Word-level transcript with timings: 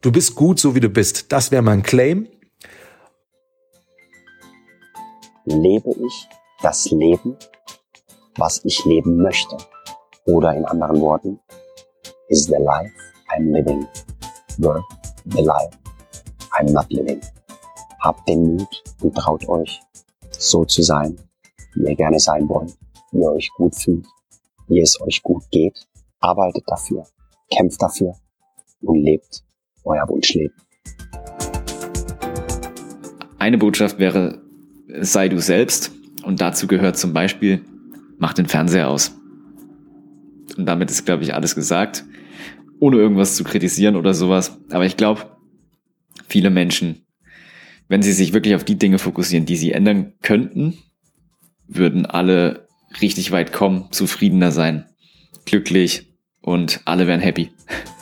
Du 0.00 0.12
bist 0.12 0.36
gut, 0.36 0.60
so 0.60 0.76
wie 0.76 0.80
du 0.80 0.88
bist. 0.88 1.32
Das 1.32 1.50
wäre 1.50 1.62
mein 1.62 1.82
Claim. 1.82 2.28
Lebe 5.44 5.90
ich 5.90 6.28
das 6.62 6.88
Leben, 6.92 7.36
was 8.36 8.64
ich 8.64 8.84
leben 8.84 9.16
möchte? 9.16 9.56
Oder 10.26 10.54
in 10.54 10.64
anderen 10.66 11.00
Worten, 11.00 11.40
is 12.28 12.44
the 12.44 12.58
life 12.60 12.92
I'm 13.34 13.50
living 13.50 13.88
worth 14.58 14.84
the 15.24 15.42
life 15.42 15.76
I'm 16.52 16.70
not 16.70 16.86
living? 16.90 17.20
Habt 17.98 18.28
den 18.28 18.56
Mut 18.56 18.84
und 19.02 19.16
traut 19.16 19.48
euch, 19.48 19.80
so 20.30 20.64
zu 20.64 20.82
sein, 20.82 21.18
wie 21.74 21.88
ihr 21.88 21.96
gerne 21.96 22.20
sein 22.20 22.48
wollt, 22.48 22.78
wie 23.10 23.18
ihr 23.18 23.32
euch 23.32 23.50
gut 23.56 23.74
fühlt, 23.74 24.06
wie 24.68 24.80
es 24.80 25.00
euch 25.00 25.20
gut 25.24 25.42
geht. 25.50 25.88
Arbeitet 26.20 26.62
dafür, 26.68 27.04
kämpft 27.50 27.82
dafür 27.82 28.14
und 28.82 29.02
lebt 29.02 29.42
euer 29.88 30.08
Wunschleben. 30.08 30.54
Eine 33.38 33.58
Botschaft 33.58 33.98
wäre, 33.98 34.42
sei 35.00 35.28
du 35.28 35.40
selbst. 35.40 35.92
Und 36.24 36.40
dazu 36.40 36.66
gehört 36.66 36.98
zum 36.98 37.12
Beispiel, 37.12 37.64
mach 38.18 38.34
den 38.34 38.46
Fernseher 38.46 38.88
aus. 38.88 39.16
Und 40.56 40.66
damit 40.66 40.90
ist, 40.90 41.06
glaube 41.06 41.22
ich, 41.22 41.34
alles 41.34 41.54
gesagt. 41.54 42.04
Ohne 42.80 42.96
irgendwas 42.96 43.36
zu 43.36 43.44
kritisieren 43.44 43.96
oder 43.96 44.14
sowas. 44.14 44.58
Aber 44.70 44.84
ich 44.84 44.96
glaube, 44.96 45.38
viele 46.28 46.50
Menschen, 46.50 47.06
wenn 47.88 48.02
sie 48.02 48.12
sich 48.12 48.32
wirklich 48.32 48.54
auf 48.54 48.64
die 48.64 48.78
Dinge 48.78 48.98
fokussieren, 48.98 49.46
die 49.46 49.56
sie 49.56 49.72
ändern 49.72 50.14
könnten, 50.22 50.78
würden 51.66 52.06
alle 52.06 52.68
richtig 53.00 53.30
weit 53.30 53.52
kommen, 53.52 53.88
zufriedener 53.90 54.50
sein, 54.50 54.86
glücklich 55.44 56.06
und 56.40 56.80
alle 56.84 57.06
wären 57.06 57.20
happy. 57.20 57.50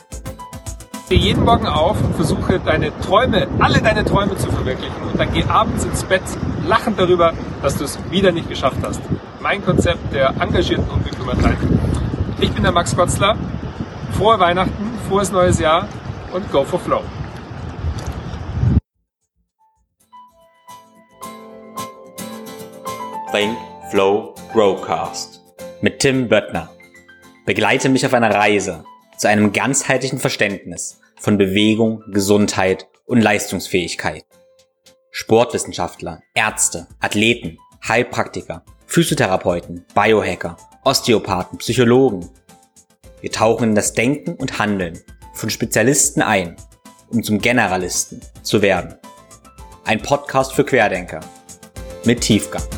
Steh 1.07 1.15
jeden 1.15 1.45
Morgen 1.45 1.67
auf 1.67 2.03
und 2.03 2.15
versuche 2.15 2.59
deine 2.59 2.91
Träume, 2.99 3.47
alle 3.59 3.81
deine 3.81 4.03
Träume 4.03 4.35
zu 4.35 4.51
verwirklichen 4.51 5.03
und 5.09 5.17
dann 5.17 5.31
geh 5.31 5.45
abends 5.45 5.85
ins 5.85 6.03
Bett 6.03 6.21
lachend 6.67 6.99
darüber, 6.99 7.31
dass 7.61 7.77
du 7.77 7.85
es 7.85 7.97
wieder 8.11 8.33
nicht 8.33 8.49
geschafft 8.49 8.79
hast. 8.83 8.99
Mein 9.39 9.63
Konzept 9.63 10.13
der 10.13 10.31
engagierten 10.37 10.89
Unbekümmertheit. 10.89 11.55
Ich 12.41 12.51
bin 12.51 12.61
der 12.61 12.73
Max 12.73 12.93
Gotzler. 12.93 13.37
Frohe 14.17 14.37
Weihnachten, 14.37 14.99
frohes 15.07 15.31
neues 15.31 15.61
Jahr 15.61 15.87
und 16.33 16.51
go 16.51 16.65
for 16.65 16.77
flow. 16.77 17.01
Think, 23.31 23.57
Flow, 23.91 24.35
Growcast 24.51 25.41
mit 25.79 25.99
Tim 25.99 26.27
Böttner. 26.27 26.69
Begleite 27.45 27.87
mich 27.87 28.05
auf 28.05 28.13
einer 28.13 28.35
Reise 28.35 28.83
zu 29.17 29.27
einem 29.27 29.51
ganzheitlichen 29.51 30.19
Verständnis 30.19 30.99
von 31.19 31.37
Bewegung, 31.37 32.03
Gesundheit 32.11 32.87
und 33.05 33.21
Leistungsfähigkeit. 33.21 34.23
Sportwissenschaftler, 35.11 36.21
Ärzte, 36.35 36.87
Athleten, 36.99 37.57
Heilpraktiker, 37.87 38.63
Physiotherapeuten, 38.85 39.85
Biohacker, 39.95 40.57
Osteopathen, 40.83 41.57
Psychologen. 41.57 42.29
Wir 43.21 43.31
tauchen 43.31 43.69
in 43.69 43.75
das 43.75 43.93
Denken 43.93 44.35
und 44.35 44.59
Handeln 44.59 44.99
von 45.33 45.49
Spezialisten 45.49 46.21
ein, 46.21 46.55
um 47.09 47.23
zum 47.23 47.39
Generalisten 47.39 48.21
zu 48.43 48.61
werden. 48.61 48.95
Ein 49.85 50.01
Podcast 50.01 50.53
für 50.53 50.65
Querdenker 50.65 51.21
mit 52.05 52.21
Tiefgang. 52.21 52.76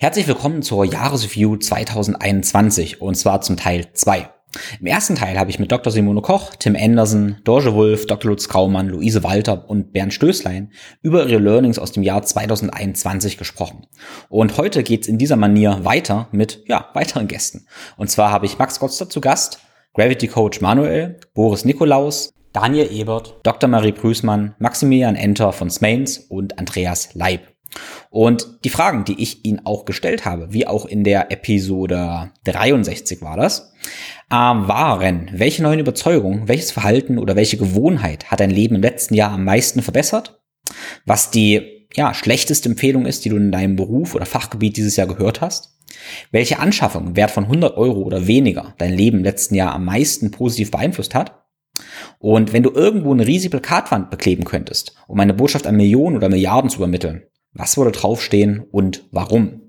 Herzlich 0.00 0.28
willkommen 0.28 0.62
zur 0.62 0.84
Jahresreview 0.84 1.56
2021 1.56 3.02
und 3.02 3.16
zwar 3.16 3.40
zum 3.40 3.56
Teil 3.56 3.88
2. 3.92 4.30
Im 4.78 4.86
ersten 4.86 5.16
Teil 5.16 5.36
habe 5.36 5.50
ich 5.50 5.58
mit 5.58 5.72
Dr. 5.72 5.92
Simone 5.92 6.22
Koch, 6.22 6.54
Tim 6.54 6.76
Anderson, 6.78 7.38
Dorje 7.42 7.74
Wolf, 7.74 8.06
Dr. 8.06 8.30
Lutz 8.30 8.48
Graumann, 8.48 8.88
Luise 8.88 9.24
Walter 9.24 9.68
und 9.68 9.92
Bernd 9.92 10.14
Stößlein 10.14 10.70
über 11.02 11.26
ihre 11.26 11.40
Learnings 11.40 11.80
aus 11.80 11.90
dem 11.90 12.04
Jahr 12.04 12.22
2021 12.22 13.38
gesprochen. 13.38 13.88
Und 14.28 14.56
heute 14.56 14.84
geht's 14.84 15.08
in 15.08 15.18
dieser 15.18 15.34
Manier 15.34 15.80
weiter 15.82 16.28
mit 16.30 16.62
ja, 16.68 16.90
weiteren 16.94 17.26
Gästen. 17.26 17.66
Und 17.96 18.08
zwar 18.08 18.30
habe 18.30 18.46
ich 18.46 18.56
Max 18.56 18.78
Gotzler 18.78 19.10
zu 19.10 19.20
Gast, 19.20 19.58
Gravity 19.94 20.28
Coach 20.28 20.60
Manuel, 20.60 21.18
Boris 21.34 21.64
Nikolaus, 21.64 22.32
Daniel 22.52 22.88
Ebert, 22.92 23.40
Dr. 23.42 23.68
Marie 23.68 23.90
Prüßmann, 23.90 24.54
Maximilian 24.60 25.16
Enter 25.16 25.52
von 25.52 25.70
Smains 25.70 26.18
und 26.18 26.56
Andreas 26.56 27.14
Leib. 27.14 27.48
Und 28.10 28.64
die 28.64 28.70
Fragen, 28.70 29.04
die 29.04 29.20
ich 29.20 29.44
Ihnen 29.44 29.64
auch 29.64 29.84
gestellt 29.84 30.24
habe, 30.24 30.52
wie 30.52 30.66
auch 30.66 30.86
in 30.86 31.04
der 31.04 31.30
Episode 31.30 32.30
63 32.44 33.20
war 33.20 33.36
das, 33.36 33.72
äh, 34.30 34.34
waren, 34.34 35.30
welche 35.32 35.62
neuen 35.62 35.80
Überzeugungen, 35.80 36.48
welches 36.48 36.70
Verhalten 36.70 37.18
oder 37.18 37.36
welche 37.36 37.58
Gewohnheit 37.58 38.30
hat 38.30 38.40
dein 38.40 38.50
Leben 38.50 38.76
im 38.76 38.82
letzten 38.82 39.14
Jahr 39.14 39.32
am 39.32 39.44
meisten 39.44 39.82
verbessert? 39.82 40.40
Was 41.04 41.30
die 41.30 41.86
ja, 41.94 42.14
schlechteste 42.14 42.68
Empfehlung 42.68 43.06
ist, 43.06 43.24
die 43.24 43.30
du 43.30 43.36
in 43.36 43.52
deinem 43.52 43.76
Beruf 43.76 44.14
oder 44.14 44.26
Fachgebiet 44.26 44.76
dieses 44.76 44.96
Jahr 44.96 45.06
gehört 45.06 45.40
hast? 45.40 45.78
Welche 46.30 46.58
Anschaffung 46.58 47.16
wert 47.16 47.30
von 47.30 47.44
100 47.44 47.76
Euro 47.76 48.02
oder 48.02 48.26
weniger 48.26 48.74
dein 48.78 48.92
Leben 48.92 49.18
im 49.18 49.24
letzten 49.24 49.54
Jahr 49.54 49.74
am 49.74 49.84
meisten 49.84 50.30
positiv 50.30 50.70
beeinflusst 50.70 51.14
hat? 51.14 51.44
Und 52.18 52.52
wenn 52.52 52.62
du 52.62 52.70
irgendwo 52.70 53.12
eine 53.12 53.26
riesige 53.26 53.58
Plakatwand 53.58 54.10
bekleben 54.10 54.44
könntest, 54.44 54.94
um 55.06 55.20
eine 55.20 55.34
Botschaft 55.34 55.66
an 55.66 55.76
Millionen 55.76 56.16
oder 56.16 56.28
Milliarden 56.28 56.70
zu 56.70 56.78
übermitteln, 56.78 57.22
was 57.52 57.76
würde 57.76 57.92
draufstehen 57.92 58.60
und 58.70 59.04
warum? 59.10 59.62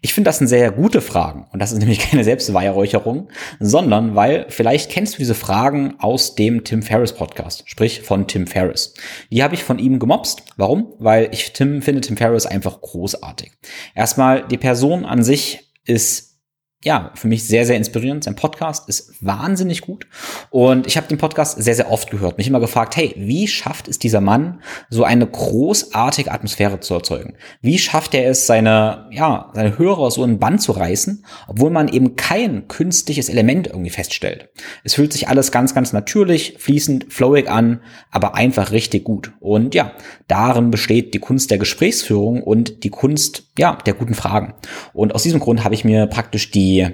Ich 0.00 0.14
finde 0.14 0.28
das 0.28 0.38
sind 0.38 0.46
sehr 0.46 0.70
gute 0.70 1.00
Fragen 1.00 1.46
und 1.52 1.60
das 1.60 1.72
ist 1.72 1.78
nämlich 1.80 1.98
keine 1.98 2.24
Selbstweihräucherung, 2.24 3.28
sondern 3.58 4.14
weil 4.14 4.46
vielleicht 4.48 4.90
kennst 4.90 5.14
du 5.14 5.18
diese 5.18 5.34
Fragen 5.34 5.96
aus 5.98 6.34
dem 6.34 6.64
Tim 6.64 6.82
Ferriss 6.82 7.12
Podcast, 7.12 7.64
sprich 7.66 8.02
von 8.02 8.26
Tim 8.26 8.46
Ferriss. 8.46 8.94
Die 9.30 9.42
habe 9.42 9.54
ich 9.54 9.64
von 9.64 9.78
ihm 9.78 9.98
gemobst. 9.98 10.42
Warum? 10.56 10.92
Weil 10.98 11.30
ich 11.32 11.52
Tim 11.52 11.82
finde 11.82 12.00
Tim 12.00 12.16
Ferriss 12.16 12.46
einfach 12.46 12.80
großartig. 12.80 13.52
Erstmal 13.94 14.46
die 14.46 14.58
Person 14.58 15.04
an 15.04 15.22
sich 15.24 15.72
ist 15.84 16.27
ja, 16.84 17.10
für 17.16 17.26
mich 17.26 17.44
sehr, 17.44 17.66
sehr 17.66 17.76
inspirierend. 17.76 18.22
Sein 18.22 18.36
Podcast 18.36 18.88
ist 18.88 19.14
wahnsinnig 19.20 19.80
gut. 19.80 20.06
Und 20.50 20.86
ich 20.86 20.96
habe 20.96 21.08
den 21.08 21.18
Podcast 21.18 21.60
sehr, 21.60 21.74
sehr 21.74 21.90
oft 21.90 22.08
gehört. 22.08 22.38
Mich 22.38 22.46
immer 22.46 22.60
gefragt, 22.60 22.96
hey, 22.96 23.12
wie 23.16 23.48
schafft 23.48 23.88
es 23.88 23.98
dieser 23.98 24.20
Mann, 24.20 24.62
so 24.88 25.02
eine 25.02 25.26
großartige 25.26 26.30
Atmosphäre 26.30 26.78
zu 26.78 26.94
erzeugen? 26.94 27.34
Wie 27.60 27.78
schafft 27.78 28.14
er 28.14 28.30
es, 28.30 28.46
seine, 28.46 29.08
ja, 29.10 29.50
seine 29.54 29.76
Hörer 29.76 30.12
so 30.12 30.22
in 30.22 30.38
Band 30.38 30.62
zu 30.62 30.70
reißen, 30.70 31.24
obwohl 31.48 31.70
man 31.70 31.88
eben 31.88 32.14
kein 32.14 32.68
künstliches 32.68 33.28
Element 33.28 33.66
irgendwie 33.66 33.90
feststellt? 33.90 34.48
Es 34.84 34.94
fühlt 34.94 35.12
sich 35.12 35.26
alles 35.26 35.50
ganz, 35.50 35.74
ganz 35.74 35.92
natürlich, 35.92 36.58
fließend, 36.58 37.12
flowig 37.12 37.50
an, 37.50 37.80
aber 38.12 38.36
einfach 38.36 38.70
richtig 38.70 39.02
gut. 39.02 39.32
Und 39.40 39.74
ja, 39.74 39.94
darin 40.28 40.70
besteht 40.70 41.12
die 41.12 41.18
Kunst 41.18 41.50
der 41.50 41.58
Gesprächsführung 41.58 42.40
und 42.40 42.84
die 42.84 42.90
Kunst, 42.90 43.50
ja, 43.58 43.76
der 43.84 43.94
guten 43.94 44.14
Fragen. 44.14 44.54
Und 44.92 45.12
aus 45.12 45.24
diesem 45.24 45.40
Grund 45.40 45.64
habe 45.64 45.74
ich 45.74 45.84
mir 45.84 46.06
praktisch 46.06 46.52
die 46.52 46.67
die 46.68 46.88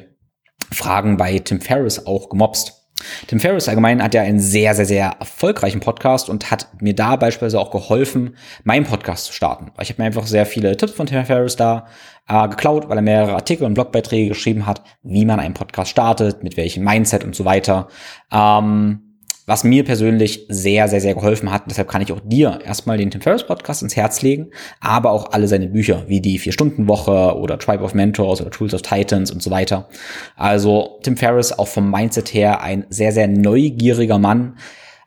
Fragen 0.71 1.17
bei 1.17 1.39
Tim 1.39 1.61
Ferriss 1.61 2.07
auch 2.07 2.29
gemobst. 2.29 2.81
Tim 3.27 3.41
Ferriss 3.41 3.69
allgemein 3.69 4.03
hat 4.03 4.15
ja 4.15 4.23
einen 4.23 4.41
sehr, 4.41 4.75
sehr, 4.75 4.87
sehr 4.87 5.17
erfolgreichen 5.19 5.81
Podcast 5.81 6.31
und 6.31 6.51
hat 6.51 6.69
mir 6.81 6.95
da 6.95 7.17
beispielsweise 7.17 7.61
auch 7.61 7.71
geholfen, 7.71 8.37
meinen 8.63 8.87
Podcast 8.87 9.27
zu 9.27 9.33
starten. 9.33 9.73
Ich 9.81 9.91
habe 9.91 10.01
mir 10.01 10.07
einfach 10.07 10.27
sehr 10.27 10.47
viele 10.47 10.77
Tipps 10.77 10.93
von 10.93 11.07
Tim 11.07 11.25
Ferriss 11.25 11.57
da 11.57 11.87
äh, 12.29 12.49
geklaut, 12.49 12.89
weil 12.89 12.99
er 12.99 13.03
mehrere 13.03 13.35
Artikel 13.35 13.65
und 13.65 13.75
Blogbeiträge 13.75 14.29
geschrieben 14.29 14.65
hat, 14.65 14.83
wie 15.03 15.25
man 15.25 15.41
einen 15.41 15.55
Podcast 15.55 15.91
startet, 15.91 16.43
mit 16.45 16.57
welchem 16.57 16.85
Mindset 16.85 17.25
und 17.25 17.35
so 17.35 17.45
weiter. 17.45 17.89
Ähm, 18.33 19.04
was 19.47 19.65
mir 19.65 19.85
persönlich 19.85 20.47
sehr, 20.49 20.89
sehr, 20.89 21.01
sehr 21.01 21.15
geholfen 21.15 21.51
hat. 21.51 21.65
deshalb 21.69 21.89
kann 21.89 22.01
ich 22.03 22.13
auch 22.13 22.21
dir 22.25 22.61
erstmal 22.65 22.97
den 22.97 23.11
Tim 23.11 23.21
Ferriss 23.21 23.47
Podcast 23.47 23.83
ins 23.83 23.97
Herz 23.97 24.23
legen, 24.23 24.51
aber 24.81 25.11
auch 25.11 25.33
alle 25.33 25.49
seine 25.49 25.69
Bücher, 25.69 26.05
wie 26.09 26.21
die 26.21 26.39
Vier-Stunden-Woche 26.39 27.37
oder 27.37 27.59
Tribe 27.59 27.85
of 27.85 27.95
Mentors 27.95 28.41
oder 28.41 28.51
Tools 28.51 28.75
of 28.75 28.83
Titans 28.83 29.31
und 29.31 29.43
so 29.43 29.51
weiter. 29.51 29.89
Also 30.37 30.99
Tim 31.03 31.17
Ferriss 31.17 31.59
auch 31.59 31.69
vom 31.69 31.91
Mindset 31.91 32.33
her 32.33 32.63
ein 32.63 32.87
sehr, 32.89 33.13
sehr 33.13 33.29
neugieriger 33.29 34.19
Mann, 34.19 34.57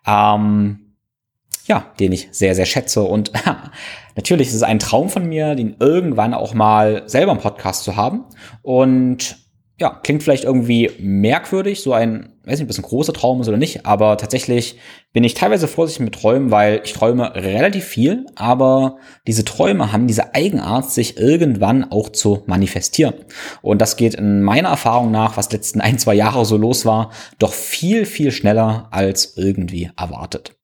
ähm, 0.05 0.93
ja, 1.65 1.91
den 1.99 2.11
ich 2.11 2.29
sehr, 2.31 2.53
sehr 2.53 2.65
schätze. 2.65 3.03
Und 3.03 3.31
natürlich 4.15 4.49
ist 4.49 4.55
es 4.55 4.63
ein 4.63 4.79
Traum 4.79 5.09
von 5.09 5.27
mir, 5.27 5.55
den 5.55 5.75
irgendwann 5.79 6.33
auch 6.33 6.53
mal 6.53 7.03
selber 7.07 7.31
im 7.31 7.39
Podcast 7.39 7.83
zu 7.83 7.95
haben. 7.95 8.25
Und 8.61 9.46
ja, 9.79 9.91
klingt 10.03 10.23
vielleicht 10.23 10.43
irgendwie 10.43 10.89
merkwürdig, 10.99 11.81
so 11.81 11.93
ein, 11.93 12.33
weiß 12.45 12.57
nicht, 12.57 12.63
ob 12.63 12.67
das 12.69 12.79
ein 12.79 12.83
großer 12.83 13.13
Traum 13.13 13.41
ist 13.41 13.47
oder 13.47 13.57
nicht, 13.57 13.85
aber 13.85 14.17
tatsächlich 14.17 14.79
bin 15.13 15.23
ich 15.23 15.35
teilweise 15.35 15.67
vorsichtig 15.67 16.03
mit 16.03 16.15
Träumen, 16.15 16.49
weil 16.49 16.81
ich 16.83 16.93
träume 16.93 17.35
relativ 17.35 17.85
viel, 17.85 18.25
aber 18.35 18.97
diese 19.27 19.45
Träume 19.45 19.91
haben 19.91 20.07
diese 20.07 20.33
Eigenart, 20.33 20.89
sich 20.89 21.17
irgendwann 21.17 21.91
auch 21.91 22.09
zu 22.09 22.43
manifestieren. 22.47 23.13
Und 23.61 23.79
das 23.79 23.97
geht 23.97 24.15
in 24.15 24.41
meiner 24.41 24.69
Erfahrung 24.69 25.11
nach, 25.11 25.37
was 25.37 25.51
letzten 25.51 25.79
ein, 25.79 25.99
zwei 25.99 26.15
Jahre 26.15 26.43
so 26.45 26.57
los 26.57 26.85
war, 26.85 27.11
doch 27.37 27.53
viel, 27.53 28.07
viel 28.07 28.31
schneller 28.31 28.87
als 28.89 29.37
irgendwie 29.37 29.91
erwartet. 29.95 30.55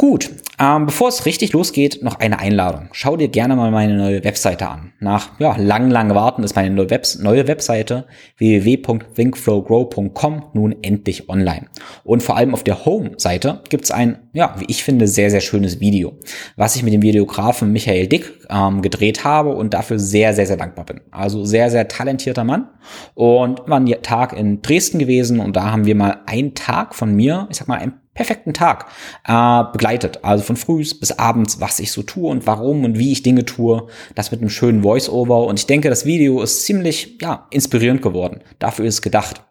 Gut, 0.00 0.30
ähm, 0.58 0.86
bevor 0.86 1.08
es 1.08 1.26
richtig 1.26 1.52
losgeht, 1.52 2.02
noch 2.02 2.20
eine 2.20 2.38
Einladung. 2.38 2.88
Schau 2.92 3.18
dir 3.18 3.28
gerne 3.28 3.54
mal 3.54 3.70
meine 3.70 3.98
neue 3.98 4.24
Webseite 4.24 4.66
an. 4.66 4.94
Nach 4.98 5.38
ja, 5.38 5.54
lang, 5.58 5.90
lang 5.90 6.14
Warten 6.14 6.42
ist 6.42 6.56
meine 6.56 6.74
neue, 6.74 6.88
Webs 6.88 7.18
neue 7.18 7.46
Webseite 7.46 8.06
www.thinkflowgrow.com 8.38 10.44
nun 10.54 10.74
endlich 10.80 11.28
online. 11.28 11.66
Und 12.02 12.22
vor 12.22 12.38
allem 12.38 12.54
auf 12.54 12.64
der 12.64 12.86
Home-Seite 12.86 13.60
gibt's 13.68 13.90
ein, 13.90 14.20
ja, 14.32 14.54
wie 14.56 14.64
ich 14.68 14.84
finde, 14.84 15.06
sehr, 15.06 15.30
sehr 15.30 15.42
schönes 15.42 15.80
Video, 15.80 16.14
was 16.56 16.76
ich 16.76 16.82
mit 16.82 16.94
dem 16.94 17.02
Videografen 17.02 17.70
Michael 17.70 18.06
Dick 18.06 18.32
ähm, 18.48 18.80
gedreht 18.80 19.24
habe 19.24 19.50
und 19.50 19.74
dafür 19.74 19.98
sehr, 19.98 20.32
sehr, 20.32 20.46
sehr 20.46 20.56
dankbar 20.56 20.86
bin. 20.86 21.02
Also 21.10 21.44
sehr, 21.44 21.70
sehr 21.70 21.88
talentierter 21.88 22.44
Mann 22.44 22.70
und 23.12 23.68
war 23.68 23.76
einen 23.76 24.00
Tag 24.00 24.32
in 24.32 24.62
Dresden 24.62 24.98
gewesen 24.98 25.40
und 25.40 25.56
da 25.56 25.70
haben 25.70 25.84
wir 25.84 25.94
mal 25.94 26.22
einen 26.24 26.54
Tag 26.54 26.94
von 26.94 27.14
mir, 27.14 27.46
ich 27.50 27.58
sag 27.58 27.68
mal, 27.68 27.78
ein 27.78 28.00
perfekten 28.14 28.52
Tag 28.52 28.86
äh, 29.26 29.64
begleitet. 29.72 30.24
Also 30.24 30.44
von 30.44 30.56
frühs 30.56 30.98
bis 30.98 31.12
abends, 31.12 31.60
was 31.60 31.80
ich 31.80 31.92
so 31.92 32.02
tue 32.02 32.28
und 32.28 32.46
warum 32.46 32.84
und 32.84 32.98
wie 32.98 33.12
ich 33.12 33.22
Dinge 33.22 33.44
tue. 33.44 33.86
Das 34.14 34.30
mit 34.30 34.40
einem 34.40 34.50
schönen 34.50 34.82
Voice-Over. 34.82 35.44
Und 35.44 35.58
ich 35.58 35.66
denke, 35.66 35.88
das 35.88 36.04
Video 36.04 36.42
ist 36.42 36.64
ziemlich 36.64 37.18
ja, 37.20 37.46
inspirierend 37.50 38.02
geworden. 38.02 38.40
Dafür 38.58 38.84
ist 38.84 38.94
es 38.94 39.02
gedacht. 39.02 39.42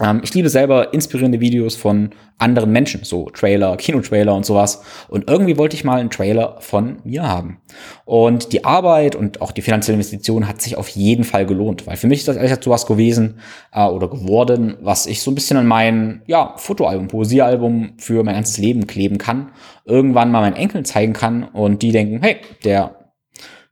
Ähm, 0.00 0.20
ich 0.22 0.34
liebe 0.34 0.48
selber 0.48 0.92
inspirierende 0.92 1.40
Videos 1.40 1.76
von 1.76 2.10
anderen 2.38 2.70
Menschen, 2.70 3.04
so 3.04 3.30
Trailer, 3.30 3.76
Kinotrailer 3.76 4.34
und 4.34 4.46
sowas. 4.46 4.82
Und 5.08 5.28
irgendwie 5.28 5.58
wollte 5.58 5.76
ich 5.76 5.84
mal 5.84 6.00
einen 6.00 6.10
Trailer 6.10 6.56
von 6.60 6.98
mir 7.04 7.24
haben. 7.24 7.60
Und 8.04 8.52
die 8.52 8.64
Arbeit 8.64 9.16
und 9.16 9.40
auch 9.40 9.52
die 9.52 9.62
finanzielle 9.62 9.96
Investition 9.96 10.46
hat 10.46 10.62
sich 10.62 10.76
auf 10.76 10.88
jeden 10.88 11.24
Fall 11.24 11.46
gelohnt, 11.46 11.86
weil 11.86 11.96
für 11.96 12.06
mich 12.06 12.20
ist 12.20 12.28
das 12.28 12.36
ehrlich 12.36 12.56
so 12.60 12.70
was 12.70 12.86
gewesen 12.86 13.40
äh, 13.72 13.84
oder 13.84 14.08
geworden, 14.08 14.76
was 14.80 15.06
ich 15.06 15.22
so 15.22 15.30
ein 15.30 15.34
bisschen 15.34 15.56
an 15.56 15.66
mein 15.66 16.22
ja, 16.26 16.54
Fotoalbum, 16.56 17.08
Poesiealbum 17.08 17.94
für 17.98 18.22
mein 18.22 18.34
ganzes 18.34 18.58
Leben 18.58 18.86
kleben 18.86 19.18
kann, 19.18 19.50
irgendwann 19.84 20.30
mal 20.30 20.40
meinen 20.40 20.56
Enkeln 20.56 20.84
zeigen 20.84 21.12
kann 21.12 21.44
und 21.44 21.82
die 21.82 21.92
denken, 21.92 22.20
hey, 22.22 22.36
der 22.64 22.94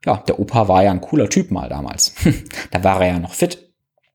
ja, 0.04 0.18
der 0.18 0.38
Opa 0.38 0.68
war 0.68 0.84
ja 0.84 0.92
ein 0.92 1.00
cooler 1.00 1.28
Typ 1.28 1.50
mal 1.50 1.68
damals. 1.68 2.14
da 2.70 2.84
war 2.84 3.00
er 3.00 3.14
ja 3.14 3.18
noch 3.18 3.34
fit 3.34 3.65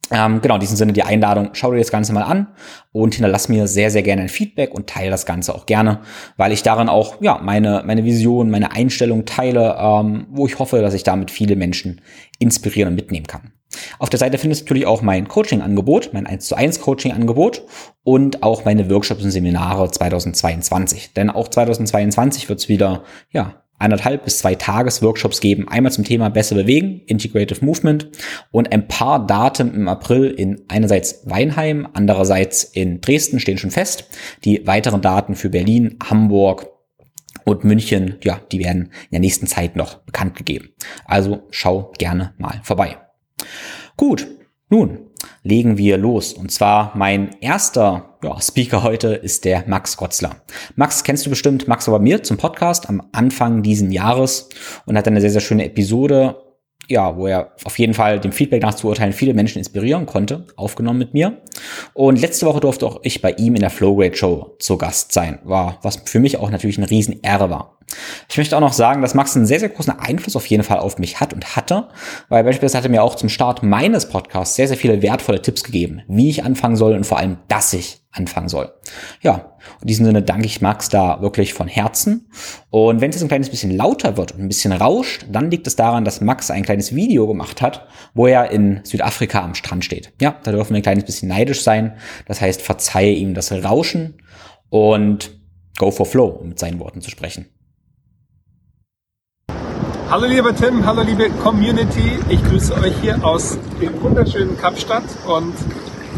ähm, 0.09 0.41
genau, 0.41 0.55
in 0.55 0.59
diesem 0.59 0.75
Sinne 0.75 0.93
die 0.93 1.03
Einladung, 1.03 1.51
schau 1.53 1.71
dir 1.71 1.77
das 1.77 1.91
Ganze 1.91 2.11
mal 2.11 2.23
an 2.23 2.47
und 2.91 3.13
hinterlass 3.15 3.47
mir 3.47 3.67
sehr, 3.67 3.91
sehr 3.91 4.03
gerne 4.03 4.23
ein 4.23 4.29
Feedback 4.29 4.73
und 4.73 4.87
teile 4.87 5.11
das 5.11 5.25
Ganze 5.25 5.55
auch 5.55 5.65
gerne, 5.65 6.01
weil 6.37 6.51
ich 6.51 6.63
darin 6.63 6.89
auch 6.89 7.21
ja 7.21 7.39
meine, 7.41 7.83
meine 7.85 8.03
Vision, 8.03 8.49
meine 8.49 8.73
Einstellung 8.73 9.25
teile, 9.25 9.77
ähm, 9.79 10.27
wo 10.31 10.47
ich 10.47 10.59
hoffe, 10.59 10.81
dass 10.81 10.93
ich 10.93 11.03
damit 11.03 11.31
viele 11.31 11.55
Menschen 11.55 12.01
inspirieren 12.39 12.89
und 12.89 12.95
mitnehmen 12.95 13.27
kann. 13.27 13.53
Auf 13.99 14.09
der 14.09 14.19
Seite 14.19 14.37
findest 14.37 14.61
du 14.61 14.65
natürlich 14.65 14.85
auch 14.85 15.01
mein 15.01 15.29
Coaching-Angebot, 15.29 16.09
mein 16.11 16.27
1 16.27 16.45
zu 16.45 16.55
1 16.55 16.81
Coaching-Angebot 16.81 17.63
und 18.03 18.43
auch 18.43 18.65
meine 18.65 18.89
Workshops 18.89 19.23
und 19.23 19.31
Seminare 19.31 19.89
2022. 19.89 21.13
Denn 21.13 21.29
auch 21.29 21.47
2022 21.47 22.49
wird 22.49 22.59
es 22.59 22.67
wieder 22.67 23.03
ja, 23.29 23.60
eineinhalb 23.81 24.23
bis 24.23 24.39
zwei 24.39 24.55
Tagesworkshops 24.55 25.41
geben. 25.41 25.67
Einmal 25.67 25.91
zum 25.91 26.03
Thema 26.03 26.29
besser 26.29 26.55
bewegen, 26.55 27.01
Integrative 27.07 27.63
Movement 27.65 28.09
und 28.51 28.71
ein 28.71 28.87
paar 28.87 29.25
Daten 29.25 29.73
im 29.73 29.87
April 29.87 30.25
in 30.25 30.61
einerseits 30.67 31.21
Weinheim, 31.25 31.87
andererseits 31.93 32.63
in 32.63 33.01
Dresden 33.01 33.39
stehen 33.39 33.57
schon 33.57 33.71
fest. 33.71 34.05
Die 34.45 34.65
weiteren 34.65 35.01
Daten 35.01 35.35
für 35.35 35.49
Berlin, 35.49 35.97
Hamburg, 36.03 36.67
und 37.43 37.63
München, 37.63 38.17
ja, 38.23 38.39
die 38.51 38.59
werden 38.59 38.83
in 39.05 39.11
der 39.11 39.19
nächsten 39.19 39.47
Zeit 39.47 39.75
noch 39.75 39.99
bekannt 39.99 40.35
gegeben. 40.35 40.69
Also 41.05 41.43
schau 41.49 41.91
gerne 41.97 42.33
mal 42.37 42.59
vorbei. 42.63 42.97
Gut, 43.97 44.27
nun 44.69 45.09
legen 45.43 45.77
wir 45.77 45.97
los. 45.97 46.33
Und 46.33 46.51
zwar 46.51 46.95
mein 46.95 47.35
erster 47.41 48.10
ja, 48.23 48.39
Speaker 48.39 48.83
heute 48.83 49.09
ist 49.09 49.45
der 49.45 49.63
Max 49.67 49.97
Gotzler. 49.97 50.35
Max 50.75 51.03
kennst 51.03 51.25
du 51.25 51.29
bestimmt. 51.29 51.67
Max 51.67 51.87
war 51.87 51.97
bei 51.97 52.03
mir 52.03 52.23
zum 52.23 52.37
Podcast 52.37 52.89
am 52.89 53.01
Anfang 53.11 53.63
diesen 53.63 53.91
Jahres 53.91 54.49
und 54.85 54.97
hat 54.97 55.07
eine 55.07 55.21
sehr, 55.21 55.31
sehr 55.31 55.41
schöne 55.41 55.65
Episode 55.65 56.35
ja, 56.91 57.15
wo 57.15 57.25
er 57.27 57.53
auf 57.63 57.79
jeden 57.79 57.93
Fall 57.93 58.19
dem 58.19 58.31
Feedback 58.31 58.61
nach 58.61 58.73
zu 58.73 58.87
urteilen 58.87 59.13
viele 59.13 59.33
Menschen 59.33 59.59
inspirieren 59.59 60.05
konnte, 60.05 60.45
aufgenommen 60.55 60.99
mit 60.99 61.13
mir. 61.13 61.41
Und 61.93 62.19
letzte 62.19 62.45
Woche 62.45 62.59
durfte 62.59 62.85
auch 62.85 62.99
ich 63.03 63.21
bei 63.21 63.31
ihm 63.31 63.55
in 63.55 63.61
der 63.61 63.69
Flowgrade 63.69 64.15
Show 64.15 64.55
zu 64.59 64.77
Gast 64.77 65.13
sein, 65.13 65.39
war, 65.43 65.79
was 65.81 66.01
für 66.05 66.19
mich 66.19 66.37
auch 66.37 66.49
natürlich 66.49 66.77
eine 66.77 66.89
riesen 66.89 67.21
Ehre 67.21 67.49
war. 67.49 67.77
Ich 68.29 68.37
möchte 68.37 68.55
auch 68.55 68.61
noch 68.61 68.73
sagen, 68.73 69.01
dass 69.01 69.15
Max 69.15 69.35
einen 69.35 69.45
sehr, 69.45 69.59
sehr 69.59 69.69
großen 69.69 69.97
Einfluss 69.99 70.35
auf 70.35 70.45
jeden 70.45 70.63
Fall 70.63 70.79
auf 70.79 70.97
mich 70.97 71.19
hat 71.19 71.33
und 71.33 71.55
hatte, 71.55 71.89
weil 72.29 72.43
beispielsweise 72.43 72.77
hat 72.77 72.85
er 72.85 72.91
mir 72.91 73.03
auch 73.03 73.15
zum 73.15 73.29
Start 73.29 73.63
meines 73.63 74.09
Podcasts 74.09 74.55
sehr, 74.55 74.67
sehr 74.67 74.77
viele 74.77 75.01
wertvolle 75.01 75.41
Tipps 75.41 75.63
gegeben, 75.63 76.01
wie 76.07 76.29
ich 76.29 76.43
anfangen 76.43 76.75
soll 76.75 76.95
und 76.95 77.05
vor 77.05 77.17
allem, 77.17 77.37
dass 77.47 77.73
ich 77.73 78.00
anfangen 78.11 78.49
soll. 78.49 78.73
Ja, 79.21 79.57
in 79.81 79.87
diesem 79.87 80.05
Sinne 80.05 80.21
danke 80.21 80.45
ich 80.45 80.61
Max 80.61 80.89
da 80.89 81.21
wirklich 81.21 81.53
von 81.53 81.67
Herzen. 81.67 82.29
Und 82.69 83.01
wenn 83.01 83.09
es 83.09 83.15
jetzt 83.15 83.23
ein 83.23 83.29
kleines 83.29 83.49
bisschen 83.49 83.71
lauter 83.71 84.17
wird 84.17 84.33
und 84.33 84.41
ein 84.41 84.47
bisschen 84.47 84.73
rauscht, 84.73 85.25
dann 85.31 85.49
liegt 85.49 85.67
es 85.67 85.75
daran, 85.75 86.03
dass 86.03 86.21
Max 86.21 86.51
ein 86.51 86.63
kleines 86.63 86.93
Video 86.93 87.27
gemacht 87.27 87.61
hat, 87.61 87.87
wo 88.13 88.27
er 88.27 88.51
in 88.51 88.81
Südafrika 88.83 89.41
am 89.41 89.55
Strand 89.55 89.85
steht. 89.85 90.11
Ja, 90.19 90.35
da 90.43 90.51
dürfen 90.51 90.71
wir 90.71 90.77
ein 90.77 90.83
kleines 90.83 91.05
bisschen 91.05 91.29
neidisch 91.29 91.63
sein. 91.63 91.97
Das 92.27 92.41
heißt, 92.41 92.61
verzeihe 92.61 93.13
ihm 93.13 93.33
das 93.33 93.51
Rauschen 93.51 94.21
und 94.69 95.31
go 95.77 95.91
for 95.91 96.05
flow, 96.05 96.27
um 96.27 96.49
mit 96.49 96.59
seinen 96.59 96.79
Worten 96.79 97.01
zu 97.01 97.09
sprechen. 97.09 97.45
Hallo 100.11 100.25
lieber 100.25 100.53
Tim, 100.53 100.85
hallo 100.85 101.03
liebe 101.03 101.29
Community. 101.41 102.19
Ich 102.27 102.43
grüße 102.43 102.75
euch 102.75 102.93
hier 103.01 103.23
aus 103.23 103.57
dem 103.81 104.01
wunderschönen 104.01 104.57
Kapstadt 104.57 105.05
und 105.25 105.53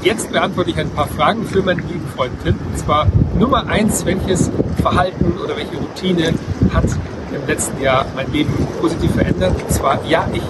Jetzt 0.03 0.33
beantworte 0.33 0.69
ich 0.69 0.77
ein 0.77 0.89
paar 0.89 1.07
Fragen 1.07 1.45
für 1.45 1.61
meinen 1.61 1.87
lieben 1.87 2.05
Freund 2.13 2.33
Tim. 2.43 2.59
Und 2.59 2.77
zwar 2.77 3.07
Nummer 3.39 3.67
eins, 3.67 4.05
welches 4.05 4.51
Verhalten 4.81 5.37
oder 5.41 5.55
welche 5.55 5.77
Routine 5.77 6.33
hat 6.73 6.83
im 7.33 7.47
letzten 7.47 7.81
Jahr 7.81 8.05
mein 8.13 8.29
Leben 8.33 8.53
positiv 8.81 9.13
verändert? 9.13 9.55
Und 9.63 9.71
zwar, 9.71 10.03
ja, 10.05 10.27
ich 10.33 10.43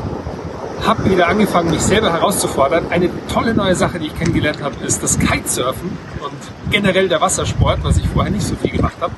habe 0.87 1.07
wieder 1.07 1.27
angefangen, 1.27 1.69
mich 1.69 1.81
selber 1.81 2.11
herauszufordern. 2.11 2.87
Eine 2.89 3.11
tolle 3.31 3.53
neue 3.53 3.75
Sache, 3.75 3.99
die 3.99 4.07
ich 4.07 4.17
kennengelernt 4.17 4.63
habe, 4.63 4.83
ist 4.83 5.03
das 5.03 5.19
Kitesurfen 5.19 5.99
und 6.23 6.71
generell 6.71 7.07
der 7.07 7.21
Wassersport, 7.21 7.83
was 7.83 7.97
ich 7.97 8.07
vorher 8.07 8.31
nicht 8.31 8.47
so 8.47 8.55
viel 8.55 8.71
gemacht 8.71 8.97
habe. 9.01 9.13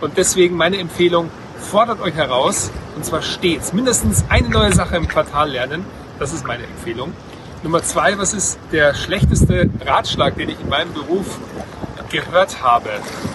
Und 0.00 0.16
deswegen 0.16 0.56
meine 0.56 0.78
Empfehlung, 0.78 1.30
fordert 1.58 2.00
euch 2.00 2.14
heraus 2.14 2.70
und 2.94 3.04
zwar 3.04 3.22
stets. 3.22 3.72
Mindestens 3.72 4.24
eine 4.28 4.48
neue 4.48 4.72
Sache 4.72 4.96
im 4.96 5.08
Quartal 5.08 5.50
lernen. 5.50 5.84
Das 6.20 6.32
ist 6.32 6.46
meine 6.46 6.62
Empfehlung. 6.62 7.12
Nummer 7.62 7.82
zwei, 7.82 8.16
was 8.16 8.32
ist 8.32 8.58
der 8.72 8.94
schlechteste 8.94 9.68
Ratschlag, 9.84 10.34
den 10.36 10.48
ich 10.48 10.58
in 10.60 10.68
meinem 10.70 10.94
Beruf 10.94 11.38
gehört 12.10 12.62
habe? 12.62 12.88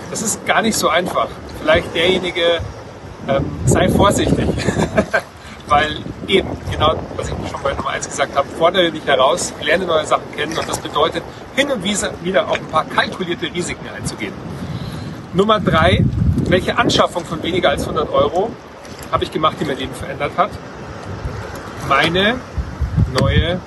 Das 0.09 0.23
ist 0.23 0.43
gar 0.47 0.63
nicht 0.63 0.75
so 0.75 0.89
einfach. 0.89 1.27
Vielleicht 1.61 1.93
derjenige, 1.93 2.59
ähm, 3.27 3.45
sei 3.65 3.87
vorsichtig. 3.87 4.47
Weil 5.67 5.97
eben, 6.27 6.49
genau, 6.71 6.95
was 7.15 7.29
ich 7.29 7.35
schon 7.51 7.61
bei 7.61 7.73
Nummer 7.73 7.89
eins 7.89 8.09
gesagt 8.09 8.35
habe, 8.35 8.47
fordere 8.57 8.91
dich 8.91 9.05
heraus, 9.05 9.53
lerne 9.61 9.85
neue 9.85 10.05
Sachen 10.07 10.31
kennen 10.35 10.57
und 10.57 10.67
das 10.67 10.79
bedeutet, 10.79 11.23
hin 11.55 11.71
und 11.71 11.83
wieder 11.83 12.47
auch 12.47 12.57
ein 12.57 12.65
paar 12.65 12.85
kalkulierte 12.85 13.53
Risiken 13.53 13.87
einzugehen. 13.95 14.33
Nummer 15.33 15.59
drei, 15.59 16.03
welche 16.47 16.77
Anschaffung 16.77 17.25
von 17.25 17.43
weniger 17.43 17.69
als 17.69 17.83
100 17.83 18.11
Euro 18.11 18.49
habe 19.11 19.23
ich 19.23 19.31
gemacht, 19.31 19.57
die 19.59 19.65
mein 19.65 19.77
Leben 19.77 19.93
verändert 19.93 20.31
hat? 20.35 20.49
Meine 21.87 22.39
neue 23.19 23.59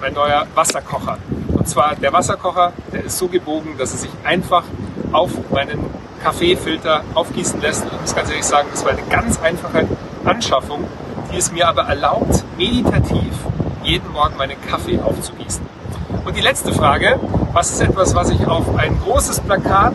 mein 0.00 0.14
neuer 0.14 0.46
Wasserkocher. 0.54 1.18
Und 1.52 1.68
zwar 1.68 1.94
der 1.94 2.12
Wasserkocher, 2.12 2.72
der 2.92 3.04
ist 3.04 3.18
so 3.18 3.28
gebogen, 3.28 3.76
dass 3.78 3.92
er 3.92 3.98
sich 3.98 4.10
einfach 4.24 4.64
auf 5.12 5.30
meinen 5.50 5.78
Kaffeefilter 6.22 7.02
aufgießen 7.14 7.60
lässt. 7.60 7.84
Und 7.84 7.92
ich 7.92 8.00
muss 8.00 8.14
ganz 8.14 8.30
ehrlich 8.30 8.44
sagen, 8.44 8.68
das 8.70 8.84
war 8.84 8.92
eine 8.92 9.02
ganz 9.10 9.40
einfache 9.40 9.86
Anschaffung, 10.24 10.84
die 11.32 11.36
es 11.36 11.52
mir 11.52 11.68
aber 11.68 11.82
erlaubt, 11.82 12.44
meditativ 12.56 13.32
jeden 13.82 14.10
Morgen 14.12 14.36
meinen 14.36 14.60
Kaffee 14.68 15.00
aufzugießen. 15.00 15.64
Und 16.24 16.36
die 16.36 16.42
letzte 16.42 16.72
Frage, 16.72 17.18
was 17.52 17.70
ist 17.70 17.80
etwas, 17.80 18.14
was 18.14 18.30
ich 18.30 18.46
auf 18.46 18.76
ein 18.76 18.98
großes 19.00 19.40
Plakat 19.40 19.94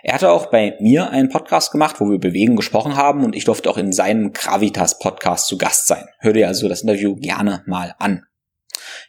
Er 0.05 0.15
hatte 0.15 0.31
auch 0.31 0.47
bei 0.47 0.77
mir 0.79 1.11
einen 1.11 1.29
Podcast 1.29 1.73
gemacht, 1.73 1.97
wo 1.99 2.09
wir 2.09 2.21
Bewegen 2.21 2.55
gesprochen 2.55 2.95
haben 2.95 3.25
und 3.25 3.35
ich 3.35 3.47
durfte 3.47 3.69
auch 3.69 3.79
in 3.79 3.93
seinem 3.93 4.33
Gravitas 4.33 5.01
Podcast 5.01 5.49
zu 5.49 5.59
Gast 5.59 5.89
sein. 5.89 6.07
Hör 6.21 6.33
dir 6.33 6.47
also 6.47 6.69
das 6.69 6.83
Interview 6.83 7.17
gerne 7.17 7.65
mal 7.67 7.97
an. 7.99 8.27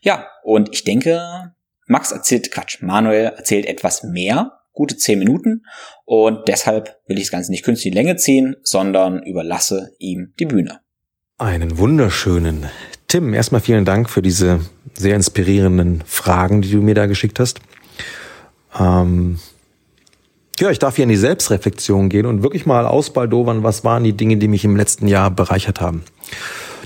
Ja, 0.01 0.27
und 0.41 0.69
ich 0.73 0.83
denke, 0.83 1.53
Max 1.85 2.11
erzählt, 2.11 2.51
Quatsch, 2.51 2.81
Manuel 2.81 3.33
erzählt 3.37 3.67
etwas 3.67 4.01
mehr, 4.01 4.62
gute 4.73 4.97
zehn 4.97 5.19
Minuten 5.19 5.63
und 6.05 6.47
deshalb 6.47 6.99
will 7.07 7.17
ich 7.17 7.25
das 7.25 7.31
Ganze 7.31 7.51
nicht 7.51 7.63
künstlich 7.63 7.93
in 7.93 7.97
Länge 7.97 8.15
ziehen, 8.17 8.55
sondern 8.63 9.23
überlasse 9.23 9.91
ihm 9.99 10.33
die 10.39 10.45
Bühne. 10.45 10.81
Einen 11.37 11.77
wunderschönen 11.77 12.67
Tim. 13.07 13.33
Erstmal 13.33 13.61
vielen 13.61 13.85
Dank 13.85 14.09
für 14.09 14.21
diese 14.21 14.59
sehr 14.95 15.15
inspirierenden 15.15 16.03
Fragen, 16.05 16.61
die 16.61 16.71
du 16.71 16.81
mir 16.81 16.95
da 16.95 17.05
geschickt 17.05 17.39
hast. 17.39 17.59
Ähm 18.79 19.39
ja, 20.59 20.69
ich 20.69 20.79
darf 20.79 20.95
hier 20.95 21.03
in 21.03 21.09
die 21.09 21.15
Selbstreflexion 21.15 22.09
gehen 22.09 22.25
und 22.25 22.43
wirklich 22.43 22.65
mal 22.65 22.85
ausbaldowern, 22.85 23.63
was 23.63 23.83
waren 23.83 24.03
die 24.03 24.13
Dinge, 24.13 24.37
die 24.37 24.47
mich 24.47 24.63
im 24.65 24.75
letzten 24.75 25.07
Jahr 25.07 25.31
bereichert 25.31 25.81
haben. 25.81 26.03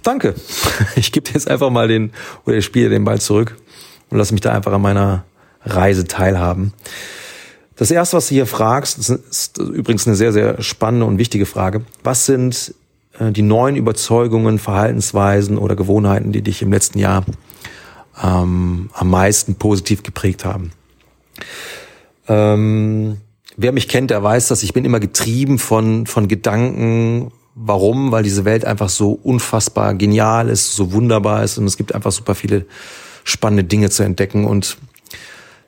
Danke. 0.04 0.36
Ich 0.96 1.12
gebe 1.12 1.30
jetzt 1.34 1.50
einfach 1.50 1.70
mal 1.70 1.88
den, 1.88 2.12
oder 2.46 2.62
spiele 2.62 2.90
den 2.90 3.04
Ball 3.04 3.20
zurück 3.20 3.58
und 4.10 4.18
lasse 4.18 4.34
mich 4.34 4.42
da 4.42 4.54
einfach 4.54 4.74
an 4.74 4.82
meiner 4.82 5.26
Reise 5.64 6.06
teilhaben. 6.06 6.74
Das 7.78 7.92
erste, 7.92 8.18
was 8.18 8.28
du 8.28 8.34
hier 8.34 8.48
fragst, 8.48 8.98
ist 8.98 9.58
übrigens 9.60 10.08
eine 10.08 10.16
sehr, 10.16 10.34
sehr 10.34 10.62
spannende 10.62 11.06
und 11.06 11.20
wichtige 11.20 11.46
Frage. 11.46 11.84
Was 12.04 12.26
sind 12.26 12.74
äh, 13.20 13.32
die 13.32 13.44
neuen 13.44 13.76
Überzeugungen, 13.76 14.60
Verhaltensweisen 14.60 15.58
oder 15.58 15.76
Gewohnheiten, 15.76 16.32
die 16.32 16.42
dich 16.42 16.62
im 16.62 16.72
letzten 16.72 17.00
Jahr 17.00 17.24
ähm, 18.24 18.90
am 18.94 19.10
meisten 19.10 19.56
positiv 19.56 20.04
geprägt 20.04 20.46
haben. 20.46 20.72
Ähm, 22.28 23.18
wer 23.56 23.72
mich 23.72 23.88
kennt, 23.88 24.10
der 24.10 24.24
weiß, 24.24 24.48
dass 24.48 24.64
ich 24.64 24.74
bin 24.74 24.86
immer 24.86 25.00
getrieben 25.00 25.60
von, 25.60 26.08
von 26.08 26.28
Gedanken. 26.28 27.32
Warum? 27.56 28.12
Weil 28.12 28.24
diese 28.24 28.46
Welt 28.46 28.66
einfach 28.66 28.90
so 28.90 29.12
unfassbar 29.12 29.94
genial 29.96 30.50
ist, 30.50 30.76
so 30.76 30.92
wunderbar 30.94 31.44
ist 31.44 31.58
und 31.58 31.66
es 31.66 31.78
gibt 31.78 31.94
einfach 31.96 32.12
super 32.12 32.36
viele 32.36 32.66
spannende 33.24 33.64
Dinge 33.64 33.90
zu 33.90 34.04
entdecken 34.04 34.46
und 34.46 34.78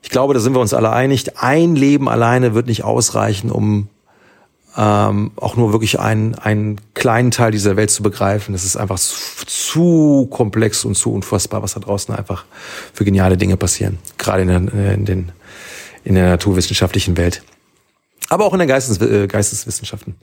ich 0.01 0.09
glaube, 0.09 0.33
da 0.33 0.39
sind 0.39 0.53
wir 0.53 0.59
uns 0.59 0.73
alle 0.73 0.91
einig. 0.91 1.37
Ein 1.37 1.75
Leben 1.75 2.09
alleine 2.09 2.53
wird 2.53 2.67
nicht 2.67 2.83
ausreichen, 2.83 3.51
um 3.51 3.89
ähm, 4.77 5.31
auch 5.35 5.55
nur 5.55 5.73
wirklich 5.73 5.99
einen, 5.99 6.35
einen 6.35 6.79
kleinen 6.93 7.31
Teil 7.31 7.51
dieser 7.51 7.75
Welt 7.75 7.91
zu 7.91 8.03
begreifen. 8.03 8.53
Es 8.55 8.63
ist 8.63 8.77
einfach 8.77 8.99
zu, 8.99 9.45
zu, 9.45 10.27
komplex 10.29 10.85
und 10.85 10.95
zu 10.95 11.11
unfassbar, 11.11 11.61
was 11.63 11.73
da 11.73 11.79
draußen 11.79 12.15
einfach 12.15 12.45
für 12.93 13.03
geniale 13.03 13.35
Dinge 13.35 13.57
passieren. 13.57 13.97
Gerade 14.17 14.43
in, 14.43 14.47
der, 14.47 14.93
in, 14.93 15.05
den, 15.05 15.31
in 16.03 16.15
der 16.15 16.29
naturwissenschaftlichen 16.29 17.17
Welt. 17.17 17.41
Aber 18.29 18.45
auch 18.45 18.53
in 18.53 18.59
der 18.59 18.67
Geistes, 18.67 19.01
äh, 19.01 19.27
Geisteswissenschaften. 19.27 20.15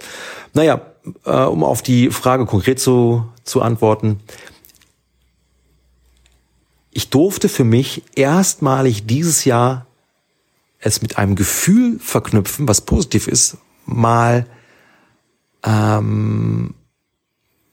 Naja, 0.54 0.80
äh, 1.24 1.30
um 1.30 1.64
auf 1.64 1.82
die 1.82 2.10
Frage 2.10 2.46
konkret 2.46 2.78
zu, 2.78 3.26
zu 3.42 3.62
antworten. 3.62 4.20
Ich 6.96 7.10
durfte 7.10 7.50
für 7.50 7.64
mich 7.64 8.04
erstmalig 8.14 9.04
dieses 9.04 9.44
Jahr 9.44 9.86
es 10.78 11.02
mit 11.02 11.18
einem 11.18 11.36
Gefühl 11.36 11.98
verknüpfen, 11.98 12.66
was 12.68 12.80
positiv 12.80 13.28
ist, 13.28 13.58
mal 13.84 14.46
ähm, 15.62 16.72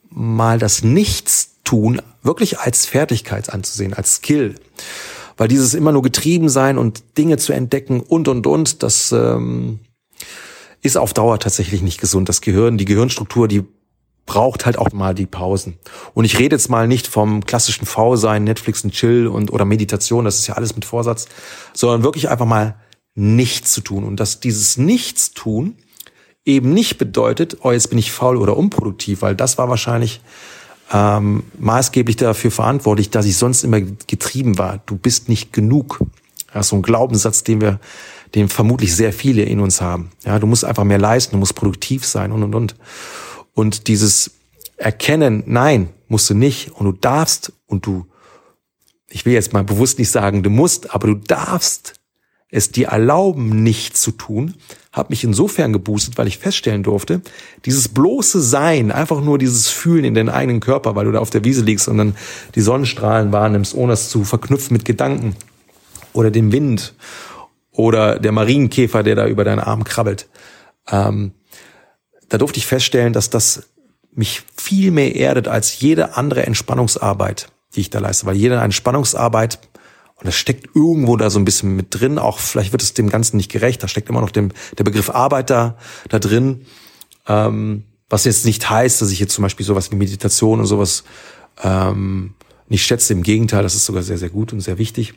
mal 0.09 0.59
das 0.59 0.83
Nichtstun 0.83 2.01
wirklich 2.21 2.59
als 2.59 2.85
Fertigkeit 2.85 3.49
anzusehen, 3.49 3.93
als 3.93 4.15
Skill. 4.15 4.55
Weil 5.37 5.47
dieses 5.47 5.73
immer 5.73 5.93
nur 5.93 6.01
getrieben 6.01 6.49
sein 6.49 6.77
und 6.77 7.17
Dinge 7.17 7.37
zu 7.37 7.53
entdecken 7.53 8.01
und 8.01 8.27
und 8.27 8.45
und, 8.45 8.83
das 8.83 9.13
ähm, 9.13 9.79
ist 10.81 10.97
auf 10.97 11.13
Dauer 11.13 11.39
tatsächlich 11.39 11.81
nicht 11.81 12.01
gesund. 12.01 12.27
Das 12.27 12.41
Gehirn, 12.41 12.77
die 12.77 12.83
Gehirnstruktur, 12.83 13.47
die 13.47 13.63
braucht 14.25 14.65
halt 14.65 14.77
auch 14.77 14.91
mal 14.91 15.13
die 15.13 15.25
Pausen. 15.25 15.77
Und 16.13 16.25
ich 16.25 16.39
rede 16.39 16.55
jetzt 16.55 16.69
mal 16.69 16.87
nicht 16.87 17.07
vom 17.07 17.45
klassischen 17.45 17.85
V-Sein, 17.85 18.43
Netflix 18.43 18.83
und 18.83 18.91
Chill 18.91 19.27
und 19.27 19.51
oder 19.51 19.65
Meditation, 19.65 20.25
das 20.25 20.39
ist 20.39 20.47
ja 20.47 20.55
alles 20.55 20.75
mit 20.75 20.85
Vorsatz, 20.85 21.27
sondern 21.73 22.03
wirklich 22.03 22.29
einfach 22.29 22.45
mal 22.45 22.75
nichts 23.15 23.73
zu 23.73 23.81
tun. 23.81 24.03
Und 24.03 24.19
dass 24.19 24.39
dieses 24.39 24.77
Nichtstun 24.77 25.75
eben 26.45 26.73
nicht 26.73 26.97
bedeutet, 26.97 27.57
oh, 27.61 27.71
jetzt 27.71 27.89
bin 27.89 27.99
ich 27.99 28.11
faul 28.11 28.37
oder 28.37 28.57
unproduktiv, 28.57 29.21
weil 29.21 29.35
das 29.35 29.57
war 29.57 29.69
wahrscheinlich 29.69 30.21
ähm, 30.91 31.43
maßgeblich 31.57 32.17
dafür 32.17 32.51
verantwortlich, 32.51 33.09
dass 33.09 33.25
ich 33.25 33.37
sonst 33.37 33.63
immer 33.63 33.81
getrieben 33.81 34.57
war. 34.57 34.81
Du 34.85 34.97
bist 34.97 35.29
nicht 35.29 35.53
genug. 35.53 35.99
Ja, 36.53 36.61
so 36.61 36.75
ein 36.75 36.81
Glaubenssatz, 36.81 37.43
den 37.43 37.61
wir, 37.61 37.79
den 38.35 38.47
vermutlich 38.49 38.95
sehr 38.95 39.11
viele 39.13 39.43
in 39.43 39.59
uns 39.59 39.81
haben. 39.81 40.11
Ja, 40.23 40.37
du 40.37 40.45
musst 40.45 40.65
einfach 40.65 40.83
mehr 40.83 40.99
leisten, 40.99 41.31
du 41.33 41.39
musst 41.39 41.55
produktiv 41.55 42.05
sein 42.05 42.31
und 42.31 42.43
und 42.43 42.53
und. 42.53 42.75
Und 43.53 43.87
dieses 43.87 44.31
Erkennen, 44.77 45.43
nein, 45.45 45.89
musst 46.07 46.29
du 46.29 46.33
nicht 46.33 46.71
und 46.71 46.85
du 46.85 46.91
darfst 46.91 47.53
und 47.65 47.85
du, 47.85 48.05
ich 49.09 49.25
will 49.25 49.33
jetzt 49.33 49.53
mal 49.53 49.63
bewusst 49.63 49.99
nicht 49.99 50.11
sagen, 50.11 50.43
du 50.43 50.49
musst, 50.49 50.93
aber 50.93 51.07
du 51.07 51.15
darfst 51.15 51.95
es 52.49 52.69
dir 52.71 52.89
erlauben, 52.89 53.63
nicht 53.63 53.97
zu 53.97 54.11
tun, 54.11 54.53
hat 54.91 55.09
mich 55.09 55.23
insofern 55.23 55.73
geboostet, 55.73 56.19
weil 56.19 56.27
ich 56.27 56.37
feststellen 56.37 56.83
durfte, 56.83 57.21
dieses 57.65 57.87
bloße 57.87 58.41
Sein, 58.41 58.91
einfach 58.91 59.21
nur 59.21 59.39
dieses 59.39 59.69
Fühlen 59.69 60.05
in 60.05 60.13
den 60.13 60.29
eigenen 60.29 60.59
Körper, 60.59 60.95
weil 60.95 61.05
du 61.05 61.11
da 61.11 61.19
auf 61.19 61.31
der 61.31 61.43
Wiese 61.43 61.63
liegst 61.63 61.87
und 61.87 61.97
dann 61.97 62.15
die 62.53 62.61
Sonnenstrahlen 62.61 63.31
wahrnimmst, 63.31 63.73
ohne 63.73 63.93
es 63.93 64.09
zu 64.09 64.23
verknüpfen 64.23 64.73
mit 64.73 64.85
Gedanken 64.85 65.35
oder 66.13 66.29
dem 66.29 66.51
Wind 66.51 66.93
oder 67.71 68.19
der 68.19 68.31
Marienkäfer, 68.31 69.01
der 69.01 69.15
da 69.15 69.27
über 69.27 69.43
deinen 69.43 69.59
Arm 69.59 69.83
krabbelt. 69.83 70.29
Ähm, 70.91 71.31
da 72.33 72.39
durfte 72.39 72.57
ich 72.57 72.65
feststellen, 72.65 73.13
dass 73.13 73.29
das 73.29 73.67
mich 74.11 74.41
viel 74.57 74.89
mehr 74.89 75.15
erdet 75.15 75.47
als 75.47 75.79
jede 75.79 76.17
andere 76.17 76.47
Entspannungsarbeit, 76.47 77.49
die 77.75 77.81
ich 77.81 77.91
da 77.91 77.99
leiste, 77.99 78.25
weil 78.25 78.35
jede 78.35 78.55
Entspannungsarbeit 78.55 79.59
und 80.15 80.25
das 80.25 80.35
steckt 80.35 80.75
irgendwo 80.75 81.15
da 81.15 81.29
so 81.29 81.37
ein 81.37 81.45
bisschen 81.45 81.75
mit 81.75 81.87
drin. 81.91 82.17
Auch 82.17 82.39
vielleicht 82.39 82.71
wird 82.71 82.81
es 82.81 82.95
dem 82.95 83.09
Ganzen 83.09 83.37
nicht 83.37 83.51
gerecht. 83.51 83.83
Da 83.83 83.87
steckt 83.87 84.09
immer 84.09 84.21
noch 84.21 84.31
dem, 84.31 84.49
der 84.79 84.83
Begriff 84.83 85.11
Arbeiter 85.11 85.77
da 86.09 86.17
drin. 86.17 86.65
Ähm, 87.27 87.83
was 88.09 88.25
jetzt 88.25 88.45
nicht 88.45 88.67
heißt, 88.67 88.99
dass 88.99 89.11
ich 89.11 89.19
jetzt 89.19 89.35
zum 89.35 89.43
Beispiel 89.43 89.65
sowas 89.65 89.91
wie 89.91 89.95
Meditation 89.95 90.59
und 90.59 90.65
sowas 90.65 91.03
ähm, 91.63 92.33
nicht 92.67 92.83
schätze. 92.83 93.13
Im 93.13 93.21
Gegenteil, 93.21 93.61
das 93.61 93.75
ist 93.75 93.85
sogar 93.85 94.01
sehr, 94.01 94.17
sehr 94.17 94.29
gut 94.29 94.53
und 94.53 94.61
sehr 94.61 94.79
wichtig. 94.79 95.13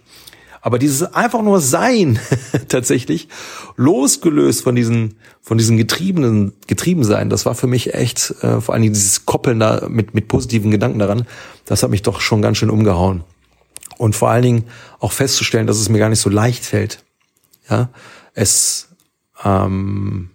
Aber 0.66 0.80
dieses 0.80 1.14
einfach 1.14 1.42
nur 1.42 1.61
Sein 1.61 2.18
tatsächlich, 2.68 3.28
losgelöst 3.76 4.64
von 4.64 4.75
diesen, 4.75 5.14
von 5.40 5.58
diesen 5.58 5.76
getriebenen, 5.76 6.54
getrieben 6.66 7.04
sein, 7.04 7.30
das 7.30 7.46
war 7.46 7.54
für 7.54 7.68
mich 7.68 7.94
echt, 7.94 8.35
äh, 8.42 8.61
vor 8.61 8.75
allen 8.75 8.82
Dingen 8.82 8.92
dieses 8.94 9.26
Koppeln 9.26 9.61
da 9.61 9.87
mit, 9.88 10.14
mit 10.14 10.26
positiven 10.26 10.73
Gedanken 10.73 10.99
daran, 10.99 11.25
das 11.66 11.85
hat 11.85 11.90
mich 11.90 12.02
doch 12.02 12.20
schon 12.20 12.42
ganz 12.42 12.58
schön 12.58 12.70
umgehauen 12.70 13.23
und 13.96 14.16
vor 14.16 14.28
allen 14.28 14.42
Dingen 14.42 14.64
auch 14.99 15.12
festzustellen, 15.12 15.68
dass 15.68 15.78
es 15.78 15.88
mir 15.88 16.00
gar 16.00 16.08
nicht 16.08 16.18
so 16.18 16.30
leicht 16.30 16.64
fällt, 16.64 17.04
ja, 17.70 17.90
es 18.35 18.88
ähm, 19.44 20.30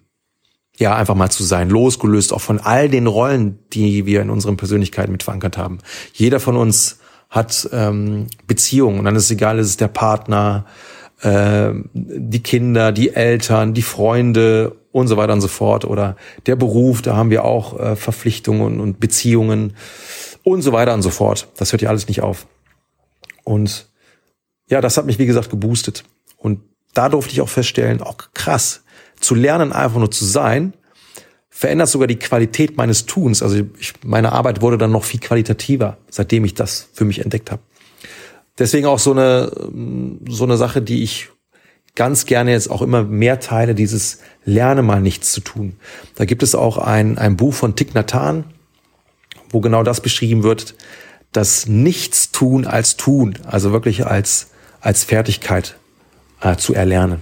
ja 0.78 0.96
einfach 0.96 1.16
mal 1.16 1.30
zu 1.30 1.44
sein, 1.44 1.70
losgelöst 1.70 2.32
auch 2.32 2.40
von 2.40 2.62
all 2.62 2.88
den 2.88 3.08
Rollen, 3.08 3.60
die 3.74 4.06
wir 4.06 4.22
in 4.22 4.30
unseren 4.30 4.56
Persönlichkeiten 4.56 5.12
mit 5.12 5.24
verankert 5.24 5.58
haben. 5.58 5.80
Jeder 6.14 6.40
von 6.40 6.56
uns 6.56 7.01
hat 7.32 7.70
ähm, 7.72 8.28
Beziehungen 8.46 9.00
und 9.00 9.06
dann 9.06 9.16
ist 9.16 9.24
es 9.24 9.32
egal, 9.32 9.58
ist 9.58 9.68
es 9.68 9.78
der 9.78 9.88
Partner, 9.88 10.66
äh, 11.22 11.72
die 11.94 12.44
Kinder, 12.44 12.92
die 12.92 13.16
Eltern, 13.16 13.74
die 13.74 13.82
Freunde 13.82 14.76
und 14.92 15.08
so 15.08 15.16
weiter 15.16 15.34
und 15.34 15.42
so 15.42 15.48
fort 15.48 15.86
oder 15.86 16.18
der 16.46 16.58
Beruf, 16.58 17.02
da 17.02 17.16
haben 17.16 17.30
wir 17.30 17.46
auch 17.46 17.80
äh, 17.80 17.96
Verpflichtungen 17.96 18.82
und 18.82 19.00
Beziehungen 19.00 19.78
und 20.44 20.62
so 20.62 20.74
weiter 20.74 20.94
und 20.94 21.02
so 21.02 21.10
fort. 21.10 21.48
Das 21.56 21.72
hört 21.72 21.82
ja 21.82 21.90
alles 21.90 22.10
nicht 22.10 22.22
auf. 22.22 22.48
Und 23.46 23.88
ja, 24.68 24.82
das 24.82 24.98
hat 24.98 25.06
mich, 25.06 25.18
wie 25.18 25.26
gesagt, 25.26 25.50
geboostet. 25.50 26.04
Und 26.38 26.60
da 26.94 27.08
durfte 27.08 27.32
ich 27.32 27.42
auch 27.42 27.50
feststellen, 27.50 28.02
auch 28.02 28.18
krass, 28.34 28.84
zu 29.20 29.36
lernen, 29.36 29.72
einfach 29.72 30.00
nur 30.00 30.12
zu 30.12 30.26
sein, 30.26 30.74
verändert 31.62 31.90
sogar 31.90 32.08
die 32.08 32.18
Qualität 32.18 32.76
meines 32.76 33.06
Tuns. 33.06 33.44
Also 33.44 33.62
ich, 33.78 33.94
meine 34.04 34.32
Arbeit 34.32 34.64
wurde 34.64 34.80
dann 34.80 34.92
noch 34.92 35.04
viel 35.04 35.20
qualitativer, 35.20 36.00
seitdem 36.10 36.44
ich 36.44 36.56
das 36.56 36.90
für 36.92 37.06
mich 37.06 37.20
entdeckt 37.20 37.52
habe. 37.52 37.62
Deswegen 38.58 38.88
auch 38.88 38.98
so 38.98 39.12
eine, 39.12 39.52
so 40.28 40.44
eine 40.44 40.58
Sache, 40.58 40.82
die 40.82 41.04
ich 41.04 41.30
ganz 41.94 42.26
gerne 42.26 42.50
jetzt 42.50 42.72
auch 42.72 42.82
immer 42.82 43.04
mehr 43.04 43.40
teile, 43.40 43.76
dieses 43.76 44.22
Lerne 44.44 44.82
mal 44.82 45.02
nichts 45.02 45.34
zu 45.34 45.42
tun. 45.42 45.76
Da 46.16 46.26
gibt 46.26 46.42
es 46.42 46.56
auch 46.56 46.80
ein, 46.80 47.20
ein 47.20 47.38
Buch 47.38 47.54
von 47.54 47.76
Thich 47.76 47.94
Nhat 47.94 48.16
Hanh, 48.16 48.46
wo 49.52 49.62
genau 49.62 49.84
das 49.84 50.02
beschrieben 50.02 50.42
wird, 50.42 50.74
das 51.32 51.68
Nichts 51.68 52.32
tun 52.32 52.66
als 52.66 52.98
tun, 52.98 53.38
also 53.46 53.72
wirklich 53.72 54.08
als, 54.08 54.48
als 54.80 55.04
Fertigkeit 55.04 55.76
äh, 56.42 56.56
zu 56.56 56.74
erlernen. 56.74 57.22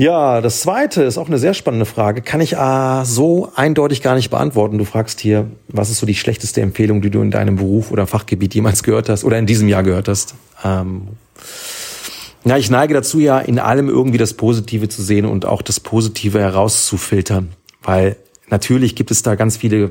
Ja, 0.00 0.40
das 0.40 0.60
zweite 0.60 1.02
ist 1.02 1.18
auch 1.18 1.26
eine 1.26 1.38
sehr 1.38 1.54
spannende 1.54 1.84
Frage. 1.84 2.22
Kann 2.22 2.40
ich 2.40 2.54
äh, 2.54 3.04
so 3.04 3.50
eindeutig 3.56 4.00
gar 4.00 4.14
nicht 4.14 4.30
beantworten. 4.30 4.78
Du 4.78 4.84
fragst 4.84 5.18
hier, 5.18 5.50
was 5.66 5.90
ist 5.90 5.98
so 5.98 6.06
die 6.06 6.14
schlechteste 6.14 6.60
Empfehlung, 6.60 7.02
die 7.02 7.10
du 7.10 7.20
in 7.20 7.32
deinem 7.32 7.56
Beruf 7.56 7.90
oder 7.90 8.06
Fachgebiet 8.06 8.54
jemals 8.54 8.84
gehört 8.84 9.08
hast 9.08 9.24
oder 9.24 9.40
in 9.40 9.46
diesem 9.46 9.66
Jahr 9.66 9.82
gehört 9.82 10.06
hast? 10.06 10.36
Ähm, 10.64 11.08
ja, 12.44 12.56
ich 12.56 12.70
neige 12.70 12.94
dazu 12.94 13.18
ja, 13.18 13.40
in 13.40 13.58
allem 13.58 13.88
irgendwie 13.88 14.18
das 14.18 14.34
Positive 14.34 14.88
zu 14.88 15.02
sehen 15.02 15.26
und 15.26 15.46
auch 15.46 15.62
das 15.62 15.80
Positive 15.80 16.38
herauszufiltern. 16.38 17.48
Weil 17.82 18.14
natürlich 18.50 18.94
gibt 18.94 19.10
es 19.10 19.24
da 19.24 19.34
ganz 19.34 19.56
viele 19.56 19.90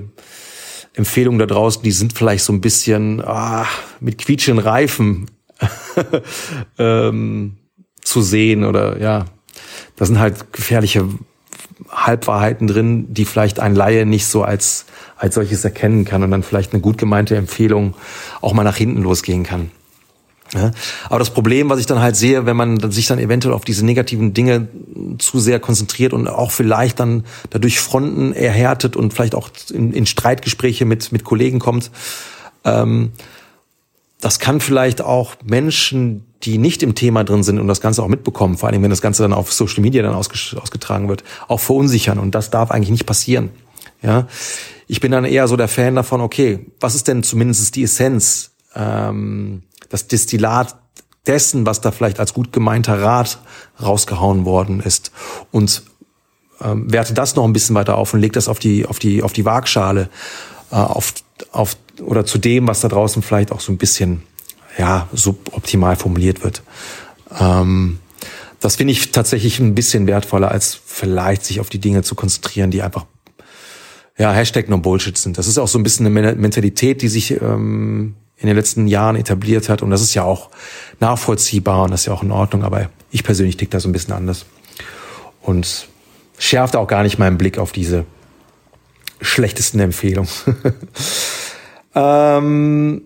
Empfehlungen 0.93 1.37
da 1.37 1.47
draußen, 1.47 1.83
die 1.83 1.91
sind 1.91 2.13
vielleicht 2.13 2.45
so 2.45 2.53
ein 2.53 2.61
bisschen 2.61 3.21
ah, 3.25 3.65
mit 3.99 4.19
quietschenden 4.19 4.65
Reifen 4.65 5.25
ähm, 6.79 7.57
zu 8.01 8.21
sehen 8.21 8.63
oder 8.63 9.01
ja, 9.01 9.25
da 9.97 10.05
sind 10.05 10.19
halt 10.19 10.53
gefährliche 10.53 11.09
Halbwahrheiten 11.89 12.67
drin, 12.67 13.13
die 13.13 13.25
vielleicht 13.25 13.59
ein 13.59 13.75
Laie 13.75 14.05
nicht 14.05 14.27
so 14.27 14.43
als, 14.43 14.85
als 15.17 15.35
solches 15.35 15.63
erkennen 15.63 16.05
kann 16.05 16.23
und 16.23 16.31
dann 16.31 16.43
vielleicht 16.43 16.73
eine 16.73 16.81
gut 16.81 16.97
gemeinte 16.97 17.35
Empfehlung 17.35 17.95
auch 18.41 18.53
mal 18.53 18.63
nach 18.63 18.77
hinten 18.77 19.01
losgehen 19.01 19.43
kann. 19.43 19.71
Ja, 20.53 20.71
aber 21.09 21.19
das 21.19 21.31
Problem, 21.31 21.69
was 21.69 21.79
ich 21.79 21.87
dann 21.87 21.99
halt 21.99 22.15
sehe, 22.15 22.45
wenn 22.45 22.55
man 22.55 22.91
sich 22.91 23.07
dann 23.07 23.19
eventuell 23.19 23.53
auf 23.53 23.65
diese 23.65 23.85
negativen 23.85 24.33
Dinge 24.33 24.69
zu 25.17 25.39
sehr 25.39 25.59
konzentriert 25.59 26.13
und 26.13 26.29
auch 26.29 26.51
vielleicht 26.51 27.01
dann 27.01 27.25
dadurch 27.49 27.81
Fronten 27.81 28.31
erhärtet 28.31 28.95
und 28.95 29.13
vielleicht 29.13 29.35
auch 29.35 29.49
in, 29.73 29.91
in 29.91 30.05
Streitgespräche 30.05 30.85
mit, 30.85 31.11
mit 31.11 31.25
Kollegen 31.25 31.59
kommt, 31.59 31.91
ähm, 32.63 33.11
das 34.21 34.39
kann 34.39 34.61
vielleicht 34.61 35.01
auch 35.01 35.35
Menschen, 35.43 36.25
die 36.43 36.57
nicht 36.57 36.83
im 36.83 36.95
Thema 36.95 37.23
drin 37.23 37.43
sind 37.43 37.59
und 37.59 37.67
das 37.67 37.81
Ganze 37.81 38.03
auch 38.03 38.07
mitbekommen, 38.07 38.57
vor 38.57 38.69
allem 38.69 38.83
wenn 38.83 38.89
das 38.89 39.01
Ganze 39.01 39.23
dann 39.23 39.33
auf 39.33 39.51
Social 39.51 39.81
Media 39.81 40.03
dann 40.03 40.13
ausgetragen 40.13 41.09
wird, 41.09 41.23
auch 41.47 41.59
verunsichern 41.59 42.19
und 42.19 42.35
das 42.35 42.51
darf 42.51 42.71
eigentlich 42.71 42.91
nicht 42.91 43.05
passieren. 43.05 43.49
Ja, 44.01 44.27
ich 44.87 45.01
bin 45.01 45.11
dann 45.11 45.25
eher 45.25 45.47
so 45.47 45.57
der 45.57 45.67
Fan 45.67 45.95
davon. 45.95 46.21
Okay, 46.21 46.67
was 46.79 46.93
ist 46.93 47.07
denn 47.07 47.23
zumindest 47.23 47.75
die 47.75 47.83
Essenz, 47.83 48.51
ähm, 48.75 49.63
das 49.89 50.07
Destillat 50.07 50.77
dessen, 51.25 51.65
was 51.65 51.81
da 51.81 51.91
vielleicht 51.91 52.19
als 52.19 52.33
gut 52.33 52.53
gemeinter 52.53 53.01
Rat 53.01 53.39
rausgehauen 53.81 54.45
worden 54.45 54.79
ist 54.79 55.11
und 55.51 55.83
ähm, 56.61 56.91
werte 56.91 57.13
das 57.13 57.35
noch 57.35 57.43
ein 57.43 57.53
bisschen 57.53 57.75
weiter 57.75 57.97
auf 57.97 58.13
und 58.13 58.21
leg 58.21 58.33
das 58.33 58.47
auf 58.47 58.59
die 58.59 58.85
auf 58.85 58.99
die 58.99 59.23
auf 59.23 59.33
die 59.33 59.45
Waagschale, 59.45 60.09
äh, 60.71 60.75
auf 60.75 61.13
auf 61.51 61.75
oder 62.01 62.25
zu 62.25 62.37
dem, 62.37 62.67
was 62.67 62.81
da 62.81 62.87
draußen 62.87 63.21
vielleicht 63.21 63.51
auch 63.51 63.59
so 63.59 63.71
ein 63.71 63.77
bisschen 63.77 64.23
ja, 64.77 65.07
suboptimal 65.13 65.95
formuliert 65.95 66.43
wird. 66.43 66.61
Ähm, 67.39 67.99
das 68.59 68.75
finde 68.75 68.93
ich 68.93 69.11
tatsächlich 69.11 69.59
ein 69.59 69.75
bisschen 69.75 70.07
wertvoller, 70.07 70.51
als 70.51 70.79
vielleicht 70.85 71.45
sich 71.45 71.59
auf 71.59 71.69
die 71.69 71.79
Dinge 71.79 72.03
zu 72.03 72.15
konzentrieren, 72.15 72.71
die 72.71 72.81
einfach 72.81 73.05
ja, 74.17 74.31
Hashtag 74.31 74.67
no 74.67 74.79
Bullshit 74.79 75.17
sind. 75.17 75.37
Das 75.37 75.47
ist 75.47 75.57
auch 75.57 75.67
so 75.67 75.77
ein 75.77 75.83
bisschen 75.83 76.05
eine 76.07 76.35
Mentalität, 76.35 77.01
die 77.01 77.07
sich 77.07 77.39
ähm, 77.39 78.15
in 78.37 78.47
den 78.47 78.55
letzten 78.55 78.87
Jahren 78.87 79.15
etabliert 79.15 79.69
hat. 79.69 79.81
Und 79.81 79.91
das 79.91 80.01
ist 80.01 80.13
ja 80.15 80.23
auch 80.23 80.49
nachvollziehbar 80.99 81.83
und 81.83 81.91
das 81.91 82.01
ist 82.01 82.05
ja 82.07 82.13
auch 82.13 82.23
in 82.23 82.31
Ordnung. 82.31 82.63
Aber 82.63 82.89
ich 83.11 83.23
persönlich 83.23 83.57
tick 83.57 83.69
da 83.69 83.79
so 83.79 83.87
ein 83.87 83.91
bisschen 83.91 84.13
anders. 84.13 84.45
Und 85.41 85.87
schärft 86.39 86.75
auch 86.75 86.87
gar 86.87 87.03
nicht 87.03 87.19
meinen 87.19 87.37
Blick 87.37 87.57
auf 87.57 87.71
diese 87.71 88.05
schlechtesten 89.21 89.79
Empfehlungen. 89.79 90.29
ähm, 91.95 93.01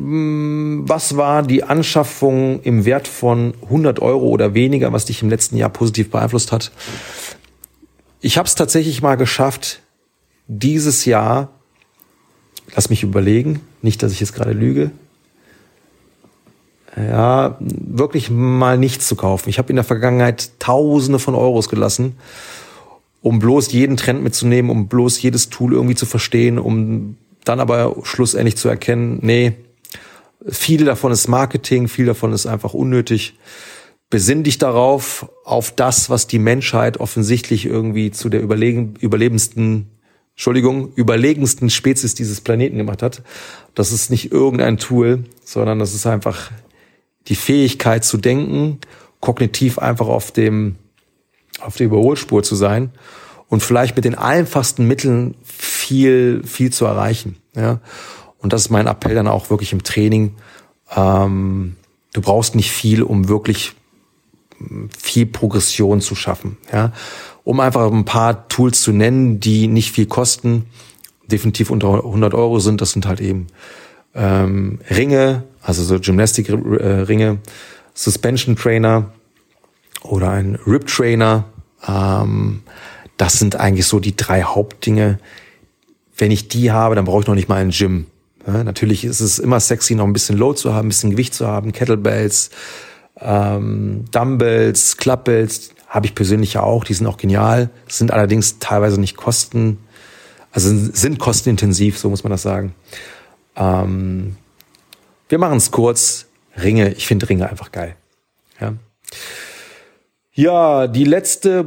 was 0.00 1.16
war 1.16 1.42
die 1.42 1.64
Anschaffung 1.64 2.62
im 2.62 2.84
Wert 2.84 3.08
von 3.08 3.54
100 3.62 4.00
Euro 4.00 4.28
oder 4.28 4.54
weniger, 4.54 4.92
was 4.92 5.06
dich 5.06 5.22
im 5.22 5.28
letzten 5.28 5.56
Jahr 5.56 5.70
positiv 5.70 6.10
beeinflusst 6.10 6.52
hat? 6.52 6.70
Ich 8.20 8.38
habe 8.38 8.46
es 8.46 8.54
tatsächlich 8.54 9.02
mal 9.02 9.16
geschafft, 9.16 9.80
dieses 10.46 11.04
Jahr, 11.04 11.50
lass 12.74 12.90
mich 12.90 13.02
überlegen, 13.02 13.60
nicht, 13.82 14.02
dass 14.02 14.12
ich 14.12 14.20
jetzt 14.20 14.34
gerade 14.34 14.52
lüge, 14.52 14.90
ja, 16.96 17.56
wirklich 17.60 18.30
mal 18.30 18.78
nichts 18.78 19.06
zu 19.06 19.14
kaufen. 19.14 19.48
Ich 19.48 19.58
habe 19.58 19.70
in 19.70 19.76
der 19.76 19.84
Vergangenheit 19.84 20.50
Tausende 20.58 21.18
von 21.18 21.34
Euros 21.34 21.68
gelassen, 21.68 22.16
um 23.22 23.38
bloß 23.38 23.72
jeden 23.72 23.96
Trend 23.96 24.22
mitzunehmen, 24.22 24.70
um 24.70 24.88
bloß 24.88 25.20
jedes 25.22 25.50
Tool 25.50 25.72
irgendwie 25.72 25.94
zu 25.94 26.06
verstehen, 26.06 26.58
um 26.58 27.16
dann 27.44 27.60
aber 27.60 27.96
schlussendlich 28.02 28.56
zu 28.56 28.68
erkennen, 28.68 29.18
nee, 29.22 29.54
viel 30.48 30.84
davon 30.84 31.12
ist 31.12 31.28
Marketing, 31.28 31.88
viel 31.88 32.06
davon 32.06 32.32
ist 32.32 32.46
einfach 32.46 32.74
unnötig. 32.74 33.38
Besinn 34.10 34.42
dich 34.42 34.58
darauf, 34.58 35.30
auf 35.44 35.70
das, 35.70 36.08
was 36.08 36.26
die 36.26 36.38
Menschheit 36.38 36.98
offensichtlich 36.98 37.66
irgendwie 37.66 38.10
zu 38.10 38.28
der 38.28 38.40
überlegen, 38.40 38.94
überlebendsten, 39.00 39.90
Entschuldigung, 40.32 40.92
überlegensten 40.94 41.68
Spezies 41.68 42.14
dieses 42.14 42.40
Planeten 42.40 42.78
gemacht 42.78 43.02
hat. 43.02 43.22
Das 43.74 43.92
ist 43.92 44.10
nicht 44.10 44.32
irgendein 44.32 44.78
Tool, 44.78 45.24
sondern 45.44 45.78
das 45.78 45.94
ist 45.94 46.06
einfach 46.06 46.50
die 47.26 47.34
Fähigkeit 47.34 48.04
zu 48.04 48.16
denken, 48.16 48.78
kognitiv 49.20 49.78
einfach 49.78 50.06
auf 50.06 50.32
dem, 50.32 50.76
auf 51.60 51.76
der 51.76 51.86
Überholspur 51.86 52.42
zu 52.42 52.54
sein 52.54 52.92
und 53.48 53.62
vielleicht 53.62 53.96
mit 53.96 54.04
den 54.04 54.14
einfachsten 54.14 54.86
Mitteln 54.86 55.34
viel, 55.42 56.42
viel 56.44 56.72
zu 56.72 56.84
erreichen. 56.84 57.36
Ja. 57.54 57.80
Und 58.38 58.52
das 58.52 58.62
ist 58.62 58.70
mein 58.70 58.86
Appell 58.86 59.14
dann 59.14 59.28
auch 59.28 59.50
wirklich 59.50 59.72
im 59.72 59.82
Training. 59.82 60.34
Ähm, 60.94 61.76
du 62.12 62.20
brauchst 62.20 62.54
nicht 62.54 62.70
viel, 62.70 63.02
um 63.02 63.28
wirklich 63.28 63.74
hm, 64.58 64.90
viel 64.96 65.26
Progression 65.26 66.00
zu 66.00 66.14
schaffen. 66.14 66.56
Ja? 66.72 66.92
Um 67.44 67.60
einfach 67.60 67.90
ein 67.90 68.04
paar 68.04 68.48
Tools 68.48 68.82
zu 68.82 68.92
nennen, 68.92 69.40
die 69.40 69.66
nicht 69.66 69.92
viel 69.92 70.06
kosten, 70.06 70.66
definitiv 71.26 71.70
unter 71.70 72.04
100 72.04 72.34
Euro 72.34 72.60
sind. 72.60 72.80
Das 72.80 72.92
sind 72.92 73.06
halt 73.06 73.20
eben 73.20 73.48
ähm, 74.14 74.80
Ringe, 74.90 75.44
also 75.62 75.82
so 75.82 75.98
Gymnastik-Ringe, 75.98 77.38
Suspension 77.94 78.56
Trainer 78.56 79.12
oder 80.02 80.30
ein 80.30 80.54
Rip 80.66 80.86
Trainer. 80.86 81.44
Ähm, 81.86 82.62
das 83.16 83.38
sind 83.38 83.56
eigentlich 83.56 83.86
so 83.86 84.00
die 84.00 84.16
drei 84.16 84.42
Hauptdinge. 84.42 85.18
Wenn 86.16 86.30
ich 86.30 86.48
die 86.48 86.70
habe, 86.70 86.94
dann 86.94 87.04
brauche 87.04 87.22
ich 87.22 87.26
noch 87.26 87.34
nicht 87.34 87.48
mal 87.48 87.56
ein 87.56 87.70
Gym. 87.70 88.06
Ja, 88.48 88.64
natürlich 88.64 89.04
ist 89.04 89.20
es 89.20 89.38
immer 89.38 89.60
sexy, 89.60 89.94
noch 89.94 90.06
ein 90.06 90.14
bisschen 90.14 90.38
Load 90.38 90.58
zu 90.58 90.72
haben, 90.72 90.86
ein 90.86 90.88
bisschen 90.88 91.10
Gewicht 91.10 91.34
zu 91.34 91.46
haben, 91.46 91.72
Kettlebells, 91.72 92.48
ähm, 93.20 94.06
Dumbbells, 94.10 94.96
Klappbells, 94.96 95.74
habe 95.86 96.06
ich 96.06 96.14
persönlich 96.14 96.54
ja 96.54 96.62
auch, 96.62 96.84
die 96.84 96.94
sind 96.94 97.06
auch 97.06 97.18
genial, 97.18 97.68
sind 97.88 98.10
allerdings 98.10 98.58
teilweise 98.58 98.98
nicht 98.98 99.18
kosten, 99.18 99.76
also 100.50 100.70
sind 100.74 101.18
kostenintensiv, 101.18 101.98
so 101.98 102.08
muss 102.08 102.24
man 102.24 102.30
das 102.30 102.40
sagen. 102.40 102.74
Ähm, 103.54 104.36
wir 105.28 105.36
machen 105.36 105.58
es 105.58 105.70
kurz. 105.70 106.24
Ringe, 106.56 106.94
ich 106.94 107.06
finde 107.06 107.28
Ringe 107.28 107.50
einfach 107.50 107.70
geil. 107.70 107.96
Ja. 108.60 108.72
ja, 110.32 110.86
die 110.86 111.04
letzte 111.04 111.66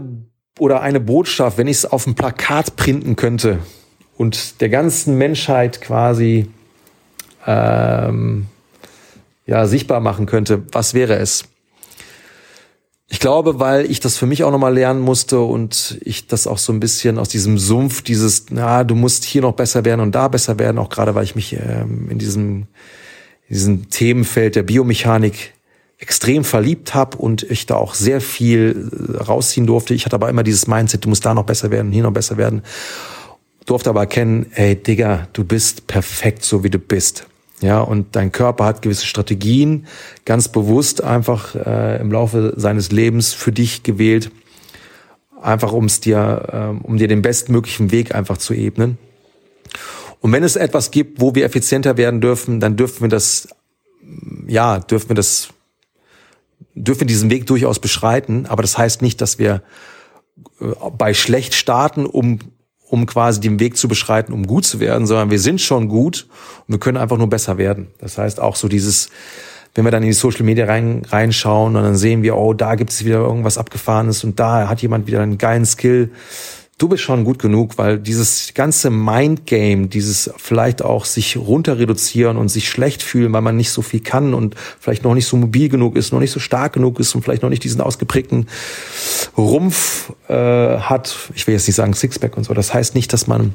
oder 0.58 0.82
eine 0.82 1.00
Botschaft, 1.00 1.60
wenn 1.60 1.68
ich 1.68 1.78
es 1.78 1.86
auf 1.86 2.08
ein 2.08 2.16
Plakat 2.16 2.76
printen 2.76 3.16
könnte 3.16 3.60
und 4.18 4.62
der 4.62 4.70
ganzen 4.70 5.20
Menschheit 5.20 5.80
quasi 5.80 6.50
ähm, 7.46 8.48
ja, 9.46 9.68
sichtbar 9.68 10.00
machen 10.00 10.26
könnte, 10.26 10.64
was 10.72 10.94
wäre 10.94 11.16
es? 11.16 11.46
Ich 13.14 13.20
glaube, 13.20 13.60
weil 13.60 13.92
ich 13.92 14.00
das 14.00 14.16
für 14.16 14.26
mich 14.26 14.46
auch 14.46 14.52
nochmal 14.52 14.74
lernen 14.74 15.02
musste 15.02 15.42
und 15.42 16.00
ich 16.02 16.28
das 16.28 16.48
auch 16.48 16.58
so 16.58 16.72
ein 16.72 16.80
bisschen 16.80 17.20
aus 17.20 17.28
diesem 17.28 17.58
Sumpf, 17.58 18.04
dieses, 18.04 18.46
na, 18.52 18.86
du 18.86 18.96
musst 18.96 19.26
hier 19.26 19.42
noch 19.42 19.52
besser 19.52 19.84
werden 19.84 20.00
und 20.00 20.16
da 20.16 20.30
besser 20.30 20.58
werden, 20.58 20.78
auch 20.78 20.88
gerade 20.88 21.14
weil 21.14 21.26
ich 21.26 21.36
mich 21.36 21.54
ähm, 21.54 22.10
in 22.10 22.20
diesem, 22.20 22.68
in 23.50 23.54
diesem 23.54 23.90
Themenfeld 23.90 24.56
der 24.56 24.64
Biomechanik 24.64 25.54
extrem 25.98 26.46
verliebt 26.46 26.96
habe 26.96 27.18
und 27.18 27.44
ich 27.44 27.66
da 27.66 27.76
auch 27.76 27.96
sehr 27.96 28.22
viel 28.22 28.90
äh, 28.92 29.18
rausziehen 29.18 29.68
durfte. 29.68 29.94
Ich 29.94 30.06
hatte 30.06 30.16
aber 30.16 30.30
immer 30.30 30.44
dieses 30.44 30.68
Mindset, 30.68 31.04
du 31.04 31.10
musst 31.10 31.26
da 31.26 31.34
noch 31.34 31.46
besser 31.46 31.70
werden, 31.70 31.92
hier 31.92 32.04
noch 32.04 32.14
besser 32.14 32.38
werden. 32.38 32.64
Durfte 33.66 33.90
aber 33.90 34.00
erkennen, 34.00 34.46
ey 34.56 34.76
Digga, 34.76 35.28
du 35.34 35.44
bist 35.44 35.86
perfekt 35.86 36.46
so 36.46 36.64
wie 36.64 36.70
du 36.70 36.80
bist. 36.80 37.28
Ja, 37.62 37.82
und 37.82 38.16
dein 38.16 38.32
Körper 38.32 38.66
hat 38.66 38.82
gewisse 38.82 39.06
Strategien, 39.06 39.86
ganz 40.26 40.48
bewusst 40.48 41.04
einfach 41.04 41.56
äh, 41.56 42.02
im 42.02 42.12
Laufe 42.12 42.54
seines 42.58 42.92
Lebens 42.92 43.34
für 43.34 43.52
dich 43.52 43.84
gewählt, 43.84 44.32
einfach 45.40 45.72
um 45.72 45.86
es 45.86 46.00
dir, 46.00 46.74
äh, 46.82 46.86
um 46.86 46.98
dir 46.98 47.08
den 47.08 47.22
bestmöglichen 47.22 47.92
Weg 47.92 48.16
einfach 48.16 48.38
zu 48.38 48.56
ebnen. 48.56 48.98
Und 50.22 50.32
wenn 50.32 50.44
es 50.44 50.56
etwas 50.56 50.90
gibt, 50.90 51.22
wo 51.22 51.36
wir 51.36 51.46
effizienter 51.46 51.98
werden 51.98 52.20
dürfen, 52.20 52.60
dann 52.60 52.78
dürfen 52.78 53.02
wir 53.02 53.10
das, 53.10 53.48
ja, 54.48 54.80
dürfen 54.80 55.10
wir 55.10 55.16
das 55.16 55.50
dürfen 56.76 57.08
diesen 57.08 57.30
Weg 57.30 57.48
durchaus 57.48 57.80
beschreiten, 57.80 58.46
aber 58.48 58.62
das 58.62 58.78
heißt 58.78 59.02
nicht, 59.02 59.22
dass 59.22 59.40
wir 59.40 59.62
äh, 60.60 60.66
bei 60.98 61.14
schlecht 61.14 61.54
starten, 61.54 62.06
um 62.06 62.40
um 62.92 63.06
quasi 63.06 63.40
den 63.40 63.60
Weg 63.62 63.78
zu 63.78 63.88
beschreiten, 63.88 64.34
um 64.34 64.46
gut 64.46 64.66
zu 64.66 64.82
werden, 64.82 65.08
sondern 65.08 65.32
wir 65.32 65.40
sind 65.40 65.62
schon 65.62 65.88
gut 65.88 66.28
und 66.68 66.74
wir 66.74 66.80
können 66.80 66.98
einfach 66.98 67.18
nur 67.18 67.30
besser 67.30 67.58
werden. 67.58 67.88
Das 68.00 68.18
heißt 68.18 68.42
auch 68.42 68.58
so 68.58 68.68
dieses, 68.68 69.10
wenn 69.74 69.86
wir 69.86 69.92
dann 69.92 70.04
in 70.04 70.10
die 70.10 70.14
Social 70.14 70.44
Media 70.44 70.66
rein, 70.66 71.04
reinschauen 71.08 71.78
und 71.78 71.84
dann 71.84 71.96
sehen 71.96 72.22
wir, 72.22 72.36
oh, 72.36 72.54
da 72.54 72.76
gibt 72.76 72.90
es 72.90 73.06
wieder 73.06 73.20
irgendwas 73.20 73.58
Abgefahrenes 73.58 74.26
und 74.26 74.42
da 74.42 74.68
hat 74.68 74.82
jemand 74.82 75.08
wieder 75.08 75.22
einen 75.22 75.38
geilen 75.38 75.66
Skill 75.66 76.12
du 76.82 76.88
bist 76.88 77.04
schon 77.04 77.24
gut 77.24 77.38
genug, 77.38 77.78
weil 77.78 78.00
dieses 78.00 78.54
ganze 78.56 78.90
Mindgame, 78.90 79.88
dieses 79.88 80.32
vielleicht 80.38 80.82
auch 80.82 81.06
sich 81.06 81.38
runter 81.38 81.78
reduzieren 81.78 82.38
und 82.38 82.50
sich 82.50 82.70
schlecht 82.70 83.04
fühlen, 83.04 83.32
weil 83.34 83.42
man 83.42 83.56
nicht 83.56 83.70
so 83.70 83.84
viel 83.84 84.00
kann 84.00 84.34
und 84.34 84.56
vielleicht 84.80 85.04
noch 85.04 85.14
nicht 85.14 85.28
so 85.28 85.38
mobil 85.38 85.70
genug 85.70 85.96
ist, 85.96 86.12
noch 86.12 86.20
nicht 86.20 86.32
so 86.32 86.40
stark 86.40 86.74
genug 86.74 87.00
ist 87.00 87.14
und 87.14 87.22
vielleicht 87.22 87.44
noch 87.44 87.50
nicht 87.50 87.64
diesen 87.64 87.82
ausgeprägten 87.82 88.48
Rumpf 89.38 90.12
äh, 90.28 90.34
hat. 90.34 91.16
Ich 91.36 91.46
will 91.46 91.54
jetzt 91.54 91.68
nicht 91.68 91.76
sagen 91.76 91.94
Sixpack 91.94 92.36
und 92.36 92.46
so. 92.46 92.54
Das 92.56 92.74
heißt 92.74 92.96
nicht, 92.96 93.14
dass 93.14 93.28
man, 93.28 93.54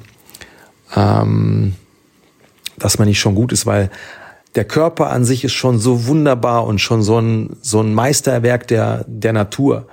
ähm, 0.94 1.74
dass 2.78 2.98
man 2.98 3.08
nicht 3.08 3.18
schon 3.18 3.34
gut 3.34 3.52
ist, 3.52 3.66
weil 3.66 3.90
der 4.54 4.64
Körper 4.64 5.10
an 5.10 5.24
sich 5.24 5.42
ist 5.42 5.52
schon 5.52 5.80
so 5.80 6.06
wunderbar 6.06 6.64
und 6.64 6.80
schon 6.80 7.02
so 7.02 7.18
ein, 7.18 7.56
so 7.60 7.80
ein 7.80 7.92
Meisterwerk 7.92 8.68
der, 8.68 9.04
der 9.08 9.32
Natur 9.32 9.88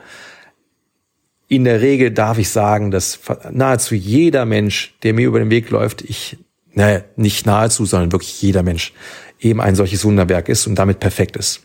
in 1.55 1.63
der 1.63 1.81
Regel 1.81 2.11
darf 2.11 2.37
ich 2.37 2.49
sagen, 2.49 2.91
dass 2.91 3.19
nahezu 3.51 3.95
jeder 3.95 4.45
Mensch, 4.45 4.95
der 5.03 5.13
mir 5.13 5.27
über 5.27 5.39
den 5.39 5.49
Weg 5.49 5.69
läuft, 5.69 6.01
ich, 6.01 6.37
naja, 6.73 7.01
nicht 7.15 7.45
nahezu, 7.45 7.85
sondern 7.85 8.11
wirklich 8.11 8.41
jeder 8.41 8.63
Mensch 8.63 8.93
eben 9.39 9.61
ein 9.61 9.75
solches 9.75 10.05
Wunderwerk 10.05 10.49
ist 10.49 10.67
und 10.67 10.75
damit 10.75 10.99
perfekt 10.99 11.35
ist. 11.35 11.61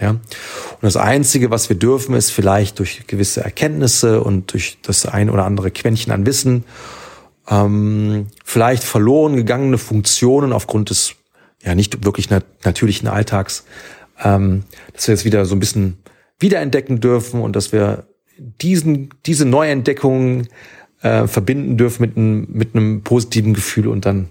Ja. 0.00 0.10
Und 0.10 0.20
das 0.80 0.96
Einzige, 0.96 1.50
was 1.50 1.68
wir 1.68 1.76
dürfen, 1.76 2.14
ist 2.14 2.30
vielleicht 2.30 2.78
durch 2.78 3.06
gewisse 3.06 3.42
Erkenntnisse 3.42 4.22
und 4.22 4.52
durch 4.52 4.78
das 4.82 5.06
ein 5.06 5.28
oder 5.28 5.44
andere 5.44 5.70
Quäntchen 5.70 6.12
an 6.12 6.26
Wissen, 6.26 6.64
ähm, 7.48 8.28
vielleicht 8.44 8.82
verloren 8.82 9.36
gegangene 9.36 9.78
Funktionen 9.78 10.52
aufgrund 10.52 10.90
des 10.90 11.16
ja 11.62 11.74
nicht 11.74 12.04
wirklich 12.04 12.30
nat 12.30 12.44
natürlichen 12.64 13.08
Alltags, 13.08 13.64
ähm, 14.22 14.64
dass 14.94 15.08
wir 15.08 15.14
jetzt 15.14 15.24
wieder 15.24 15.44
so 15.44 15.54
ein 15.54 15.60
bisschen 15.60 15.98
wiederentdecken 16.38 17.00
dürfen 17.00 17.42
und 17.42 17.54
dass 17.54 17.72
wir 17.72 18.06
diesen, 18.40 19.10
diese 19.26 19.44
Neuentdeckung 19.44 20.46
äh, 21.02 21.26
verbinden 21.26 21.76
dürfen 21.76 22.02
mit 22.02 22.16
einem, 22.16 22.46
mit 22.50 22.74
einem 22.74 23.02
positiven 23.02 23.54
Gefühl 23.54 23.88
und 23.88 24.06
dann 24.06 24.28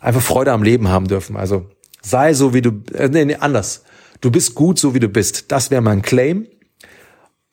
einfach 0.00 0.22
Freude 0.22 0.52
am 0.52 0.62
Leben 0.62 0.88
haben 0.88 1.08
dürfen. 1.08 1.36
Also 1.36 1.66
sei 2.02 2.34
so, 2.34 2.54
wie 2.54 2.62
du, 2.62 2.82
äh, 2.94 3.08
nee, 3.08 3.24
nee, 3.24 3.36
anders. 3.36 3.84
Du 4.20 4.30
bist 4.30 4.54
gut, 4.54 4.78
so 4.78 4.94
wie 4.94 5.00
du 5.00 5.08
bist. 5.08 5.50
Das 5.52 5.70
wäre 5.70 5.82
mein 5.82 6.02
Claim. 6.02 6.46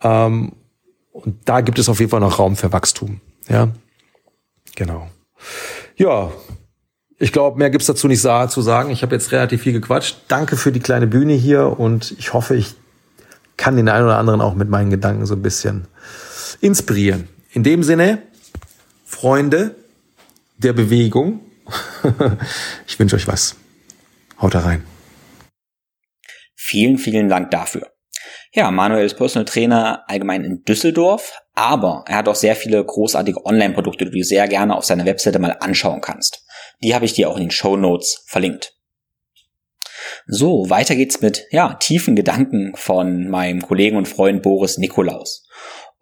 Ähm, 0.01 0.53
und 1.11 1.37
da 1.45 1.61
gibt 1.61 1.79
es 1.79 1.89
auf 1.89 1.99
jeden 1.99 2.11
Fall 2.11 2.19
noch 2.19 2.39
Raum 2.39 2.55
für 2.55 2.71
Wachstum. 2.71 3.21
Ja, 3.47 3.69
genau. 4.75 5.07
Ja, 5.95 6.31
ich 7.17 7.31
glaube, 7.31 7.57
mehr 7.57 7.69
gibt's 7.69 7.87
dazu 7.87 8.07
nicht 8.07 8.21
zu 8.21 8.61
sagen. 8.61 8.89
Ich 8.89 9.01
habe 9.01 9.15
jetzt 9.15 9.31
relativ 9.31 9.61
viel 9.61 9.73
gequatscht. 9.73 10.17
Danke 10.27 10.57
für 10.57 10.71
die 10.71 10.81
kleine 10.81 11.07
Bühne 11.07 11.33
hier 11.33 11.79
und 11.79 12.13
ich 12.19 12.33
hoffe, 12.33 12.55
ich 12.55 12.75
kann 13.57 13.77
den 13.77 13.87
einen 13.87 14.05
oder 14.05 14.17
anderen 14.17 14.41
auch 14.41 14.55
mit 14.55 14.69
meinen 14.69 14.89
Gedanken 14.89 15.25
so 15.25 15.35
ein 15.35 15.41
bisschen 15.41 15.87
inspirieren. 16.61 17.27
In 17.51 17.63
dem 17.63 17.83
Sinne, 17.83 18.21
Freunde 19.05 19.75
der 20.57 20.73
Bewegung, 20.73 21.41
ich 22.87 22.99
wünsche 22.99 23.15
euch 23.15 23.27
was. 23.27 23.55
Haut 24.41 24.55
rein. 24.55 24.83
Vielen, 26.55 26.97
vielen 26.97 27.29
Dank 27.29 27.51
dafür. 27.51 27.91
Ja, 28.53 28.71
Manuel 28.71 29.05
ist 29.05 29.17
Personal 29.17 29.45
Trainer 29.45 30.03
allgemein 30.07 30.43
in 30.43 30.63
Düsseldorf, 30.63 31.33
aber 31.53 32.03
er 32.07 32.17
hat 32.17 32.27
auch 32.27 32.35
sehr 32.35 32.55
viele 32.55 32.83
großartige 32.83 33.45
Online-Produkte, 33.45 34.05
die 34.05 34.19
du 34.19 34.23
sehr 34.23 34.47
gerne 34.47 34.75
auf 34.75 34.85
seiner 34.85 35.05
Webseite 35.05 35.39
mal 35.39 35.57
anschauen 35.59 36.01
kannst. 36.01 36.45
Die 36.81 36.95
habe 36.95 37.05
ich 37.05 37.13
dir 37.13 37.29
auch 37.29 37.35
in 37.35 37.43
den 37.43 37.51
Show 37.51 37.77
Notes 37.77 38.23
verlinkt. 38.27 38.73
So, 40.27 40.69
weiter 40.69 40.95
geht's 40.95 41.21
mit, 41.21 41.45
ja, 41.51 41.75
tiefen 41.75 42.15
Gedanken 42.15 42.73
von 42.75 43.27
meinem 43.29 43.61
Kollegen 43.61 43.97
und 43.97 44.07
Freund 44.07 44.41
Boris 44.41 44.77
Nikolaus. 44.77 45.44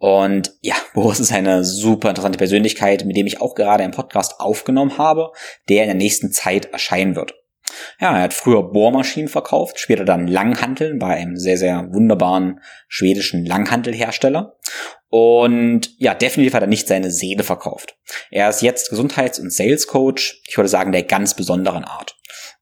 Und 0.04 0.52
ja, 0.60 0.74
Boris 0.94 1.18
ist 1.18 1.32
eine 1.32 1.64
super 1.64 2.10
interessante 2.10 2.36
Persönlichkeit, 2.36 3.06
mit 3.06 3.16
dem 3.16 3.26
ich 3.26 3.40
auch 3.40 3.54
gerade 3.54 3.82
einen 3.82 3.94
Podcast 3.94 4.38
aufgenommen 4.38 4.98
habe, 4.98 5.32
der 5.70 5.84
in 5.84 5.88
der 5.88 5.96
nächsten 5.96 6.30
Zeit 6.30 6.66
erscheinen 6.66 7.16
wird. 7.16 7.32
Ja, 7.98 8.14
er 8.14 8.24
hat 8.24 8.34
früher 8.34 8.70
Bohrmaschinen 8.70 9.30
verkauft, 9.30 9.80
später 9.80 10.04
dann 10.04 10.26
Langhanteln 10.26 10.98
bei 10.98 11.14
einem 11.14 11.38
sehr, 11.38 11.56
sehr 11.56 11.88
wunderbaren 11.90 12.60
schwedischen 12.86 13.46
Langhantelhersteller. 13.46 14.58
Und 15.08 15.94
ja, 15.96 16.12
definitiv 16.12 16.52
hat 16.52 16.62
er 16.62 16.68
nicht 16.68 16.86
seine 16.86 17.10
Seele 17.10 17.42
verkauft. 17.42 17.96
Er 18.30 18.50
ist 18.50 18.60
jetzt 18.60 18.90
Gesundheits- 18.90 19.38
und 19.38 19.50
Sales 19.50 19.86
Coach, 19.86 20.42
ich 20.46 20.58
würde 20.58 20.68
sagen, 20.68 20.92
der 20.92 21.04
ganz 21.04 21.32
besonderen 21.32 21.84
Art. 21.84 22.14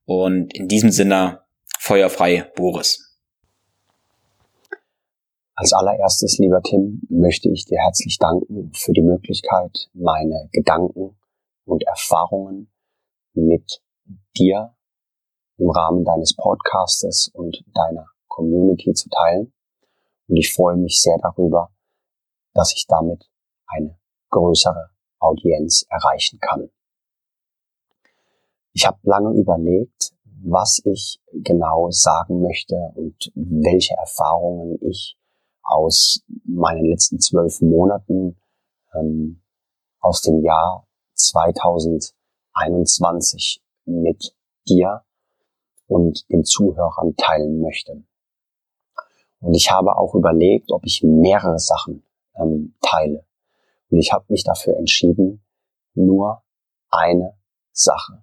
Und 0.05 0.55
in 0.55 0.69
diesem 0.69 0.93
Sinne 0.93 1.41
feuerfrei 1.81 2.49
Boris. 2.55 3.12
Als 5.55 5.75
allererstes, 5.75 6.39
lieber 6.39 6.63
Tim, 6.63 7.03
möchte 7.11 7.51
ich 7.51 7.67
dir 7.67 7.79
herzlich 7.79 8.19
danken 8.19 8.73
für 8.75 8.93
die 8.93 9.03
Möglichkeit, 9.03 9.91
meine 9.93 10.49
Gedanken 10.51 11.19
und 11.67 11.83
Erfahrungen 11.87 12.73
mit 13.35 13.83
dir 14.37 14.75
im 15.59 15.69
Rahmen 15.69 16.05
deines 16.05 16.35
Podcastes 16.35 17.31
und 17.35 17.65
deiner 17.75 18.07
Community 18.29 18.95
zu 18.95 19.11
teilen. 19.11 19.53
Und 20.29 20.37
ich 20.37 20.55
freue 20.55 20.77
mich 20.77 21.01
sehr 21.03 21.19
darüber, 21.21 21.71
dass 22.55 22.73
ich 22.75 22.87
damit 22.87 23.31
eine 23.67 23.99
größere 24.31 24.91
Audienz 25.19 25.85
erreichen 25.91 26.39
kann. 26.41 26.71
Ich 28.73 28.87
habe 28.87 28.99
lange 29.03 29.39
überlegt, 29.39 30.13
was 30.25 30.81
ich 30.87 31.21
genau 31.31 31.91
sagen 31.91 32.41
möchte 32.41 32.75
und 32.95 33.31
welche 33.35 33.95
Erfahrungen 33.95 34.79
ich 34.81 35.19
aus 35.63 36.25
meinen 36.45 36.87
letzten 36.87 37.21
zwölf 37.21 37.61
Monaten 37.61 38.41
ähm, 38.95 39.43
aus 40.01 40.23
dem 40.23 40.43
Jahr 40.45 40.89
2021 41.15 43.63
mit 43.85 44.35
dir 44.69 45.05
und 45.87 46.29
den 46.31 46.45
Zuhörern 46.45 47.17
teilen 47.17 47.61
möchte. 47.61 48.05
Und 49.41 49.55
ich 49.55 49.71
habe 49.71 49.97
auch 49.97 50.15
überlegt, 50.15 50.71
ob 50.71 50.85
ich 50.85 51.03
mehrere 51.03 51.59
Sachen 51.59 52.05
ähm, 52.37 52.75
teile. 52.81 53.25
Und 53.91 53.99
ich 53.99 54.13
habe 54.13 54.25
mich 54.29 54.45
dafür 54.45 54.77
entschieden, 54.77 55.45
nur 55.95 56.43
eine 56.91 57.37
Sache 57.73 58.23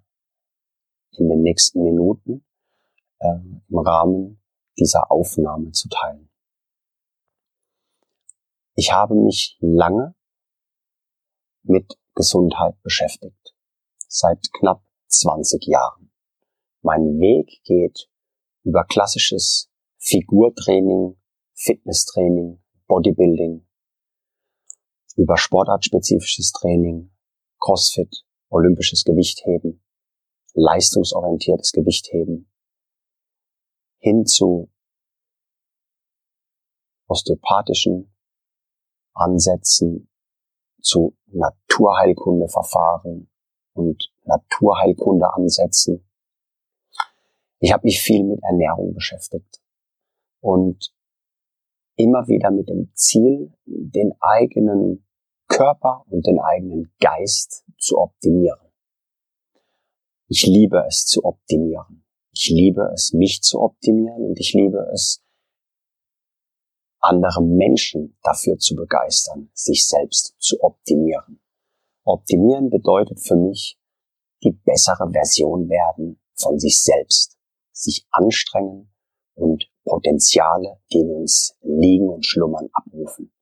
in 1.12 1.28
den 1.28 1.42
nächsten 1.42 1.82
Minuten 1.82 2.44
äh, 3.18 3.38
im 3.68 3.78
Rahmen 3.78 4.40
dieser 4.78 5.10
Aufnahme 5.10 5.72
zu 5.72 5.88
teilen. 5.88 6.29
Ich 8.80 8.92
habe 8.94 9.14
mich 9.14 9.58
lange 9.60 10.14
mit 11.64 11.98
Gesundheit 12.14 12.80
beschäftigt, 12.80 13.54
seit 14.08 14.50
knapp 14.54 14.82
20 15.08 15.66
Jahren. 15.66 16.10
Mein 16.80 17.20
Weg 17.20 17.62
geht 17.64 18.08
über 18.64 18.84
klassisches 18.84 19.70
Figurtraining, 19.98 21.20
Fitnesstraining, 21.52 22.62
Bodybuilding, 22.86 23.68
über 25.14 25.36
sportartspezifisches 25.36 26.52
Training, 26.52 27.14
Crossfit, 27.58 28.24
olympisches 28.48 29.04
Gewichtheben, 29.04 29.84
leistungsorientiertes 30.54 31.72
Gewichtheben 31.72 32.50
hin 33.98 34.24
zu 34.24 34.72
osteopathischen 37.08 38.14
Ansätzen, 39.20 40.08
zu 40.80 41.16
Naturheilkundeverfahren 41.26 43.30
und 43.74 44.12
Naturheilkundeansätzen. 44.24 46.06
Ich 47.58 47.72
habe 47.72 47.84
mich 47.84 48.00
viel 48.00 48.24
mit 48.24 48.42
Ernährung 48.42 48.94
beschäftigt 48.94 49.60
und 50.40 50.94
immer 51.96 52.26
wieder 52.28 52.50
mit 52.50 52.68
dem 52.68 52.90
Ziel, 52.94 53.52
den 53.66 54.12
eigenen 54.20 55.06
Körper 55.48 56.04
und 56.08 56.26
den 56.26 56.40
eigenen 56.40 56.92
Geist 57.00 57.66
zu 57.76 57.98
optimieren. 57.98 58.58
Ich 60.28 60.46
liebe 60.46 60.84
es 60.86 61.04
zu 61.04 61.24
optimieren. 61.24 62.04
Ich 62.32 62.48
liebe 62.48 62.90
es, 62.94 63.12
mich 63.12 63.42
zu 63.42 63.60
optimieren 63.60 64.24
und 64.24 64.38
ich 64.38 64.54
liebe 64.54 64.88
es, 64.92 65.22
andere 67.00 67.42
Menschen 67.42 68.16
dafür 68.22 68.58
zu 68.58 68.76
begeistern, 68.76 69.50
sich 69.54 69.86
selbst 69.86 70.34
zu 70.38 70.62
optimieren. 70.62 71.40
Optimieren 72.04 72.70
bedeutet 72.70 73.20
für 73.20 73.36
mich 73.36 73.78
die 74.42 74.52
bessere 74.52 75.10
Version 75.12 75.68
werden 75.68 76.20
von 76.34 76.58
sich 76.58 76.82
selbst, 76.82 77.36
sich 77.72 78.06
anstrengen 78.10 78.92
und 79.34 79.70
Potenziale, 79.84 80.80
die 80.92 80.98
in 80.98 81.10
uns 81.10 81.56
liegen 81.62 82.08
und 82.08 82.24
schlummern, 82.24 82.68
abrufen. 82.72 83.32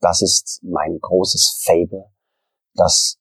Das 0.00 0.22
ist 0.22 0.60
mein 0.62 0.98
großes 1.00 1.62
Fable. 1.64 2.10
Das 2.74 3.18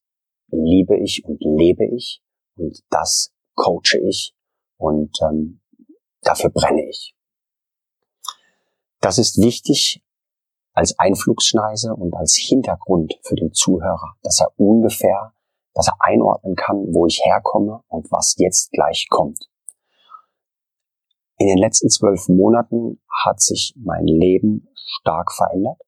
liebe 0.50 0.98
ich 0.98 1.24
und 1.26 1.40
lebe 1.42 1.86
ich 1.86 2.22
und 2.56 2.84
das 2.90 3.34
coache 3.56 4.00
ich 4.08 4.36
und 4.78 5.18
ähm, 5.22 5.62
dafür 6.22 6.52
brenne 6.52 6.88
ich. 6.88 7.17
Das 9.00 9.18
ist 9.18 9.42
wichtig 9.42 10.04
als 10.74 10.98
Einflugsschneise 11.00 11.96
und 11.96 12.14
als 12.16 12.36
Hintergrund 12.36 13.20
für 13.24 13.36
den 13.36 13.54
Zuhörer, 13.54 14.16
dass 14.22 14.42
er 14.42 14.52
ungefähr, 14.58 15.34
dass 15.74 15.88
er 15.88 15.98
einordnen 16.00 16.56
kann, 16.56 16.94
wo 16.94 17.06
ich 17.06 17.22
herkomme 17.24 17.84
und 17.88 18.12
was 18.12 18.36
jetzt 18.38 18.72
gleich 18.72 19.08
kommt. 19.10 19.50
In 21.40 21.48
den 21.48 21.58
letzten 21.58 21.90
zwölf 21.90 22.28
Monaten 22.28 23.00
hat 23.10 23.42
sich 23.42 23.74
mein 23.78 24.06
Leben 24.06 24.68
stark 24.76 25.32
verändert, 25.32 25.82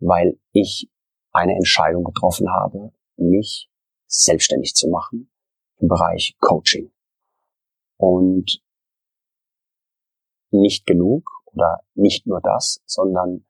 weil 0.00 0.38
ich 0.52 0.90
eine 1.32 1.54
Entscheidung 1.54 2.04
getroffen 2.04 2.50
habe, 2.50 2.92
mich 3.16 3.70
selbstständig 4.06 4.74
zu 4.74 4.88
machen 4.88 5.30
im 5.78 5.88
Bereich 5.88 6.36
Coaching. 6.40 6.92
Und 7.96 8.60
nicht 10.50 10.86
genug 10.86 11.33
oder 11.54 11.80
nicht 11.94 12.26
nur 12.26 12.40
das, 12.40 12.82
sondern 12.86 13.46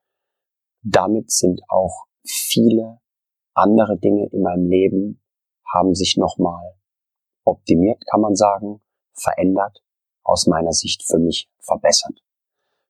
damit 0.82 1.30
sind 1.30 1.62
auch 1.68 2.04
viele 2.26 3.00
andere 3.54 3.98
Dinge 3.98 4.28
in 4.32 4.42
meinem 4.42 4.68
Leben 4.68 5.22
haben 5.72 5.94
sich 5.94 6.16
nochmal 6.16 6.74
optimiert, 7.44 8.02
kann 8.10 8.20
man 8.20 8.34
sagen, 8.34 8.80
verändert, 9.12 9.82
aus 10.22 10.46
meiner 10.46 10.72
Sicht 10.72 11.02
für 11.06 11.18
mich 11.18 11.50
verbessert. 11.60 12.22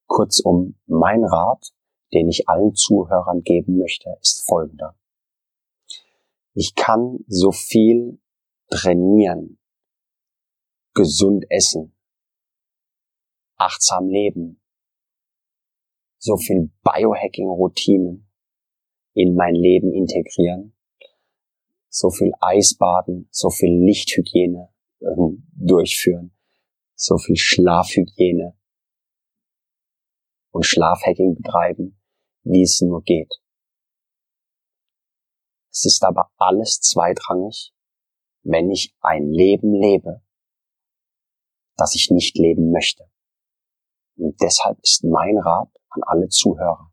Kurzum, 0.07 0.79
mein 0.87 1.25
Rat, 1.25 1.73
den 2.13 2.29
ich 2.29 2.49
allen 2.49 2.75
Zuhörern 2.75 3.43
geben 3.43 3.79
möchte, 3.79 4.17
ist 4.21 4.47
folgender. 4.47 4.97
Ich 6.53 6.75
kann 6.75 7.19
so 7.27 7.51
viel 7.51 8.21
trainieren, 8.71 9.59
gesund 10.95 11.47
essen, 11.51 11.97
achtsam 13.57 14.09
leben, 14.09 14.61
so 16.25 16.39
viel 16.39 16.71
Biohacking-Routinen 16.83 18.27
in 19.13 19.35
mein 19.35 19.55
Leben 19.55 19.93
integrieren, 19.93 20.75
so 21.91 22.09
viel 22.09 22.33
Eisbaden, 22.41 23.29
so 23.31 23.51
viel 23.51 23.85
Lichthygiene 23.85 24.73
äh, 25.01 25.07
durchführen, 25.53 26.35
so 26.95 27.19
viel 27.19 27.37
Schlafhygiene 27.37 28.57
und 30.51 30.65
Schlafhacking 30.65 31.35
betreiben, 31.35 32.01
wie 32.43 32.63
es 32.63 32.81
nur 32.81 33.03
geht. 33.03 33.35
Es 35.71 35.85
ist 35.85 36.03
aber 36.05 36.31
alles 36.39 36.81
zweitrangig, 36.81 37.75
wenn 38.45 38.71
ich 38.71 38.97
ein 39.01 39.29
Leben 39.29 39.75
lebe, 39.75 40.23
das 41.77 41.95
ich 41.95 42.11
nicht 42.11 42.39
leben 42.39 42.71
möchte. 42.71 43.05
Und 44.17 44.41
deshalb 44.41 44.81
ist 44.81 45.05
mein 45.05 45.37
Rat 45.37 45.69
an 45.95 46.03
alle 46.05 46.29
Zuhörer. 46.29 46.93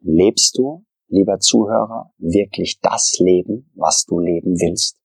Lebst 0.00 0.56
du, 0.58 0.84
lieber 1.08 1.38
Zuhörer, 1.40 2.12
wirklich 2.18 2.78
das 2.80 3.18
Leben, 3.18 3.70
was 3.74 4.04
du 4.04 4.20
leben 4.20 4.54
willst? 4.60 4.98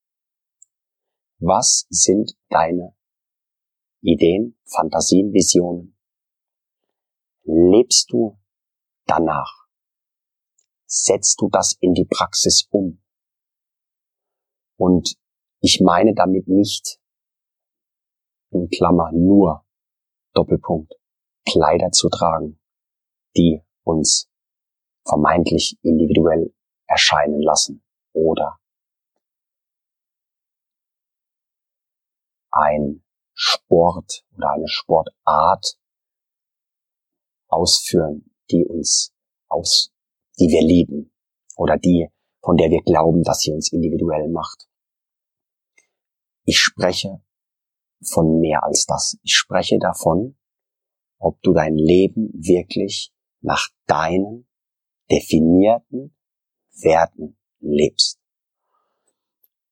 Was 1.40 1.88
sind 1.90 2.34
deine 2.50 2.96
Ideen, 4.02 4.58
Fantasien, 4.66 5.34
Visionen? 5.34 5.98
Lebst 7.44 8.12
du 8.12 8.38
danach? 9.06 9.66
Setzt 10.86 11.42
du 11.42 11.50
das 11.50 11.78
in 11.80 11.94
die 11.94 12.06
Praxis 12.06 12.68
um? 12.70 13.02
Und 14.78 15.16
ich 15.62 15.82
meine 15.82 16.14
damit 16.14 16.48
nicht 16.48 17.00
in 18.52 18.70
Klammer 18.70 19.12
nur 19.12 19.66
Doppelpunkt 20.34 21.01
Kleider 21.46 21.92
zu 21.92 22.10
tragen, 22.10 22.60
die 23.36 23.62
uns 23.84 24.30
vermeintlich 25.06 25.78
individuell 25.82 26.54
erscheinen 26.88 27.42
lassen 27.42 27.84
oder 28.14 28.60
ein 32.52 33.04
Sport 33.34 34.26
oder 34.36 34.52
eine 34.52 34.68
Sportart 34.68 35.78
ausführen, 37.48 38.34
die 38.50 38.66
uns 38.66 39.14
aus, 39.50 39.92
die 40.40 40.48
wir 40.48 40.62
lieben 40.62 41.14
oder 41.56 41.78
die, 41.78 42.10
von 42.44 42.58
der 42.58 42.70
wir 42.70 42.82
glauben, 42.82 43.24
dass 43.24 43.40
sie 43.40 43.52
uns 43.52 43.72
individuell 43.72 44.30
macht. 44.30 44.68
Ich 46.44 46.60
spreche 46.60 47.24
von 48.04 48.40
mehr 48.40 48.64
als 48.64 48.86
das. 48.86 49.18
Ich 49.24 49.36
spreche 49.36 49.78
davon, 49.80 50.38
ob 51.22 51.42
du 51.42 51.54
dein 51.54 51.76
Leben 51.76 52.32
wirklich 52.34 53.14
nach 53.42 53.70
deinen 53.86 54.48
definierten 55.10 56.16
Werten 56.82 57.38
lebst. 57.60 58.20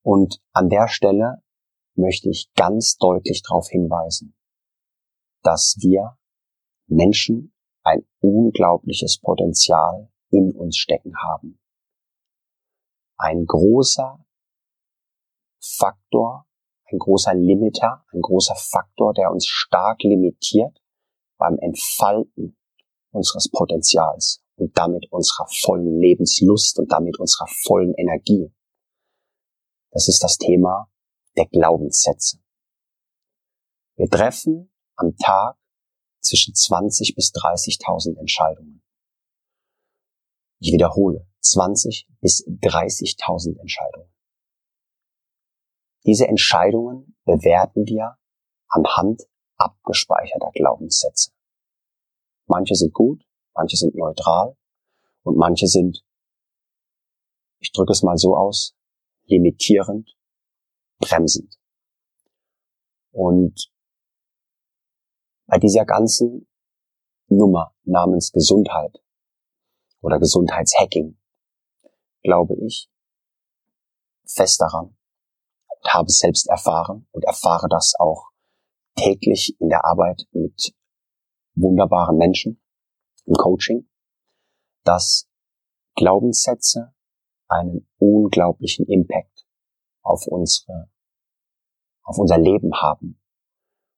Und 0.01 0.41
an 0.53 0.69
der 0.69 0.87
Stelle 0.87 1.41
möchte 1.95 2.29
ich 2.29 2.51
ganz 2.55 2.97
deutlich 2.97 3.41
darauf 3.41 3.67
hinweisen, 3.69 4.35
dass 5.41 5.77
wir 5.79 6.17
Menschen 6.87 7.53
ein 7.83 8.05
unglaubliches 8.21 9.19
Potenzial 9.19 10.11
in 10.29 10.55
uns 10.55 10.77
stecken 10.77 11.13
haben. 11.17 11.59
Ein 13.17 13.45
großer 13.45 14.23
Faktor, 15.59 16.45
ein 16.85 16.99
großer 16.99 17.33
Limiter, 17.33 18.05
ein 18.13 18.21
großer 18.21 18.55
Faktor, 18.55 19.13
der 19.13 19.31
uns 19.31 19.47
stark 19.47 20.03
limitiert, 20.03 20.78
beim 21.39 21.57
Entfalten 21.59 22.55
unseres 23.11 23.49
Potenzials 23.49 24.43
und 24.55 24.77
damit 24.77 25.11
unserer 25.11 25.47
vollen 25.63 25.99
Lebenslust 25.99 26.77
und 26.77 26.91
damit 26.91 27.19
unserer 27.19 27.47
vollen 27.63 27.95
Energie. 27.95 28.53
Das 29.91 30.07
ist 30.07 30.23
das 30.23 30.37
Thema 30.37 30.91
der 31.35 31.47
Glaubenssätze. 31.47 32.39
Wir 33.95 34.09
treffen 34.09 34.71
am 34.95 35.15
Tag 35.17 35.57
zwischen 36.21 36.53
20 36.53 37.15
bis 37.15 37.31
30.000 37.31 38.19
Entscheidungen. 38.19 38.83
Ich 40.59 40.73
wiederhole, 40.73 41.25
20 41.41 42.07
bis 42.19 42.45
30.000 42.45 43.59
Entscheidungen. 43.59 44.13
Diese 46.05 46.27
Entscheidungen 46.27 47.17
bewerten 47.25 47.85
wir 47.85 48.17
anhand 48.67 49.23
abgespeicherter 49.59 50.51
Glaubenssätze. 50.53 51.31
Manche 52.47 52.75
sind 52.75 52.93
gut, 52.93 53.23
manche 53.53 53.77
sind 53.77 53.95
neutral 53.95 54.57
und 55.23 55.37
manche 55.37 55.67
sind, 55.67 56.03
ich 57.59 57.71
drücke 57.71 57.91
es 57.91 58.01
mal 58.01 58.17
so 58.17 58.35
aus, 58.35 58.75
limitierend, 59.25 60.17
bremsend. 60.99 61.59
Und 63.11 63.71
bei 65.45 65.57
dieser 65.57 65.85
ganzen 65.85 66.47
Nummer 67.27 67.75
namens 67.83 68.31
Gesundheit 68.31 69.01
oder 70.01 70.19
Gesundheitshacking 70.19 71.19
glaube 72.21 72.55
ich 72.65 72.89
fest 74.25 74.61
daran 74.61 74.95
und 75.67 75.93
habe 75.93 76.05
es 76.07 76.19
selbst 76.19 76.47
erfahren 76.47 77.07
und 77.11 77.25
erfahre 77.25 77.67
das 77.69 77.93
auch 77.99 78.28
täglich 78.99 79.55
in 79.59 79.69
der 79.69 79.85
Arbeit 79.85 80.27
mit 80.31 80.73
wunderbaren 81.55 82.17
Menschen 82.17 82.61
im 83.25 83.33
Coaching, 83.33 83.87
dass 84.83 85.29
Glaubenssätze 85.95 86.93
einen 87.47 87.87
unglaublichen 87.97 88.85
Impact 88.87 89.45
auf 90.01 90.27
unsere, 90.27 90.89
auf 92.03 92.17
unser 92.17 92.37
Leben 92.37 92.73
haben. 92.75 93.21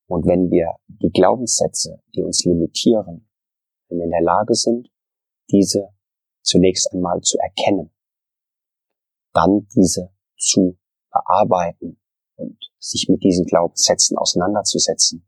Und 0.08 0.26
wenn 0.26 0.50
wir 0.52 0.76
die 0.88 1.12
Glaubenssätze, 1.12 2.02
die 2.16 2.22
uns 2.22 2.44
limitieren, 2.46 3.30
wenn 3.88 3.98
wir 3.98 4.06
in 4.06 4.12
der 4.12 4.22
Lage 4.22 4.54
sind, 4.54 4.92
diese 5.50 5.94
zunächst 6.42 6.92
einmal 6.94 7.22
zu 7.22 7.38
erkennen, 7.40 7.92
dann 9.34 9.68
diese 9.76 10.14
zu 10.38 10.78
bearbeiten 11.12 12.00
und 12.36 12.71
sich 12.82 13.08
mit 13.10 13.24
diesen 13.24 13.46
Glaubenssätzen 13.46 14.17
auseinanderzusetzen 14.17 15.28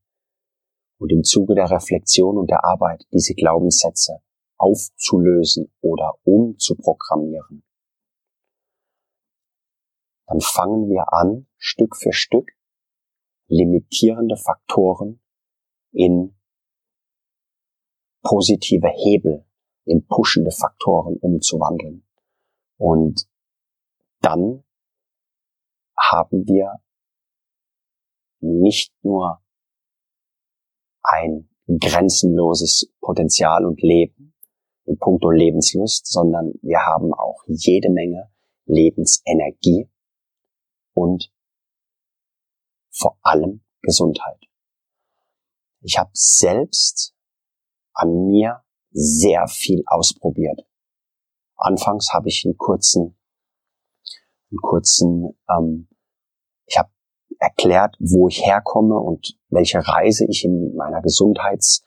und 0.97 1.11
im 1.11 1.23
Zuge 1.23 1.55
der 1.55 1.69
Reflexion 1.69 2.37
und 2.37 2.49
der 2.49 2.65
Arbeit 2.65 3.05
diese 3.13 3.35
Glaubenssätze 3.35 4.21
aufzulösen 4.57 5.71
oder 5.81 6.13
umzuprogrammieren, 6.23 7.63
dann 10.25 10.41
fangen 10.41 10.89
wir 10.89 11.13
an, 11.13 11.47
Stück 11.57 11.95
für 11.95 12.11
Stück 12.11 12.51
limitierende 13.47 14.37
Faktoren 14.37 15.21
in 15.91 16.35
positive 18.23 18.87
Hebel, 18.87 19.45
in 19.85 20.07
pushende 20.07 20.51
Faktoren 20.51 21.17
umzuwandeln. 21.17 22.07
Und 22.77 23.27
dann 24.21 24.63
haben 25.97 26.47
wir 26.47 26.81
nicht 28.43 28.93
nur 29.03 29.41
ein 31.01 31.49
grenzenloses 31.67 32.91
Potenzial 32.99 33.65
und 33.65 33.81
Leben 33.81 34.33
in 34.85 34.97
puncto 34.97 35.31
Lebenslust, 35.31 36.07
sondern 36.07 36.53
wir 36.61 36.79
haben 36.85 37.13
auch 37.13 37.43
jede 37.47 37.89
Menge 37.89 38.29
Lebensenergie 38.65 39.89
und 40.93 41.31
vor 42.91 43.17
allem 43.21 43.63
Gesundheit. 43.81 44.39
Ich 45.81 45.97
habe 45.97 46.11
selbst 46.13 47.15
an 47.93 48.27
mir 48.27 48.63
sehr 48.91 49.47
viel 49.47 49.83
ausprobiert. 49.87 50.61
Anfangs 51.55 52.13
habe 52.13 52.29
ich 52.29 52.43
einen 52.45 52.57
kurzen, 52.57 53.17
einen 54.51 54.59
kurzen, 54.61 55.37
ähm, 55.49 55.87
ich 56.65 56.77
habe 56.77 56.89
erklärt, 57.43 57.95
wo 57.99 58.27
ich 58.29 58.45
herkomme 58.45 58.97
und 58.97 59.37
welche 59.49 59.79
Reise 59.79 60.25
ich 60.29 60.45
in 60.45 60.75
meiner 60.75 61.01
Gesundheits, 61.01 61.83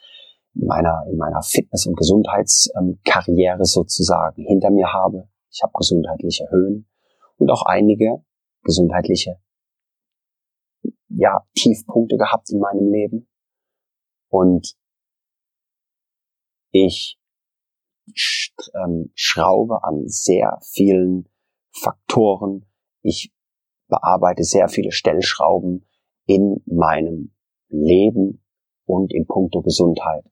in 0.55 0.67
meiner, 0.67 1.05
in 1.11 1.17
meiner 1.17 1.43
Fitness- 1.43 1.87
und 1.87 1.97
Gesundheitskarriere 1.97 3.65
sozusagen 3.65 4.45
hinter 4.45 4.71
mir 4.71 4.93
habe. 4.93 5.29
Ich 5.51 5.63
habe 5.63 5.73
gesundheitliche 5.75 6.47
Höhen 6.51 6.87
und 7.39 7.51
auch 7.51 7.65
einige 7.65 8.23
gesundheitliche, 8.63 9.39
ja, 11.09 11.47
Tiefpunkte 11.55 12.17
gehabt 12.17 12.51
in 12.51 12.59
meinem 12.59 12.91
Leben. 12.91 13.29
Und 14.29 14.77
ich 16.73 17.19
ähm, 18.75 19.11
schraube 19.15 19.83
an 19.85 20.07
sehr 20.07 20.59
vielen 20.63 21.29
Faktoren. 21.73 22.67
Ich 23.03 23.33
bearbeite 23.89 24.45
sehr 24.45 24.69
viele 24.69 24.93
Stellschrauben 24.93 25.87
in 26.27 26.63
meinem 26.67 27.35
Leben 27.69 28.45
und 28.85 29.13
in 29.13 29.27
puncto 29.27 29.63
Gesundheit. 29.63 30.25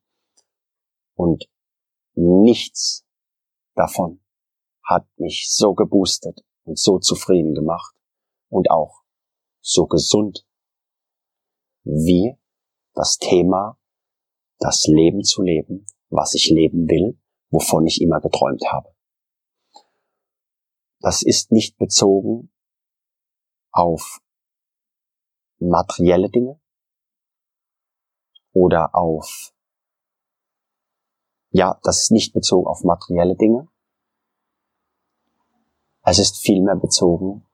Und 1.14 1.48
nichts 2.14 3.04
davon 3.74 4.20
hat 4.82 5.06
mich 5.16 5.48
so 5.50 5.74
geboostet 5.74 6.44
und 6.64 6.78
so 6.78 6.98
zufrieden 6.98 7.54
gemacht 7.54 7.94
und 8.48 8.70
auch 8.70 9.02
so 9.60 9.86
gesund 9.86 10.46
wie 11.84 12.36
das 12.94 13.18
Thema, 13.18 13.78
das 14.58 14.86
Leben 14.86 15.22
zu 15.22 15.42
leben, 15.42 15.86
was 16.10 16.34
ich 16.34 16.50
leben 16.50 16.88
will, 16.88 17.18
wovon 17.50 17.86
ich 17.86 18.00
immer 18.00 18.20
geträumt 18.20 18.64
habe. 18.70 18.94
Das 21.00 21.22
ist 21.22 21.50
nicht 21.52 21.76
bezogen 21.76 22.53
auf 23.74 24.20
materielle 25.58 26.30
Dinge 26.30 26.60
oder 28.52 28.94
auf, 28.94 29.52
ja, 31.50 31.78
das 31.82 32.04
ist 32.04 32.10
nicht 32.12 32.32
bezogen 32.32 32.68
auf 32.68 32.84
materielle 32.84 33.36
Dinge. 33.36 33.68
Es 36.02 36.18
ist 36.18 36.38
vielmehr 36.38 36.76
bezogen 36.76 37.46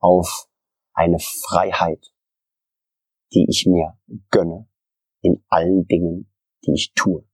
auf 0.00 0.48
eine 0.92 1.18
Freiheit, 1.18 2.12
die 3.32 3.46
ich 3.48 3.66
mir 3.66 3.98
gönne 4.30 4.68
in 5.22 5.42
allen 5.48 5.86
Dingen, 5.86 6.30
die 6.64 6.74
ich 6.74 6.92
tue. 6.94 7.24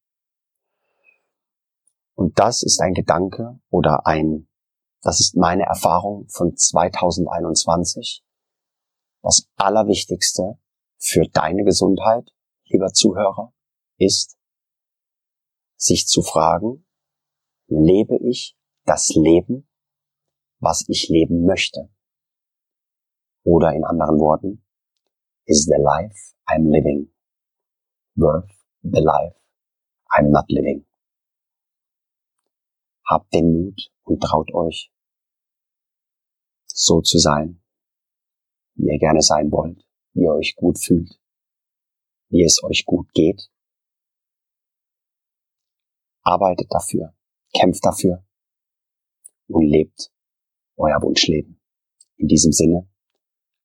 Und 2.15 2.39
das 2.39 2.63
ist 2.63 2.81
ein 2.81 2.95
Gedanke 2.95 3.61
oder 3.71 4.07
ein 4.07 4.48
das 5.03 5.21
ist 5.21 5.37
meine 5.37 5.65
Erfahrung 5.65 6.29
von 6.29 6.57
2021. 6.57 8.25
Das 9.23 9.49
Allerwichtigste 9.57 10.59
für 10.99 11.27
deine 11.33 11.65
Gesundheit, 11.65 12.31
lieber 12.65 12.93
Zuhörer, 12.93 13.53
ist, 13.99 14.37
sich 15.77 16.07
zu 16.07 16.23
fragen, 16.23 16.85
lebe 17.69 18.17
ich 18.17 18.57
das 18.85 19.11
Leben, 19.11 19.69
was 20.61 20.85
ich 20.89 21.09
leben 21.09 21.45
möchte? 21.45 21.89
Oder 23.45 23.73
in 23.73 23.85
anderen 23.85 24.19
Worten, 24.19 24.65
is 25.47 25.65
the 25.65 25.81
life 25.81 26.35
I'm 26.47 26.71
living 26.71 27.13
worth 28.17 28.51
the 28.83 29.01
life 29.01 29.37
I'm 30.11 30.31
not 30.31 30.47
living? 30.49 30.88
Habt 33.09 33.33
den 33.33 33.53
Mut, 33.53 33.91
und 34.09 34.21
traut 34.21 34.53
euch, 34.55 34.91
so 36.67 37.01
zu 37.01 37.19
sein, 37.19 37.63
wie 38.75 38.87
ihr 38.87 38.99
gerne 38.99 39.23
sein 39.23 39.51
wollt, 39.53 39.85
wie 40.13 40.23
ihr 40.23 40.33
euch 40.33 40.57
gut 40.57 40.79
fühlt, 40.79 41.21
wie 42.31 42.43
es 42.45 42.63
euch 42.63 42.85
gut 42.87 43.13
geht. 43.13 43.51
Arbeitet 46.23 46.73
dafür, 46.73 47.15
kämpft 47.55 47.85
dafür 47.85 48.25
und 49.49 49.67
lebt 49.67 50.13
euer 50.77 51.01
Wunschleben. 51.03 51.61
In 52.17 52.29
diesem 52.29 52.53
Sinne, 52.53 52.89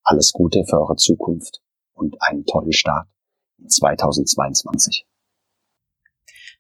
alles 0.04 0.32
Gute 0.32 0.66
für 0.66 0.80
eure 0.80 0.96
Zukunft 0.96 1.62
und 1.94 2.22
einen 2.22 2.46
tollen 2.46 2.74
Start 2.74 3.08
in 3.58 3.70
2022. 3.70 5.08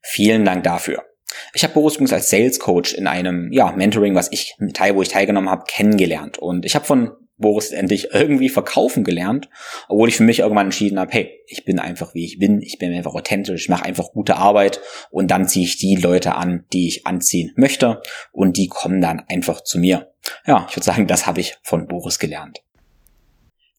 Vielen 0.01 0.43
Dank 0.43 0.63
dafür. 0.63 1.12
Ich 1.53 1.63
habe 1.63 1.73
Boris 1.73 1.95
übrigens 1.95 2.13
als 2.13 2.29
Sales 2.29 2.59
Coach 2.59 2.93
in 2.93 3.07
einem 3.07 3.51
ja, 3.51 3.71
Mentoring, 3.71 4.15
was 4.15 4.31
ich 4.31 4.55
teil, 4.73 4.95
wo 4.95 5.01
ich 5.01 5.09
teilgenommen 5.09 5.49
habe, 5.49 5.63
kennengelernt. 5.67 6.37
Und 6.37 6.65
ich 6.65 6.75
habe 6.75 6.85
von 6.85 7.11
Boris 7.37 7.71
endlich 7.71 8.09
irgendwie 8.13 8.49
verkaufen 8.49 9.03
gelernt, 9.03 9.49
obwohl 9.87 10.09
ich 10.09 10.17
für 10.17 10.23
mich 10.23 10.39
irgendwann 10.39 10.67
entschieden 10.67 10.99
habe, 10.99 11.11
hey, 11.11 11.41
ich 11.47 11.65
bin 11.65 11.79
einfach 11.79 12.13
wie 12.13 12.25
ich 12.25 12.39
bin, 12.39 12.61
ich 12.61 12.77
bin 12.77 12.93
einfach 12.93 13.15
authentisch, 13.15 13.63
ich 13.63 13.69
mache 13.69 13.85
einfach 13.85 14.11
gute 14.11 14.37
Arbeit 14.37 14.79
und 15.09 15.31
dann 15.31 15.47
ziehe 15.47 15.65
ich 15.65 15.77
die 15.77 15.95
Leute 15.95 16.35
an, 16.35 16.65
die 16.73 16.87
ich 16.87 17.05
anziehen 17.07 17.51
möchte 17.55 18.01
und 18.31 18.57
die 18.57 18.67
kommen 18.67 19.01
dann 19.01 19.21
einfach 19.27 19.61
zu 19.61 19.79
mir. 19.79 20.13
Ja, 20.45 20.67
ich 20.69 20.75
würde 20.75 20.85
sagen, 20.85 21.07
das 21.07 21.25
habe 21.25 21.41
ich 21.41 21.57
von 21.63 21.87
Boris 21.87 22.19
gelernt. 22.19 22.63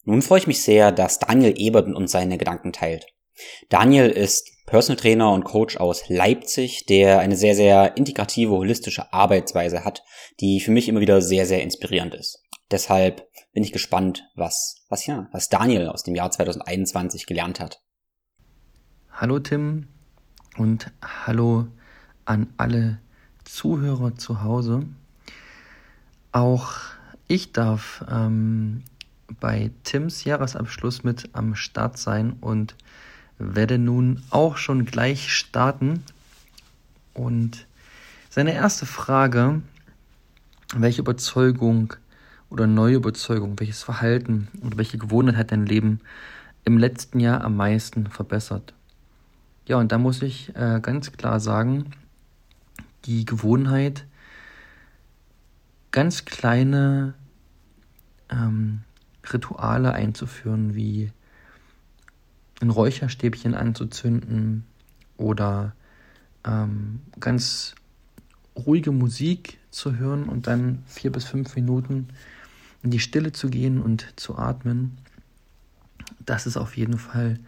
Nun 0.03 0.21
freue 0.21 0.39
ich 0.39 0.47
mich 0.47 0.61
sehr, 0.61 0.91
dass 0.91 1.19
Daniel 1.19 1.55
Ebert 1.57 1.87
mit 1.87 1.95
uns 1.95 2.11
seine 2.11 2.37
Gedanken 2.37 2.71
teilt. 2.71 3.07
Daniel 3.69 4.09
ist 4.09 4.51
Personal 4.65 4.99
Trainer 4.99 5.31
und 5.31 5.43
Coach 5.43 5.77
aus 5.77 6.09
Leipzig, 6.09 6.85
der 6.87 7.19
eine 7.19 7.35
sehr, 7.35 7.55
sehr 7.55 7.97
integrative, 7.97 8.51
holistische 8.51 9.13
Arbeitsweise 9.13 9.85
hat, 9.85 10.03
die 10.39 10.59
für 10.59 10.71
mich 10.71 10.89
immer 10.89 11.01
wieder 11.01 11.21
sehr, 11.21 11.45
sehr 11.45 11.61
inspirierend 11.61 12.15
ist. 12.15 12.41
Deshalb 12.71 13.29
bin 13.53 13.63
ich 13.63 13.71
gespannt, 13.71 14.27
was, 14.35 14.85
was 14.89 15.05
ja, 15.05 15.29
was 15.31 15.49
Daniel 15.49 15.89
aus 15.89 16.03
dem 16.03 16.15
Jahr 16.15 16.31
2021 16.31 17.25
gelernt 17.27 17.59
hat. 17.59 17.81
Hallo 19.11 19.39
Tim 19.39 19.87
und 20.57 20.91
hallo 21.25 21.67
an 22.25 22.53
alle 22.57 22.99
Zuhörer 23.43 24.15
zu 24.15 24.43
Hause. 24.43 24.87
Auch 26.31 26.73
ich 27.27 27.53
darf 27.53 28.03
ähm, 28.11 28.83
bei 29.39 29.71
Tims 29.83 30.23
Jahresabschluss 30.23 31.03
mit 31.03 31.29
am 31.33 31.55
Start 31.55 31.97
sein 31.97 32.33
und 32.41 32.75
werde 33.37 33.77
nun 33.77 34.21
auch 34.29 34.57
schon 34.57 34.85
gleich 34.85 35.33
starten. 35.33 36.03
Und 37.13 37.65
seine 38.29 38.53
erste 38.53 38.85
Frage, 38.85 39.61
welche 40.75 41.01
Überzeugung 41.01 41.93
oder 42.49 42.67
neue 42.67 42.95
Überzeugung, 42.95 43.59
welches 43.59 43.83
Verhalten 43.83 44.47
und 44.61 44.77
welche 44.77 44.97
Gewohnheit 44.97 45.35
hat 45.35 45.51
dein 45.51 45.65
Leben 45.65 46.01
im 46.63 46.77
letzten 46.77 47.19
Jahr 47.19 47.43
am 47.43 47.55
meisten 47.55 48.07
verbessert? 48.07 48.73
Ja, 49.67 49.77
und 49.77 49.91
da 49.91 49.97
muss 49.97 50.21
ich 50.21 50.55
äh, 50.55 50.79
ganz 50.81 51.11
klar 51.11 51.39
sagen, 51.39 51.91
die 53.05 53.25
Gewohnheit, 53.25 54.05
ganz 55.91 56.25
kleine 56.25 57.13
ähm, 58.29 58.81
Rituale 59.31 59.93
einzuführen, 59.93 60.75
wie 60.75 61.11
ein 62.61 62.69
Räucherstäbchen 62.69 63.53
anzuzünden 63.53 64.65
oder 65.17 65.73
ähm, 66.45 67.01
ganz 67.19 67.75
ruhige 68.55 68.91
Musik 68.91 69.59
zu 69.71 69.97
hören 69.97 70.29
und 70.29 70.47
dann 70.47 70.83
vier 70.87 71.11
bis 71.11 71.25
fünf 71.25 71.55
Minuten 71.55 72.07
in 72.83 72.91
die 72.91 72.99
Stille 72.99 73.31
zu 73.31 73.49
gehen 73.49 73.81
und 73.81 74.13
zu 74.15 74.37
atmen. 74.37 74.97
Das 76.25 76.45
ist 76.45 76.57
auf 76.57 76.77
jeden 76.77 76.97
Fall 76.97 77.39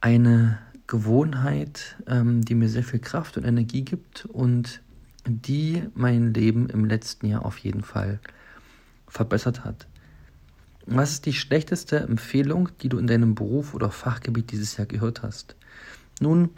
eine 0.00 0.58
Gewohnheit, 0.86 1.96
ähm, 2.06 2.44
die 2.44 2.54
mir 2.54 2.68
sehr 2.68 2.84
viel 2.84 3.00
Kraft 3.00 3.36
und 3.36 3.44
Energie 3.44 3.82
gibt 3.82 4.26
und 4.26 4.82
die 5.26 5.82
mein 5.94 6.32
Leben 6.32 6.68
im 6.68 6.84
letzten 6.84 7.26
Jahr 7.26 7.44
auf 7.44 7.58
jeden 7.58 7.82
Fall 7.82 8.20
verbessert 9.06 9.64
hat. 9.64 9.86
Was 10.90 11.12
ist 11.12 11.26
die 11.26 11.34
schlechteste 11.34 11.98
Empfehlung, 11.98 12.70
die 12.80 12.88
du 12.88 12.96
in 12.96 13.06
deinem 13.06 13.34
Beruf 13.34 13.74
oder 13.74 13.90
Fachgebiet 13.90 14.52
dieses 14.52 14.78
Jahr 14.78 14.86
gehört 14.86 15.22
hast? 15.22 15.54
Nun, 16.18 16.48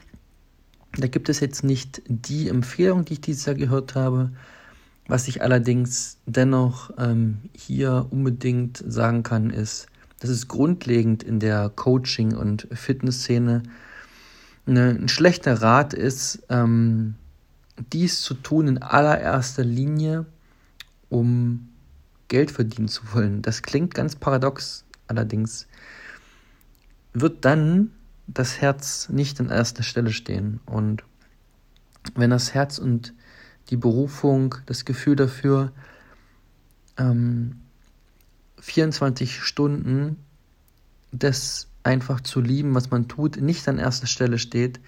da 0.92 1.08
gibt 1.08 1.28
es 1.28 1.40
jetzt 1.40 1.64
nicht 1.64 2.00
die 2.06 2.48
Empfehlung, 2.48 3.04
die 3.04 3.14
ich 3.14 3.20
dieses 3.20 3.46
Jahr 3.46 3.56
gehört 3.56 3.96
habe. 3.96 4.30
Was 5.08 5.26
ich 5.26 5.42
allerdings 5.42 6.18
dennoch 6.26 6.92
ähm, 6.96 7.38
hier 7.54 8.06
unbedingt 8.10 8.84
sagen 8.86 9.24
kann, 9.24 9.50
ist, 9.50 9.88
dass 10.20 10.30
es 10.30 10.46
grundlegend 10.46 11.24
in 11.24 11.40
der 11.40 11.68
Coaching- 11.68 12.36
und 12.36 12.68
Fitnessszene 12.70 13.64
eine, 14.66 14.90
ein 14.90 15.08
schlechter 15.08 15.60
Rat 15.60 15.92
ist, 15.92 16.44
ähm, 16.50 17.14
dies 17.92 18.20
zu 18.20 18.34
tun 18.34 18.68
in 18.68 18.78
allererster 18.78 19.64
Linie, 19.64 20.26
um 21.08 21.69
Geld 22.30 22.50
verdienen 22.50 22.88
zu 22.88 23.02
wollen. 23.12 23.42
Das 23.42 23.60
klingt 23.60 23.94
ganz 23.94 24.16
paradox, 24.16 24.84
allerdings 25.08 25.66
wird 27.12 27.44
dann 27.44 27.90
das 28.26 28.60
Herz 28.60 29.08
nicht 29.10 29.38
an 29.40 29.50
erster 29.50 29.82
Stelle 29.82 30.12
stehen. 30.12 30.60
Und 30.64 31.04
wenn 32.14 32.30
das 32.30 32.54
Herz 32.54 32.78
und 32.78 33.12
die 33.68 33.76
Berufung, 33.76 34.54
das 34.64 34.86
Gefühl 34.86 35.16
dafür, 35.16 35.72
ähm, 36.96 37.60
24 38.60 39.42
Stunden 39.42 40.16
das 41.12 41.68
einfach 41.82 42.20
zu 42.20 42.40
lieben, 42.40 42.74
was 42.74 42.90
man 42.90 43.08
tut, 43.08 43.40
nicht 43.40 43.66
an 43.68 43.78
erster 43.78 44.06
Stelle 44.06 44.38
steht, 44.38 44.80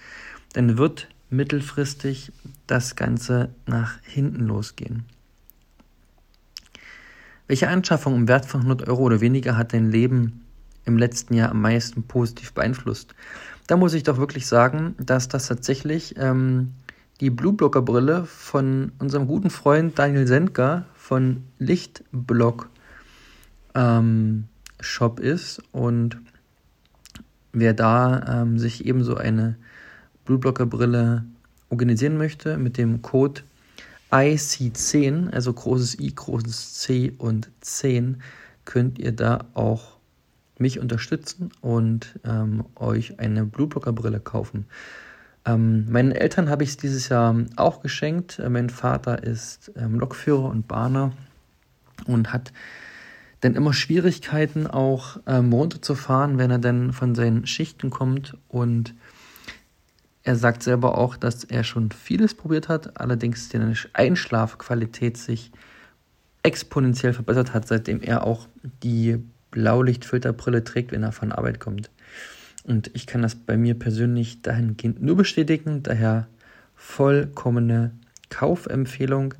dann 0.53 0.78
wird 0.78 1.09
mittelfristig 1.30 2.30
das 2.66 2.95
Ganze 2.95 3.53
nach 3.66 4.01
hinten 4.03 4.47
losgehen. 4.47 5.07
Welche 7.53 7.68
Anschaffung 7.68 8.14
im 8.16 8.28
Wert 8.28 8.46
von 8.46 8.62
100 8.62 8.88
Euro 8.88 9.03
oder 9.03 9.20
weniger 9.20 9.59
hat 9.59 9.74
dein 9.74 9.90
Leben 9.90 10.40
im 10.86 10.96
letzten 10.96 11.34
Jahr 11.34 11.50
am 11.50 11.61
meisten 11.61 12.03
positiv 12.03 12.55
beeinflusst? 12.55 13.14
Da 13.66 13.76
muss 13.76 13.92
ich 13.92 14.05
doch 14.05 14.16
wirklich 14.16 14.46
sagen, 14.46 14.94
dass 14.98 15.28
das 15.28 15.48
tatsächlich 15.48 16.14
ähm, 16.16 16.72
die 17.20 17.28
Blueblocker 17.28 17.82
Brille 17.82 18.24
von 18.24 18.92
unserem 18.98 19.26
guten 19.26 19.50
Freund 19.50 19.98
Daniel 19.98 20.26
Sendker 20.26 20.86
von 20.94 21.42
Lichtblock 21.59 22.70
ähm, 23.74 24.44
Shop 24.80 25.20
ist 25.20 25.62
und 25.72 26.16
wer 27.53 27.74
da 27.74 28.44
ähm, 28.44 28.59
sich 28.59 28.86
ebenso 28.86 29.16
eine 29.16 29.57
Blueblocker 30.24 30.64
Brille 30.64 31.26
organisieren 31.68 32.16
möchte 32.16 32.57
mit 32.57 32.78
dem 32.78 33.03
Code 33.03 33.42
IC10, 34.12 35.30
also 35.30 35.52
großes 35.52 35.98
I, 35.98 36.14
großes 36.14 36.74
C 36.74 37.12
und 37.16 37.50
10, 37.60 38.22
könnt 38.64 38.98
ihr 38.98 39.12
da 39.12 39.46
auch 39.54 39.96
mich 40.58 40.78
unterstützen 40.78 41.50
und 41.60 42.20
ähm, 42.24 42.64
euch 42.76 43.18
eine 43.18 43.44
Blueblocker 43.44 43.92
Brille 43.92 44.20
kaufen. 44.20 44.66
Ähm, 45.44 45.90
meinen 45.90 46.12
Eltern 46.12 46.48
habe 46.48 46.62
ich 46.62 46.70
es 46.70 46.76
dieses 46.76 47.08
Jahr 47.08 47.34
auch 47.56 47.80
geschenkt. 47.80 48.38
Äh, 48.38 48.48
mein 48.48 48.70
Vater 48.70 49.22
ist 49.24 49.72
ähm, 49.76 49.98
Lokführer 49.98 50.44
und 50.44 50.68
Bahner 50.68 51.12
und 52.06 52.32
hat 52.32 52.52
dann 53.40 53.56
immer 53.56 53.72
Schwierigkeiten 53.72 54.68
auch 54.68 55.18
ähm, 55.26 55.52
runterzufahren, 55.52 56.38
wenn 56.38 56.50
er 56.50 56.58
dann 56.58 56.92
von 56.92 57.14
seinen 57.14 57.46
Schichten 57.46 57.90
kommt 57.90 58.36
und 58.48 58.94
er 60.24 60.36
sagt 60.36 60.62
selber 60.62 60.98
auch, 60.98 61.16
dass 61.16 61.44
er 61.44 61.64
schon 61.64 61.90
vieles 61.90 62.34
probiert 62.34 62.68
hat, 62.68 63.00
allerdings 63.00 63.48
die 63.48 63.58
Einschlafqualität 63.92 65.16
sich 65.16 65.50
exponentiell 66.42 67.12
verbessert 67.12 67.52
hat, 67.54 67.66
seitdem 67.66 68.00
er 68.00 68.24
auch 68.24 68.46
die 68.82 69.18
Blaulichtfilterbrille 69.50 70.64
trägt, 70.64 70.92
wenn 70.92 71.02
er 71.02 71.12
von 71.12 71.32
Arbeit 71.32 71.60
kommt. 71.60 71.90
Und 72.64 72.90
ich 72.94 73.06
kann 73.06 73.22
das 73.22 73.34
bei 73.34 73.56
mir 73.56 73.74
persönlich 73.74 74.42
dahingehend 74.42 75.02
nur 75.02 75.16
bestätigen, 75.16 75.82
daher 75.82 76.28
vollkommene 76.76 77.92
Kaufempfehlung 78.28 79.34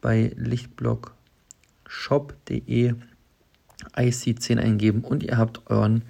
bei 0.00 0.32
lichtblockshop.de 0.36 2.94
IC10 3.96 4.58
eingeben 4.58 5.02
und 5.02 5.22
ihr 5.22 5.38
habt 5.38 5.70
euren 5.70 6.02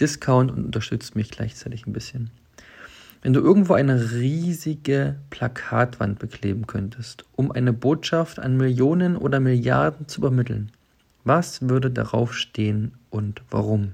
Discount 0.00 0.50
und 0.50 0.64
unterstützt 0.64 1.14
mich 1.14 1.30
gleichzeitig 1.30 1.86
ein 1.86 1.92
bisschen. 1.92 2.30
Wenn 3.22 3.32
du 3.34 3.40
irgendwo 3.40 3.74
eine 3.74 4.10
riesige 4.10 5.16
Plakatwand 5.30 6.18
bekleben 6.18 6.66
könntest, 6.66 7.24
um 7.36 7.52
eine 7.52 7.72
Botschaft 7.72 8.40
an 8.40 8.56
Millionen 8.56 9.16
oder 9.16 9.38
Milliarden 9.38 10.08
zu 10.08 10.20
übermitteln, 10.20 10.72
was 11.22 11.68
würde 11.68 11.92
darauf 11.92 12.34
stehen 12.34 12.98
und 13.10 13.42
warum? 13.48 13.92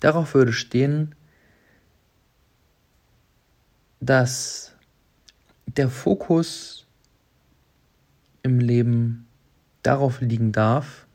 Darauf 0.00 0.34
würde 0.34 0.52
stehen, 0.52 1.14
dass 4.00 4.74
der 5.66 5.88
Fokus 5.88 6.86
im 8.42 8.58
Leben 8.58 9.26
darauf 9.82 10.20
liegen 10.20 10.52
darf, 10.52 11.06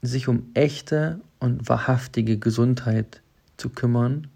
sich 0.00 0.28
um 0.28 0.50
echte 0.54 1.20
und 1.40 1.68
wahrhaftige 1.68 2.38
Gesundheit 2.38 3.20
zu 3.58 3.68
kümmern 3.68 4.29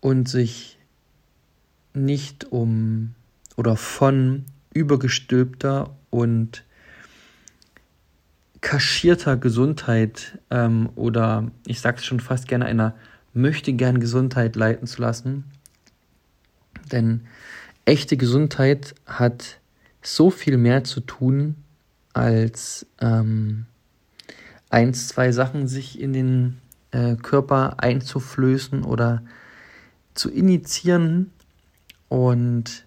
und 0.00 0.28
sich 0.28 0.78
nicht 1.94 2.52
um 2.52 3.14
oder 3.56 3.76
von 3.76 4.44
übergestülpter 4.72 5.96
und 6.10 6.64
kaschierter 8.60 9.36
Gesundheit 9.36 10.38
ähm, 10.50 10.90
oder 10.94 11.50
ich 11.66 11.80
sag's 11.80 12.04
schon 12.04 12.20
fast 12.20 12.48
gerne 12.48 12.66
einer 12.66 12.94
möchte 13.32 13.72
gern 13.72 14.00
Gesundheit 14.00 14.56
leiten 14.56 14.86
zu 14.86 15.00
lassen. 15.00 15.44
Denn 16.90 17.22
echte 17.84 18.16
Gesundheit 18.16 18.94
hat 19.06 19.60
so 20.02 20.30
viel 20.30 20.56
mehr 20.56 20.84
zu 20.84 21.00
tun, 21.00 21.56
als 22.14 22.86
ähm, 23.00 23.66
eins, 24.70 25.08
zwei 25.08 25.32
Sachen 25.32 25.68
sich 25.68 26.00
in 26.00 26.12
den 26.12 26.58
äh, 26.90 27.16
Körper 27.16 27.76
einzuflößen 27.78 28.82
oder 28.84 29.22
zu 30.18 30.30
initiieren 30.30 31.30
und 32.08 32.86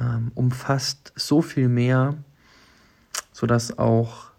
ähm, 0.00 0.32
umfasst 0.34 1.12
so 1.14 1.42
viel 1.42 1.68
mehr, 1.68 2.16
sodass 3.32 3.78
auch 3.78 4.30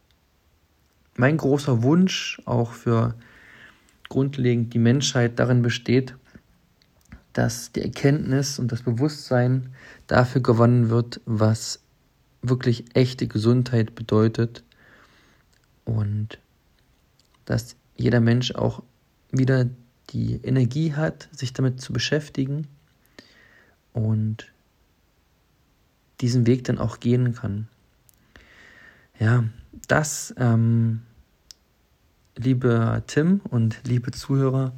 mein 1.16 1.38
großer 1.38 1.84
Wunsch 1.84 2.41
auch 2.45 2.72
für 2.72 3.14
grundlegend 4.10 4.74
die 4.74 4.80
Menschheit 4.80 5.38
darin 5.38 5.62
besteht, 5.62 6.16
dass 7.34 7.72
die 7.72 7.84
Erkenntnis 7.84 8.58
und 8.58 8.72
das 8.72 8.82
Bewusstsein 8.82 9.70
dafür 10.08 10.41
gewonnen 10.41 10.89
wird, 10.89 11.22
was 11.26 11.82
wirklich 12.41 12.95
echte 12.95 13.28
Gesundheit 13.28 13.93
bedeutet 13.93 14.64
und 15.86 16.39
dass 17.45 17.76
jeder 17.95 18.20
Mensch 18.20 18.56
auch 18.56 18.82
wieder 19.32 19.70
die 20.12 20.39
Energie 20.43 20.93
hat, 20.93 21.28
sich 21.32 21.53
damit 21.53 21.82
zu 21.82 21.93
beschäftigen 21.93 22.68
und 23.93 24.51
diesen 26.22 26.47
Weg 26.47 26.64
dann 26.66 26.78
auch 26.78 26.99
gehen 26.99 27.34
kann. 27.34 27.68
Ja, 29.20 29.45
das, 29.88 30.36
ähm, 30.38 31.01
liebe 32.36 33.03
Tim 33.07 33.39
und 33.49 33.80
liebe 33.86 34.12
Zuhörer, 34.12 34.74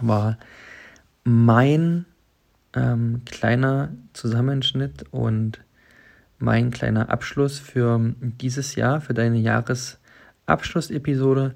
war 0.00 0.38
mein 1.24 2.04
ähm, 2.74 3.22
kleiner 3.24 3.92
Zusammenschnitt 4.12 5.06
und 5.10 5.60
mein 6.38 6.70
kleiner 6.70 7.08
Abschluss 7.10 7.58
für 7.58 8.14
dieses 8.20 8.74
Jahr, 8.74 9.00
für 9.00 9.14
deine 9.14 9.38
Jahresabschlussepisode. 9.38 11.54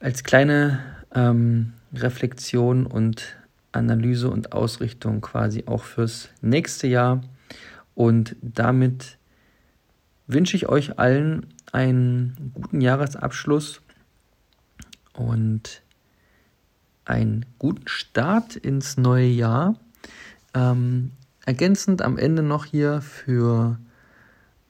Als 0.00 0.22
kleine 0.22 0.78
ähm, 1.14 1.74
Reflexion 1.94 2.86
und 2.86 3.36
Analyse 3.72 4.30
und 4.30 4.52
Ausrichtung 4.52 5.20
quasi 5.20 5.64
auch 5.66 5.84
fürs 5.84 6.28
nächste 6.40 6.86
Jahr. 6.86 7.22
Und 7.94 8.36
damit 8.42 9.18
wünsche 10.26 10.56
ich 10.56 10.68
euch 10.68 10.98
allen 10.98 11.46
einen 11.72 12.52
guten 12.54 12.80
Jahresabschluss 12.80 13.80
und 15.14 15.82
einen 17.04 17.46
guten 17.58 17.88
Start 17.88 18.56
ins 18.56 18.96
neue 18.96 19.26
Jahr. 19.26 19.78
Ähm, 20.54 21.12
ergänzend 21.44 22.02
am 22.02 22.18
Ende 22.18 22.42
noch 22.42 22.66
hier 22.66 23.00
für 23.00 23.78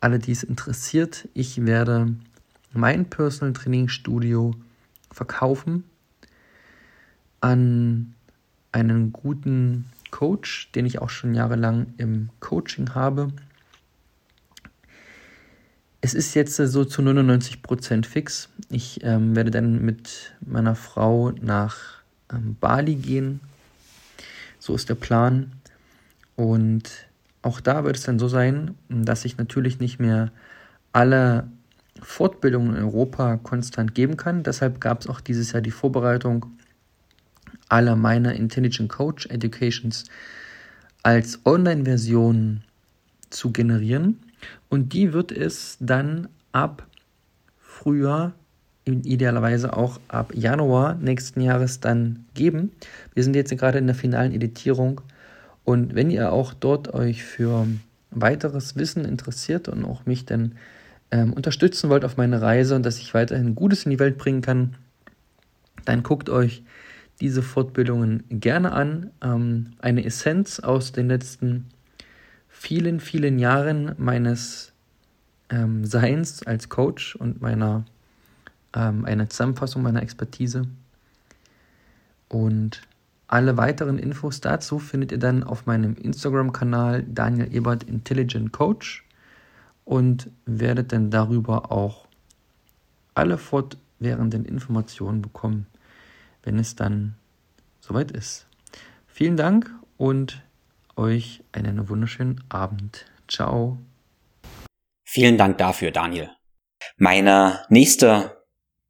alle, 0.00 0.18
die 0.18 0.32
es 0.32 0.44
interessiert, 0.44 1.28
ich 1.34 1.66
werde 1.66 2.14
mein 2.72 3.10
Personal 3.10 3.52
Training 3.52 3.88
Studio 3.88 4.54
verkaufen 5.10 5.84
an 7.40 8.14
einen 8.72 9.12
guten 9.12 9.86
Coach, 10.10 10.70
den 10.72 10.86
ich 10.86 11.00
auch 11.00 11.10
schon 11.10 11.34
jahrelang 11.34 11.94
im 11.96 12.30
Coaching 12.40 12.94
habe. 12.94 13.28
es 16.00 16.14
ist 16.14 16.34
jetzt 16.34 16.56
so 16.56 16.84
zu 16.84 17.02
99 17.02 17.62
Prozent 17.62 18.06
fix. 18.06 18.48
Ich 18.70 19.00
ähm, 19.02 19.34
werde 19.34 19.50
dann 19.50 19.84
mit 19.84 20.32
meiner 20.40 20.74
Frau 20.74 21.32
nach 21.32 21.76
ähm, 22.32 22.56
Bali 22.60 22.94
gehen. 22.94 23.40
So 24.58 24.74
ist 24.74 24.88
der 24.88 24.94
Plan. 24.94 25.52
Und 26.36 27.08
auch 27.42 27.60
da 27.60 27.84
wird 27.84 27.96
es 27.96 28.04
dann 28.04 28.18
so 28.18 28.28
sein, 28.28 28.76
dass 28.88 29.24
ich 29.24 29.38
natürlich 29.38 29.80
nicht 29.80 29.98
mehr 29.98 30.30
alle 30.92 31.48
Fortbildungen 32.00 32.76
in 32.76 32.82
Europa 32.84 33.36
konstant 33.38 33.94
geben 33.94 34.16
kann. 34.16 34.44
Deshalb 34.44 34.80
gab 34.80 35.00
es 35.00 35.08
auch 35.08 35.20
dieses 35.20 35.52
Jahr 35.52 35.62
die 35.62 35.72
Vorbereitung 35.72 36.46
aller 37.68 37.96
meiner 37.96 38.34
Intelligent 38.34 38.88
Coach 38.88 39.26
Educations 39.26 40.04
als 41.02 41.40
Online-Version 41.44 42.62
zu 43.30 43.52
generieren. 43.52 44.18
Und 44.68 44.92
die 44.92 45.12
wird 45.12 45.32
es 45.32 45.76
dann 45.80 46.28
ab 46.52 46.86
Frühjahr, 47.60 48.32
idealerweise 48.84 49.76
auch 49.76 50.00
ab 50.08 50.32
Januar 50.34 50.94
nächsten 50.94 51.40
Jahres 51.40 51.80
dann 51.80 52.24
geben. 52.34 52.72
Wir 53.14 53.22
sind 53.22 53.36
jetzt 53.36 53.56
gerade 53.56 53.78
in 53.78 53.86
der 53.86 53.94
finalen 53.94 54.32
Editierung. 54.32 55.00
Und 55.64 55.94
wenn 55.94 56.10
ihr 56.10 56.32
auch 56.32 56.54
dort 56.54 56.94
euch 56.94 57.22
für 57.22 57.66
weiteres 58.10 58.76
Wissen 58.76 59.04
interessiert 59.04 59.68
und 59.68 59.84
auch 59.84 60.06
mich 60.06 60.24
dann 60.24 60.54
ähm, 61.10 61.32
unterstützen 61.32 61.90
wollt 61.90 62.04
auf 62.04 62.16
meine 62.16 62.40
Reise 62.40 62.74
und 62.74 62.84
dass 62.84 62.98
ich 62.98 63.12
weiterhin 63.12 63.54
Gutes 63.54 63.84
in 63.84 63.90
die 63.90 63.98
Welt 63.98 64.16
bringen 64.16 64.40
kann, 64.40 64.74
dann 65.84 66.02
guckt 66.02 66.30
euch 66.30 66.62
diese 67.20 67.42
Fortbildungen 67.42 68.24
gerne 68.28 68.72
an. 68.72 69.10
Ähm, 69.22 69.72
eine 69.80 70.04
Essenz 70.04 70.60
aus 70.60 70.92
den 70.92 71.08
letzten 71.08 71.66
vielen, 72.48 73.00
vielen 73.00 73.38
Jahren 73.38 73.94
meines 73.98 74.72
ähm, 75.50 75.84
Seins 75.84 76.42
als 76.46 76.68
Coach 76.68 77.16
und 77.16 77.40
meiner 77.40 77.84
ähm, 78.74 79.04
eine 79.04 79.28
Zusammenfassung 79.28 79.82
meiner 79.82 80.02
Expertise. 80.02 80.62
Und 82.28 82.82
alle 83.26 83.56
weiteren 83.56 83.98
Infos 83.98 84.40
dazu 84.40 84.78
findet 84.78 85.12
ihr 85.12 85.18
dann 85.18 85.42
auf 85.44 85.66
meinem 85.66 85.94
Instagram-Kanal 85.96 87.04
Daniel 87.04 87.54
Ebert 87.54 87.84
Intelligent 87.84 88.52
Coach 88.52 89.04
und 89.84 90.30
werdet 90.46 90.92
dann 90.92 91.10
darüber 91.10 91.72
auch 91.72 92.06
alle 93.14 93.38
fortwährenden 93.38 94.44
Informationen 94.44 95.22
bekommen, 95.22 95.66
wenn 96.42 96.58
es 96.58 96.76
dann 96.76 97.16
soweit 97.80 98.10
ist. 98.10 98.46
Vielen 99.06 99.36
Dank 99.36 99.70
und 99.96 100.42
euch 100.96 101.42
einen 101.52 101.88
wunderschönen 101.88 102.42
Abend. 102.48 103.06
Ciao. 103.28 103.78
Vielen 105.04 105.38
Dank 105.38 105.58
dafür, 105.58 105.90
Daniel. 105.90 106.30
Meine 106.96 107.64
nächste 107.68 108.44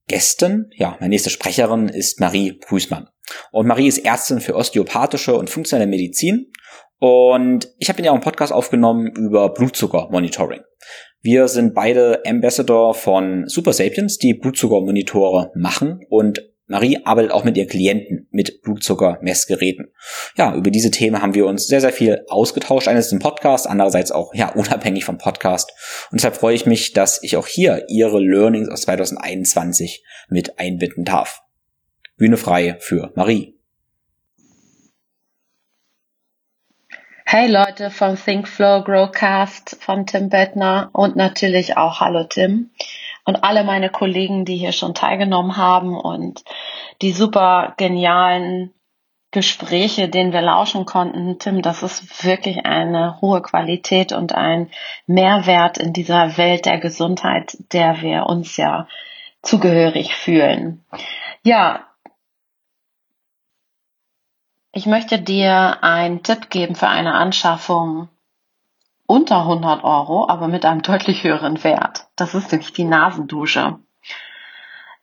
Gästin, 0.07 0.71
ja, 0.75 0.97
meine 1.01 1.11
nächste 1.11 1.31
Sprecherin 1.31 1.89
ist 1.89 2.21
Marie 2.21 2.53
Prüßmann. 2.53 3.09
Und 3.53 3.67
Marie 3.67 3.89
ist 3.89 3.99
Ärztin 3.99 4.41
für 4.41 4.57
osteopathische 4.57 5.37
und 5.37 5.51
funktionelle 5.51 5.89
Medizin 5.89 6.51
und 7.01 7.73
ich 7.79 7.89
habe 7.89 8.01
in 8.01 8.05
ihr 8.05 8.11
auch 8.11 8.17
einen 8.17 8.25
Podcast 8.25 8.53
aufgenommen 8.53 9.13
über 9.17 9.51
Blutzuckermonitoring. 9.51 10.61
Wir 11.21 11.49
sind 11.49 11.75
beide 11.75 12.23
Ambassador 12.27 12.95
von 12.95 13.47
Super 13.47 13.73
Sapiens, 13.73 14.19
die 14.19 14.35
Blutzuckermonitore 14.35 15.53
machen 15.55 16.01
und 16.09 16.41
Marie 16.69 17.01
arbeitet 17.05 17.33
auch 17.33 17.45
mit 17.45 17.57
ihren 17.57 17.69
Klienten 17.69 18.29
mit 18.31 18.61
Blutzuckermessgeräten. 18.61 19.91
Ja, 20.37 20.55
über 20.55 20.71
diese 20.71 20.91
Themen 20.91 21.23
haben 21.23 21.35
wir 21.35 21.47
uns 21.47 21.67
sehr, 21.67 21.81
sehr 21.81 21.93
viel 21.93 22.25
ausgetauscht. 22.29 22.89
Einerseits 22.89 23.13
im 23.13 23.21
Podcast, 23.21 23.67
andererseits 23.67 24.13
auch, 24.13 24.35
ja, 24.35 24.51
unabhängig 24.55 25.07
vom 25.07 25.17
Podcast. 25.17 25.73
Und 26.11 26.21
deshalb 26.21 26.37
freue 26.37 26.55
ich 26.55 26.67
mich, 26.67 26.93
dass 26.93 27.23
ich 27.23 27.39
auch 27.39 27.47
hier 27.47 27.87
ihre 27.89 28.21
Learnings 28.21 28.69
aus 28.69 28.83
2021 28.83 30.05
mit 30.29 30.59
einbinden 30.59 31.05
darf. 31.05 31.41
Bühne 32.19 32.37
frei 32.37 32.77
für 32.81 33.13
Marie. 33.15 33.55
Hey 37.25 37.51
Leute 37.51 37.91
vom 37.91 38.17
Think 38.17 38.49
Flow 38.49 38.83
Growcast 38.83 39.77
von 39.81 40.07
Tim 40.07 40.29
Bettner 40.29 40.91
und 40.93 41.17
natürlich 41.17 41.77
auch 41.77 42.01
Hallo 42.01 42.25
Tim 42.25 42.71
und 43.29 43.45
alle 43.45 43.63
meine 43.63 43.91
Kollegen, 43.91 44.47
die 44.47 44.57
hier 44.57 44.73
schon 44.73 44.95
teilgenommen 44.95 45.59
haben 45.59 45.95
und 45.95 46.45
die 47.03 47.13
super 47.13 47.75
genialen 47.77 48.73
Gespräche, 49.33 50.09
denen 50.09 50.33
wir 50.33 50.41
lauschen 50.41 50.87
konnten. 50.87 51.39
Tim, 51.39 51.61
das 51.61 51.83
ist 51.83 52.25
wirklich 52.25 52.65
eine 52.65 53.21
hohe 53.21 53.43
Qualität 53.43 54.13
und 54.13 54.33
ein 54.33 54.71
Mehrwert 55.07 55.77
in 55.77 55.93
dieser 55.93 56.39
Welt 56.39 56.65
der 56.65 56.79
Gesundheit, 56.79 57.59
der 57.75 58.01
wir 58.01 58.25
uns 58.25 58.57
ja 58.57 58.89
zugehörig 59.43 60.15
fühlen. 60.15 60.83
Ja, 61.43 61.87
ich 64.73 64.87
möchte 64.87 65.19
dir 65.19 65.83
einen 65.83 66.23
Tipp 66.23 66.49
geben 66.49 66.75
für 66.75 66.89
eine 66.89 67.13
Anschaffung 67.13 68.09
unter 69.09 69.41
100 69.41 69.85
Euro, 69.85 70.29
aber 70.29 70.49
mit 70.49 70.67
einem 70.67 70.83
deutlich 70.83 71.25
höheren 71.25 71.65
Wert. 71.65 72.07
Das 72.15 72.35
ist 72.35 72.53
nämlich 72.53 72.75
die 72.75 72.85
Nasendusche. 72.85 73.79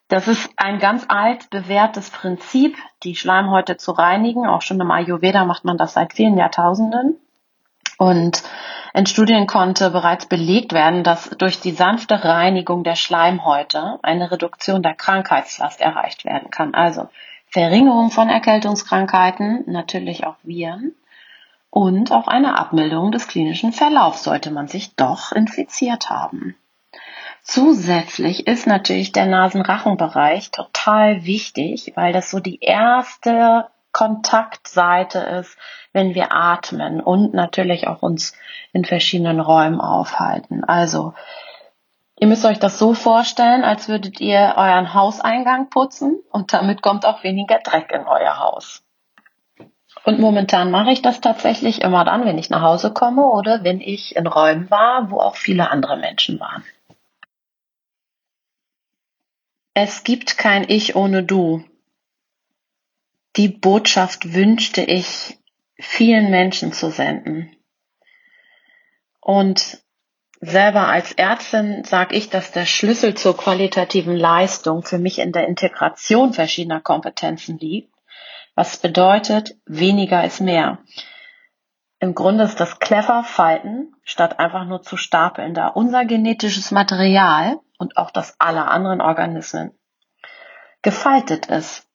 Das 0.07 0.27
ist 0.27 0.51
ein 0.57 0.77
ganz 0.77 1.05
alt 1.09 1.49
bewährtes 1.49 2.11
Prinzip, 2.11 2.77
die 3.01 3.15
Schleimhäute 3.15 3.77
zu 3.77 3.91
reinigen. 3.91 4.45
Auch 4.45 4.61
schon 4.61 4.79
im 4.79 4.91
Ayurveda 4.91 5.43
macht 5.43 5.65
man 5.65 5.77
das 5.77 5.93
seit 5.93 6.13
vielen 6.13 6.37
Jahrtausenden. 6.37 7.17
Und 7.97 8.43
in 8.93 9.07
Studien 9.07 9.47
konnte 9.47 9.89
bereits 9.89 10.27
belegt 10.27 10.73
werden, 10.73 11.03
dass 11.03 11.31
durch 11.31 11.59
die 11.59 11.71
sanfte 11.71 12.23
Reinigung 12.23 12.83
der 12.83 12.95
Schleimhäute 12.95 13.97
eine 14.03 14.29
Reduktion 14.29 14.83
der 14.83 14.93
Krankheitslast 14.93 15.81
erreicht 15.81 16.25
werden 16.25 16.51
kann. 16.51 16.75
Also 16.75 17.09
Verringerung 17.47 18.11
von 18.11 18.29
Erkältungskrankheiten, 18.29 19.63
natürlich 19.65 20.27
auch 20.27 20.35
Viren 20.43 20.93
und 21.75 22.13
auch 22.13 22.29
eine 22.29 22.57
Abmilderung 22.57 23.11
des 23.11 23.27
klinischen 23.27 23.73
Verlaufs 23.73 24.23
sollte 24.23 24.49
man 24.49 24.69
sich 24.69 24.95
doch 24.95 25.33
infiziert 25.33 26.09
haben. 26.09 26.55
Zusätzlich 27.43 28.47
ist 28.47 28.65
natürlich 28.65 29.11
der 29.11 29.25
Nasenrachenbereich 29.25 30.51
total 30.51 31.25
wichtig, 31.25 31.91
weil 31.95 32.13
das 32.13 32.31
so 32.31 32.39
die 32.39 32.61
erste 32.61 33.67
Kontaktseite 33.91 35.19
ist, 35.19 35.57
wenn 35.91 36.15
wir 36.15 36.31
atmen 36.31 37.01
und 37.01 37.33
natürlich 37.33 37.89
auch 37.89 38.01
uns 38.01 38.31
in 38.71 38.85
verschiedenen 38.85 39.41
Räumen 39.41 39.81
aufhalten. 39.81 40.63
Also 40.63 41.13
Ihr 42.17 42.27
müsst 42.27 42.45
euch 42.45 42.59
das 42.59 42.79
so 42.79 42.93
vorstellen, 42.93 43.65
als 43.65 43.89
würdet 43.89 44.21
ihr 44.21 44.53
euren 44.55 44.93
Hauseingang 44.93 45.69
putzen 45.69 46.23
und 46.31 46.53
damit 46.53 46.81
kommt 46.81 47.05
auch 47.05 47.25
weniger 47.25 47.59
Dreck 47.59 47.91
in 47.91 48.07
euer 48.07 48.39
Haus. 48.39 48.85
Und 50.03 50.19
momentan 50.19 50.69
mache 50.71 50.91
ich 50.91 51.01
das 51.01 51.21
tatsächlich 51.21 51.81
immer 51.81 52.05
dann, 52.05 52.25
wenn 52.25 52.37
ich 52.37 52.49
nach 52.49 52.61
Hause 52.61 52.93
komme 52.93 53.23
oder 53.23 53.63
wenn 53.63 53.81
ich 53.81 54.15
in 54.15 54.27
Räumen 54.27 54.69
war, 54.69 55.09
wo 55.09 55.19
auch 55.19 55.35
viele 55.35 55.71
andere 55.71 55.97
Menschen 55.97 56.39
waren. 56.39 56.63
Es 59.73 60.03
gibt 60.03 60.37
kein 60.37 60.69
Ich 60.69 60.95
ohne 60.95 61.23
Du. 61.23 61.63
Die 63.35 63.49
Botschaft 63.49 64.33
wünschte 64.33 64.81
ich 64.81 65.37
vielen 65.77 66.29
Menschen 66.29 66.71
zu 66.71 66.89
senden. 66.89 67.55
Und 69.19 69.83
Selber 70.41 70.89
als 70.89 71.13
Ärztin 71.13 71.83
sage 71.85 72.15
ich, 72.15 72.29
dass 72.29 72.51
der 72.51 72.65
Schlüssel 72.65 73.15
zur 73.15 73.35
qualitativen 73.35 74.15
Leistung 74.15 74.83
für 74.83 74.99
mich 74.99 75.19
in 75.19 75.31
der 75.31 75.47
Integration 75.47 76.33
verschiedener 76.33 76.81
Kompetenzen 76.81 77.57
liegt. 77.57 77.94
Was 78.55 78.77
bedeutet, 78.77 79.55
weniger 79.65 80.23
ist 80.23 80.41
mehr. 80.41 80.79
Im 81.99 82.15
Grunde 82.15 82.43
ist 82.43 82.59
das 82.59 82.79
clever 82.79 83.23
falten, 83.23 83.93
statt 84.03 84.39
einfach 84.39 84.65
nur 84.65 84.81
zu 84.81 84.97
stapeln, 84.97 85.53
da 85.53 85.67
unser 85.67 86.05
genetisches 86.05 86.71
Material 86.71 87.59
und 87.77 87.97
auch 87.97 88.11
das 88.11 88.39
aller 88.39 88.71
anderen 88.71 89.01
Organismen 89.01 89.71
gefaltet 90.85 91.47
ist, 91.47 91.87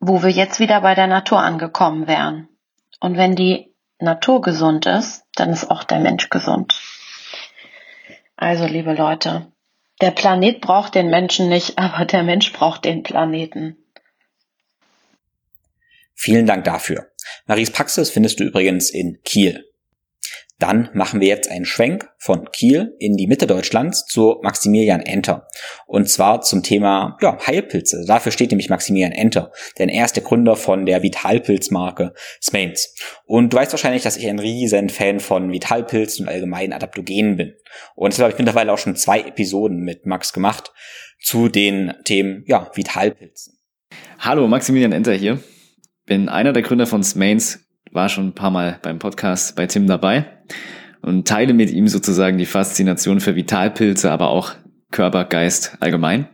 wo 0.00 0.22
wir 0.22 0.30
jetzt 0.30 0.60
wieder 0.60 0.80
bei 0.80 0.94
der 0.94 1.06
Natur 1.06 1.40
angekommen 1.40 2.06
wären. 2.06 2.48
Und 3.00 3.18
wenn 3.18 3.36
die 3.36 3.74
Natur 3.98 4.40
gesund 4.40 4.86
ist, 4.86 5.24
dann 5.34 5.50
ist 5.50 5.70
auch 5.70 5.84
der 5.84 5.98
Mensch 6.00 6.30
gesund. 6.30 6.80
Also, 8.34 8.64
liebe 8.64 8.94
Leute, 8.94 9.52
der 10.00 10.10
Planet 10.10 10.60
braucht 10.62 10.94
den 10.94 11.10
Menschen 11.10 11.48
nicht, 11.48 11.78
aber 11.78 12.06
der 12.06 12.22
Mensch 12.22 12.52
braucht 12.52 12.84
den 12.86 13.02
Planeten. 13.02 13.76
Vielen 16.16 16.46
Dank 16.46 16.64
dafür. 16.64 17.10
Maries 17.46 17.70
Praxis 17.70 18.10
findest 18.10 18.40
du 18.40 18.44
übrigens 18.44 18.90
in 18.90 19.20
Kiel. 19.22 19.64
Dann 20.58 20.88
machen 20.94 21.20
wir 21.20 21.28
jetzt 21.28 21.50
einen 21.50 21.66
Schwenk 21.66 22.08
von 22.16 22.50
Kiel 22.50 22.94
in 22.98 23.18
die 23.18 23.26
Mitte 23.26 23.46
Deutschlands 23.46 24.06
zu 24.06 24.40
Maximilian 24.42 25.02
Enter. 25.02 25.46
Und 25.86 26.08
zwar 26.08 26.40
zum 26.40 26.62
Thema 26.62 27.18
ja, 27.20 27.36
Heilpilze. 27.46 28.06
Dafür 28.06 28.32
steht 28.32 28.52
nämlich 28.52 28.70
Maximilian 28.70 29.12
Enter, 29.12 29.52
denn 29.78 29.90
er 29.90 30.06
ist 30.06 30.16
der 30.16 30.22
Gründer 30.22 30.56
von 30.56 30.86
der 30.86 31.02
Vitalpilzmarke 31.02 32.14
Smains. 32.42 32.94
Und 33.26 33.52
du 33.52 33.58
weißt 33.58 33.72
wahrscheinlich, 33.72 34.02
dass 34.02 34.16
ich 34.16 34.26
ein 34.26 34.38
riesen 34.38 34.88
Fan 34.88 35.20
von 35.20 35.52
Vitalpilzen 35.52 36.24
und 36.24 36.32
allgemeinen 36.32 36.72
Adaptogenen 36.72 37.36
bin. 37.36 37.54
Und 37.94 38.14
deshalb 38.14 38.28
habe 38.28 38.32
ich 38.32 38.38
mittlerweile 38.38 38.72
auch 38.72 38.78
schon 38.78 38.96
zwei 38.96 39.20
Episoden 39.20 39.80
mit 39.80 40.06
Max 40.06 40.32
gemacht 40.32 40.72
zu 41.20 41.50
den 41.50 41.92
Themen 42.04 42.44
ja, 42.46 42.70
Vitalpilzen. 42.74 43.58
Hallo, 44.20 44.48
Maximilian 44.48 44.92
Enter 44.92 45.12
hier. 45.12 45.38
Bin 46.06 46.28
einer 46.28 46.52
der 46.52 46.62
Gründer 46.62 46.86
von 46.86 47.02
Smains, 47.02 47.66
war 47.90 48.08
schon 48.08 48.28
ein 48.28 48.32
paar 48.32 48.52
Mal 48.52 48.78
beim 48.80 49.00
Podcast 49.00 49.56
bei 49.56 49.66
Tim 49.66 49.88
dabei 49.88 50.26
und 51.02 51.26
teile 51.26 51.52
mit 51.52 51.72
ihm 51.72 51.88
sozusagen 51.88 52.38
die 52.38 52.46
Faszination 52.46 53.18
für 53.18 53.34
Vitalpilze, 53.34 54.12
aber 54.12 54.28
auch 54.28 54.52
Körper, 54.92 55.24
Geist 55.24 55.76
allgemein. 55.80 56.28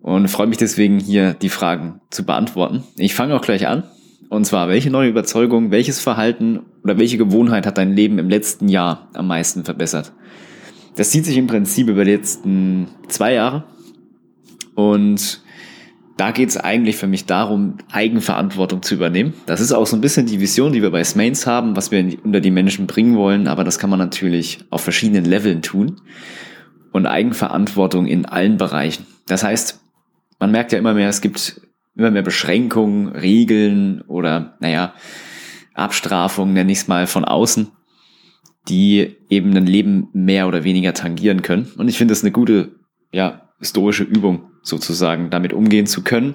Und 0.00 0.28
freue 0.28 0.46
mich 0.46 0.58
deswegen 0.58 1.00
hier 1.00 1.34
die 1.34 1.48
Fragen 1.48 2.02
zu 2.10 2.24
beantworten. 2.24 2.84
Ich 2.96 3.14
fange 3.14 3.34
auch 3.34 3.40
gleich 3.40 3.66
an. 3.66 3.82
Und 4.28 4.44
zwar, 4.44 4.68
welche 4.68 4.90
neue 4.90 5.08
Überzeugung, 5.08 5.72
welches 5.72 5.98
Verhalten 5.98 6.60
oder 6.84 6.96
welche 6.96 7.18
Gewohnheit 7.18 7.66
hat 7.66 7.78
dein 7.78 7.96
Leben 7.96 8.18
im 8.18 8.28
letzten 8.28 8.68
Jahr 8.68 9.08
am 9.14 9.26
meisten 9.26 9.64
verbessert? 9.64 10.12
Das 10.94 11.10
zieht 11.10 11.24
sich 11.24 11.36
im 11.36 11.48
Prinzip 11.48 11.88
über 11.88 12.04
die 12.04 12.12
letzten 12.12 12.88
zwei 13.08 13.34
Jahre. 13.34 13.64
Und 14.76 15.42
da 16.16 16.30
geht 16.30 16.48
es 16.48 16.56
eigentlich 16.56 16.96
für 16.96 17.06
mich 17.06 17.26
darum, 17.26 17.78
Eigenverantwortung 17.90 18.82
zu 18.82 18.94
übernehmen. 18.94 19.34
Das 19.46 19.60
ist 19.60 19.72
auch 19.72 19.86
so 19.86 19.96
ein 19.96 20.00
bisschen 20.00 20.26
die 20.26 20.40
Vision, 20.40 20.72
die 20.72 20.82
wir 20.82 20.90
bei 20.90 21.02
Smains 21.02 21.46
haben, 21.46 21.76
was 21.76 21.90
wir 21.90 22.16
unter 22.22 22.40
die 22.40 22.52
Menschen 22.52 22.86
bringen 22.86 23.16
wollen, 23.16 23.48
aber 23.48 23.64
das 23.64 23.78
kann 23.78 23.90
man 23.90 23.98
natürlich 23.98 24.60
auf 24.70 24.82
verschiedenen 24.82 25.24
Leveln 25.24 25.62
tun. 25.62 26.00
Und 26.92 27.06
Eigenverantwortung 27.06 28.06
in 28.06 28.24
allen 28.24 28.56
Bereichen. 28.56 29.04
Das 29.26 29.42
heißt, 29.42 29.80
man 30.38 30.52
merkt 30.52 30.70
ja 30.70 30.78
immer 30.78 30.94
mehr, 30.94 31.08
es 31.08 31.20
gibt 31.20 31.60
immer 31.96 32.12
mehr 32.12 32.22
Beschränkungen, 32.22 33.08
Regeln 33.08 34.02
oder, 34.02 34.56
naja, 34.60 34.94
Abstrafungen, 35.74 36.54
nenne 36.54 36.70
ich 36.70 36.78
es 36.78 36.88
mal, 36.88 37.08
von 37.08 37.24
außen, 37.24 37.72
die 38.68 39.16
eben 39.28 39.56
ein 39.56 39.66
Leben 39.66 40.08
mehr 40.12 40.46
oder 40.46 40.62
weniger 40.62 40.94
tangieren 40.94 41.42
können. 41.42 41.72
Und 41.76 41.88
ich 41.88 41.98
finde 41.98 42.12
das 42.12 42.22
eine 42.22 42.30
gute, 42.30 42.76
ja, 43.10 43.48
stoische 43.60 44.04
Übung, 44.04 44.50
sozusagen 44.64 45.30
damit 45.30 45.52
umgehen 45.52 45.86
zu 45.86 46.02
können, 46.02 46.34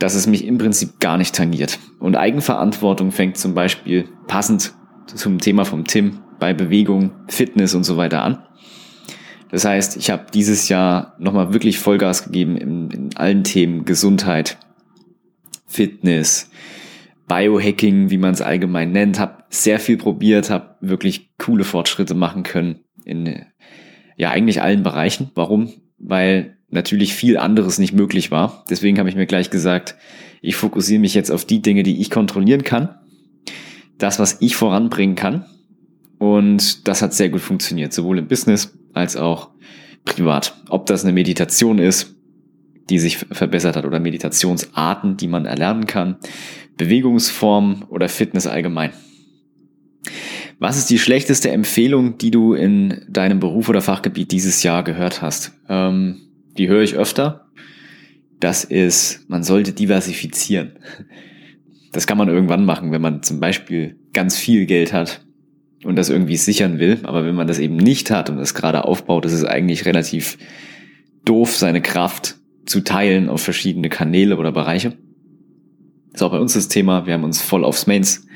dass 0.00 0.14
es 0.14 0.26
mich 0.26 0.44
im 0.44 0.58
Prinzip 0.58 0.98
gar 0.98 1.16
nicht 1.16 1.34
tangiert. 1.34 1.78
Und 2.00 2.16
Eigenverantwortung 2.16 3.12
fängt 3.12 3.36
zum 3.36 3.54
Beispiel 3.54 4.08
passend 4.26 4.74
zum 5.06 5.38
Thema 5.38 5.64
vom 5.64 5.84
Tim 5.84 6.18
bei 6.40 6.52
Bewegung, 6.52 7.12
Fitness 7.28 7.74
und 7.74 7.84
so 7.84 7.96
weiter 7.96 8.22
an. 8.22 8.42
Das 9.50 9.64
heißt, 9.64 9.96
ich 9.98 10.10
habe 10.10 10.26
dieses 10.32 10.68
Jahr 10.68 11.14
nochmal 11.18 11.52
wirklich 11.52 11.78
Vollgas 11.78 12.24
gegeben 12.24 12.56
in, 12.56 12.90
in 12.90 13.16
allen 13.16 13.44
Themen 13.44 13.84
Gesundheit, 13.84 14.58
Fitness, 15.66 16.50
Biohacking, 17.28 18.10
wie 18.10 18.18
man 18.18 18.32
es 18.32 18.42
allgemein 18.42 18.92
nennt, 18.92 19.18
habe 19.18 19.44
sehr 19.50 19.78
viel 19.78 19.98
probiert, 19.98 20.50
habe 20.50 20.76
wirklich 20.80 21.36
coole 21.38 21.64
Fortschritte 21.64 22.14
machen 22.14 22.42
können 22.42 22.80
in 23.04 23.44
ja 24.16 24.30
eigentlich 24.30 24.62
allen 24.62 24.82
Bereichen. 24.82 25.30
Warum? 25.34 25.72
Weil 25.98 26.58
natürlich 26.72 27.14
viel 27.14 27.36
anderes 27.36 27.78
nicht 27.78 27.92
möglich 27.92 28.30
war. 28.30 28.64
Deswegen 28.68 28.98
habe 28.98 29.08
ich 29.08 29.14
mir 29.14 29.26
gleich 29.26 29.50
gesagt, 29.50 29.94
ich 30.40 30.56
fokussiere 30.56 31.00
mich 31.00 31.14
jetzt 31.14 31.30
auf 31.30 31.44
die 31.44 31.62
Dinge, 31.62 31.82
die 31.82 32.00
ich 32.00 32.10
kontrollieren 32.10 32.64
kann. 32.64 32.96
Das, 33.98 34.18
was 34.18 34.38
ich 34.40 34.56
voranbringen 34.56 35.14
kann. 35.14 35.44
Und 36.18 36.88
das 36.88 37.02
hat 37.02 37.14
sehr 37.14 37.28
gut 37.28 37.40
funktioniert, 37.40 37.92
sowohl 37.92 38.18
im 38.18 38.26
Business 38.26 38.76
als 38.92 39.16
auch 39.16 39.50
privat. 40.04 40.56
Ob 40.68 40.86
das 40.86 41.04
eine 41.04 41.12
Meditation 41.12 41.78
ist, 41.78 42.16
die 42.90 42.98
sich 42.98 43.18
verbessert 43.18 43.76
hat 43.76 43.84
oder 43.84 44.00
Meditationsarten, 44.00 45.16
die 45.16 45.28
man 45.28 45.46
erlernen 45.46 45.86
kann, 45.86 46.16
Bewegungsform 46.76 47.84
oder 47.88 48.08
Fitness 48.08 48.46
allgemein. 48.46 48.90
Was 50.58 50.78
ist 50.78 50.90
die 50.90 50.98
schlechteste 50.98 51.50
Empfehlung, 51.50 52.18
die 52.18 52.30
du 52.30 52.54
in 52.54 53.04
deinem 53.08 53.40
Beruf 53.40 53.68
oder 53.68 53.80
Fachgebiet 53.80 54.32
dieses 54.32 54.62
Jahr 54.62 54.84
gehört 54.84 55.22
hast? 55.22 55.52
Ähm, 55.68 56.20
die 56.58 56.68
höre 56.68 56.82
ich 56.82 56.94
öfter. 56.94 57.46
Das 58.40 58.64
ist, 58.64 59.28
man 59.28 59.42
sollte 59.42 59.72
diversifizieren. 59.72 60.72
Das 61.92 62.06
kann 62.06 62.18
man 62.18 62.28
irgendwann 62.28 62.64
machen, 62.64 62.90
wenn 62.90 63.02
man 63.02 63.22
zum 63.22 63.38
Beispiel 63.38 63.96
ganz 64.12 64.36
viel 64.36 64.66
Geld 64.66 64.92
hat 64.92 65.24
und 65.84 65.96
das 65.96 66.08
irgendwie 66.08 66.36
sichern 66.36 66.78
will. 66.78 67.00
Aber 67.04 67.24
wenn 67.24 67.34
man 67.34 67.46
das 67.46 67.58
eben 67.58 67.76
nicht 67.76 68.10
hat 68.10 68.30
und 68.30 68.38
das 68.38 68.54
gerade 68.54 68.84
aufbaut, 68.84 69.24
ist 69.26 69.32
es 69.32 69.44
eigentlich 69.44 69.84
relativ 69.84 70.38
doof, 71.24 71.56
seine 71.56 71.82
Kraft 71.82 72.36
zu 72.64 72.80
teilen 72.80 73.28
auf 73.28 73.42
verschiedene 73.42 73.88
Kanäle 73.88 74.36
oder 74.36 74.52
Bereiche. 74.52 74.90
Das 76.10 76.20
ist 76.20 76.22
auch 76.22 76.32
bei 76.32 76.38
uns 76.38 76.54
das 76.54 76.68
Thema. 76.68 77.06
Wir 77.06 77.14
haben 77.14 77.24
uns 77.24 77.40
voll 77.40 77.64
aufs 77.64 77.86
Mains 77.86 78.26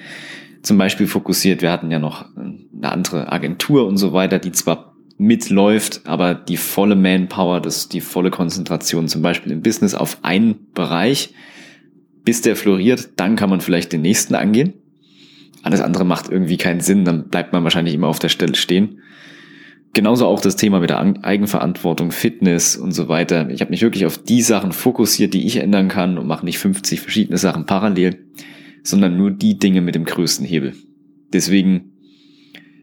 zum 0.63 0.79
Beispiel 0.79 1.07
fokussiert. 1.07 1.63
Wir 1.63 1.71
hatten 1.71 1.91
ja 1.91 1.99
noch 1.99 2.27
eine 2.37 2.93
andere 2.93 3.31
Agentur 3.31 3.87
und 3.87 3.97
so 3.97 4.13
weiter, 4.13 4.39
die 4.39 4.53
zwar 4.53 4.96
mitläuft, 5.19 6.03
aber 6.05 6.35
die 6.35 6.57
volle 6.57 6.97
Manpower, 6.97 7.61
das, 7.61 7.89
die 7.89 8.01
volle 8.01 8.31
Konzentration 8.31 9.09
zum 9.09 9.23
Beispiel 9.23 9.53
im 9.53 9.63
Business 9.63 9.95
auf 9.95 10.19
einen 10.23 10.73
Bereich, 10.75 11.33
bis 12.25 12.43
der 12.43 12.57
floriert, 12.57 13.11
dann 13.17 13.37
kann 13.37 13.51
man 13.51 13.61
vielleicht 13.61 13.93
den 13.93 14.03
nächsten 14.03 14.35
angehen. 14.35 14.75
Alles 15.63 15.81
andere 15.81 16.05
macht 16.05 16.29
irgendwie 16.29 16.59
keinen 16.59 16.81
Sinn, 16.81 17.05
dann 17.05 17.29
bleibt 17.29 17.53
man 17.53 17.65
wahrscheinlich 17.65 17.95
immer 17.95 18.09
auf 18.09 18.19
der 18.19 18.29
Stelle 18.29 18.55
stehen. 18.55 19.01
Genauso 19.95 20.27
auch 20.27 20.41
das 20.41 20.57
Thema 20.57 20.81
mit 20.81 20.91
der 20.91 21.01
Eigenverantwortung, 21.01 22.11
Fitness 22.11 22.77
und 22.77 22.93
so 22.93 23.09
weiter. 23.09 23.49
Ich 23.49 23.63
habe 23.63 23.71
mich 23.71 23.81
wirklich 23.81 24.05
auf 24.05 24.19
die 24.19 24.43
Sachen 24.43 24.73
fokussiert, 24.73 25.33
die 25.33 25.47
ich 25.47 25.57
ändern 25.57 25.89
kann 25.89 26.19
und 26.19 26.27
mache 26.27 26.45
nicht 26.45 26.59
50 26.59 27.01
verschiedene 27.01 27.39
Sachen 27.39 27.65
parallel, 27.65 28.27
sondern 28.83 29.17
nur 29.17 29.31
die 29.31 29.59
Dinge 29.59 29.81
mit 29.81 29.95
dem 29.95 30.05
größten 30.05 30.45
Hebel. 30.45 30.75
Deswegen 31.33 31.93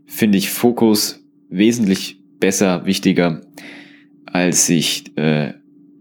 finde 0.08 0.40
ich 0.40 0.50
Fokus 0.50 1.24
wesentlich 1.50 2.23
besser, 2.44 2.86
wichtiger, 2.86 3.40
als 4.26 4.68
sich 4.68 5.18
äh, 5.18 5.54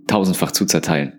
tausendfach 0.08 0.50
zu 0.50 0.66
zerteilen. 0.66 1.12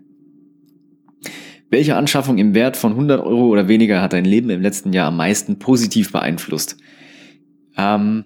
Welche 1.70 1.96
Anschaffung 1.96 2.38
im 2.40 2.54
Wert 2.54 2.76
von 2.76 2.92
100 2.92 3.26
Euro 3.26 3.48
oder 3.48 3.70
weniger 3.70 4.02
hat 4.02 4.12
dein 4.12 4.26
Leben 4.26 4.50
im 4.50 4.62
letzten 4.62 4.92
Jahr 4.92 5.08
am 5.08 5.16
meisten 5.16 5.60
positiv 5.60 6.12
beeinflusst? 6.12 6.76
Ähm, 7.78 8.26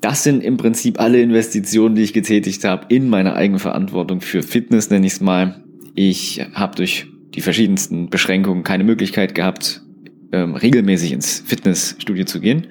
das 0.00 0.22
sind 0.22 0.44
im 0.44 0.58
Prinzip 0.58 1.00
alle 1.00 1.20
Investitionen, 1.20 1.96
die 1.96 2.02
ich 2.02 2.12
getätigt 2.12 2.62
habe 2.62 2.86
in 2.88 3.08
meine 3.08 3.34
Eigenverantwortung 3.34 4.20
für 4.20 4.44
Fitness, 4.44 4.90
nenne 4.90 5.08
ich 5.08 5.14
es 5.14 5.20
mal. 5.20 5.64
Ich 5.96 6.40
habe 6.54 6.76
durch 6.76 7.08
die 7.34 7.40
verschiedensten 7.40 8.10
Beschränkungen 8.10 8.62
keine 8.62 8.84
Möglichkeit 8.84 9.34
gehabt, 9.34 9.82
ähm, 10.30 10.54
regelmäßig 10.54 11.10
ins 11.10 11.42
Fitnessstudio 11.44 12.26
zu 12.26 12.40
gehen 12.40 12.68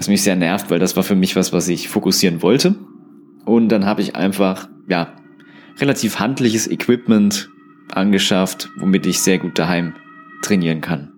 was 0.00 0.08
mich 0.08 0.22
sehr 0.22 0.34
nervt, 0.34 0.70
weil 0.70 0.78
das 0.78 0.96
war 0.96 1.02
für 1.02 1.14
mich 1.14 1.36
was, 1.36 1.52
was 1.52 1.68
ich 1.68 1.90
fokussieren 1.90 2.40
wollte. 2.40 2.74
Und 3.44 3.68
dann 3.68 3.84
habe 3.84 4.00
ich 4.00 4.16
einfach, 4.16 4.66
ja, 4.88 5.14
relativ 5.78 6.18
handliches 6.18 6.70
Equipment 6.70 7.50
angeschafft, 7.92 8.70
womit 8.78 9.04
ich 9.04 9.20
sehr 9.20 9.36
gut 9.36 9.58
daheim 9.58 9.92
trainieren 10.40 10.80
kann. 10.80 11.12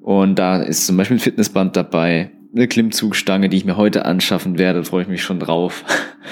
Und 0.00 0.38
da 0.38 0.62
ist 0.62 0.86
zum 0.86 0.96
Beispiel 0.96 1.18
ein 1.18 1.20
Fitnessband 1.20 1.76
dabei, 1.76 2.30
eine 2.56 2.66
Klimmzugstange, 2.66 3.50
die 3.50 3.58
ich 3.58 3.66
mir 3.66 3.76
heute 3.76 4.06
anschaffen 4.06 4.56
werde, 4.56 4.82
freue 4.82 5.02
ich 5.02 5.08
mich 5.08 5.22
schon 5.22 5.38
drauf. 5.38 5.84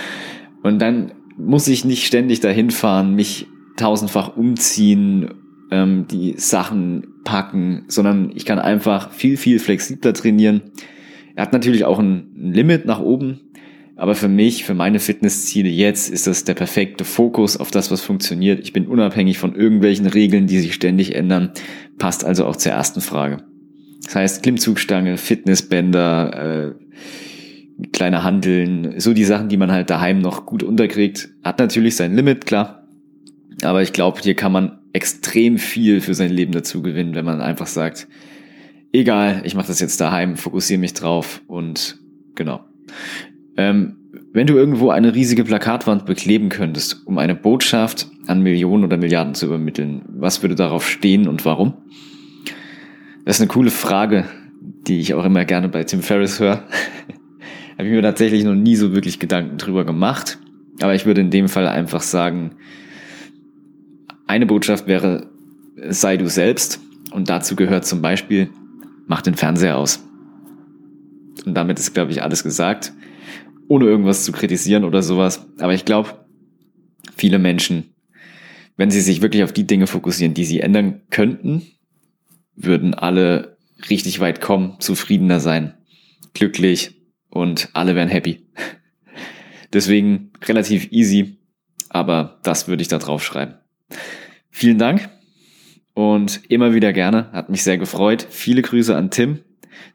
Und 0.62 0.78
dann 0.78 1.12
muss 1.36 1.68
ich 1.68 1.84
nicht 1.84 2.06
ständig 2.06 2.40
dahin 2.40 2.70
fahren, 2.70 3.14
mich 3.14 3.48
tausendfach 3.76 4.34
umziehen, 4.34 5.34
ähm, 5.70 6.06
die 6.10 6.36
Sachen 6.38 7.16
packen, 7.22 7.84
sondern 7.88 8.32
ich 8.34 8.46
kann 8.46 8.58
einfach 8.58 9.10
viel, 9.10 9.36
viel 9.36 9.58
flexibler 9.58 10.14
trainieren. 10.14 10.62
Er 11.34 11.42
hat 11.42 11.52
natürlich 11.52 11.84
auch 11.84 11.98
ein 11.98 12.30
Limit 12.34 12.84
nach 12.84 13.00
oben, 13.00 13.40
aber 13.96 14.14
für 14.14 14.28
mich, 14.28 14.64
für 14.64 14.74
meine 14.74 14.98
Fitnessziele 14.98 15.68
jetzt 15.68 16.10
ist 16.10 16.26
das 16.26 16.44
der 16.44 16.54
perfekte 16.54 17.04
Fokus 17.04 17.56
auf 17.56 17.70
das, 17.70 17.90
was 17.90 18.00
funktioniert. 18.00 18.60
Ich 18.60 18.72
bin 18.72 18.86
unabhängig 18.86 19.38
von 19.38 19.54
irgendwelchen 19.54 20.06
Regeln, 20.06 20.46
die 20.46 20.58
sich 20.58 20.74
ständig 20.74 21.14
ändern. 21.14 21.52
Passt 21.98 22.24
also 22.24 22.46
auch 22.46 22.56
zur 22.56 22.72
ersten 22.72 23.00
Frage. 23.00 23.44
Das 24.04 24.16
heißt, 24.16 24.42
Klimmzugstange, 24.42 25.16
Fitnessbänder, 25.16 26.74
äh, 26.74 27.86
kleine 27.92 28.24
Handeln, 28.24 28.98
so 28.98 29.12
die 29.12 29.24
Sachen, 29.24 29.48
die 29.48 29.56
man 29.56 29.70
halt 29.70 29.90
daheim 29.90 30.18
noch 30.20 30.46
gut 30.46 30.62
unterkriegt, 30.62 31.30
hat 31.42 31.58
natürlich 31.58 31.96
sein 31.96 32.14
Limit, 32.14 32.46
klar. 32.46 32.88
Aber 33.62 33.82
ich 33.82 33.92
glaube, 33.92 34.20
hier 34.20 34.34
kann 34.34 34.52
man 34.52 34.78
extrem 34.92 35.58
viel 35.58 36.00
für 36.00 36.14
sein 36.14 36.30
Leben 36.30 36.52
dazu 36.52 36.82
gewinnen, 36.82 37.14
wenn 37.14 37.24
man 37.24 37.40
einfach 37.40 37.66
sagt, 37.66 38.08
egal, 38.92 39.42
ich 39.44 39.54
mache 39.54 39.68
das 39.68 39.80
jetzt 39.80 40.00
daheim, 40.00 40.36
fokussiere 40.36 40.80
mich 40.80 40.94
drauf 40.94 41.42
und 41.46 41.98
genau. 42.34 42.64
Ähm, 43.56 43.96
wenn 44.32 44.46
du 44.46 44.54
irgendwo 44.54 44.90
eine 44.90 45.14
riesige 45.14 45.44
Plakatwand 45.44 46.06
bekleben 46.06 46.48
könntest, 46.48 47.06
um 47.06 47.18
eine 47.18 47.34
Botschaft 47.34 48.08
an 48.26 48.42
Millionen 48.42 48.84
oder 48.84 48.96
Milliarden 48.96 49.34
zu 49.34 49.46
übermitteln, 49.46 50.02
was 50.08 50.42
würde 50.42 50.54
darauf 50.54 50.88
stehen 50.88 51.28
und 51.28 51.44
warum? 51.44 51.74
Das 53.24 53.36
ist 53.36 53.42
eine 53.42 53.48
coole 53.48 53.70
Frage, 53.70 54.24
die 54.86 55.00
ich 55.00 55.14
auch 55.14 55.24
immer 55.24 55.44
gerne 55.44 55.68
bei 55.68 55.84
Tim 55.84 56.02
Ferriss 56.02 56.40
höre, 56.40 56.62
habe 57.78 57.88
ich 57.88 57.90
mir 57.90 58.02
tatsächlich 58.02 58.44
noch 58.44 58.54
nie 58.54 58.76
so 58.76 58.94
wirklich 58.94 59.18
Gedanken 59.18 59.58
drüber 59.58 59.84
gemacht. 59.84 60.38
Aber 60.80 60.94
ich 60.94 61.04
würde 61.04 61.20
in 61.20 61.30
dem 61.30 61.48
Fall 61.48 61.66
einfach 61.66 62.00
sagen, 62.00 62.52
eine 64.26 64.46
Botschaft 64.46 64.86
wäre, 64.86 65.28
sei 65.88 66.16
du 66.16 66.28
selbst. 66.28 66.80
Und 67.12 67.28
dazu 67.28 67.54
gehört 67.54 67.84
zum 67.84 68.00
Beispiel, 68.00 68.48
mach 69.06 69.22
den 69.22 69.34
Fernseher 69.34 69.76
aus. 69.76 70.04
Und 71.44 71.54
damit 71.54 71.78
ist, 71.78 71.94
glaube 71.94 72.12
ich, 72.12 72.22
alles 72.22 72.42
gesagt, 72.42 72.92
ohne 73.68 73.86
irgendwas 73.86 74.24
zu 74.24 74.32
kritisieren 74.32 74.84
oder 74.84 75.02
sowas. 75.02 75.46
Aber 75.58 75.74
ich 75.74 75.84
glaube, 75.84 76.26
viele 77.16 77.38
Menschen, 77.38 77.94
wenn 78.76 78.90
sie 78.90 79.00
sich 79.00 79.22
wirklich 79.22 79.44
auf 79.44 79.52
die 79.52 79.66
Dinge 79.66 79.86
fokussieren, 79.86 80.34
die 80.34 80.44
sie 80.44 80.60
ändern 80.60 81.02
könnten, 81.10 81.62
würden 82.54 82.94
alle 82.94 83.56
richtig 83.90 84.20
weit 84.20 84.40
kommen, 84.40 84.76
zufriedener 84.78 85.40
sein, 85.40 85.74
glücklich 86.34 87.02
und 87.28 87.70
alle 87.72 87.94
wären 87.94 88.08
happy. 88.08 88.46
Deswegen 89.72 90.32
relativ 90.44 90.92
easy, 90.92 91.38
aber 91.88 92.38
das 92.42 92.68
würde 92.68 92.82
ich 92.82 92.88
da 92.88 92.98
drauf 92.98 93.24
schreiben. 93.24 93.54
Vielen 94.50 94.78
Dank 94.78 95.08
und 96.02 96.50
immer 96.50 96.74
wieder 96.74 96.92
gerne, 96.92 97.30
hat 97.32 97.48
mich 97.48 97.62
sehr 97.62 97.78
gefreut. 97.78 98.26
Viele 98.28 98.62
Grüße 98.62 98.94
an 98.96 99.10
Tim. 99.10 99.44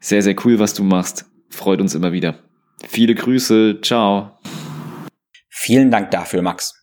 Sehr, 0.00 0.22
sehr 0.22 0.34
cool, 0.44 0.58
was 0.58 0.74
du 0.74 0.82
machst. 0.82 1.26
Freut 1.50 1.80
uns 1.80 1.94
immer 1.94 2.12
wieder. 2.12 2.38
Viele 2.86 3.14
Grüße, 3.14 3.80
ciao. 3.82 4.38
Vielen 5.48 5.90
Dank 5.90 6.10
dafür, 6.10 6.42
Max. 6.42 6.74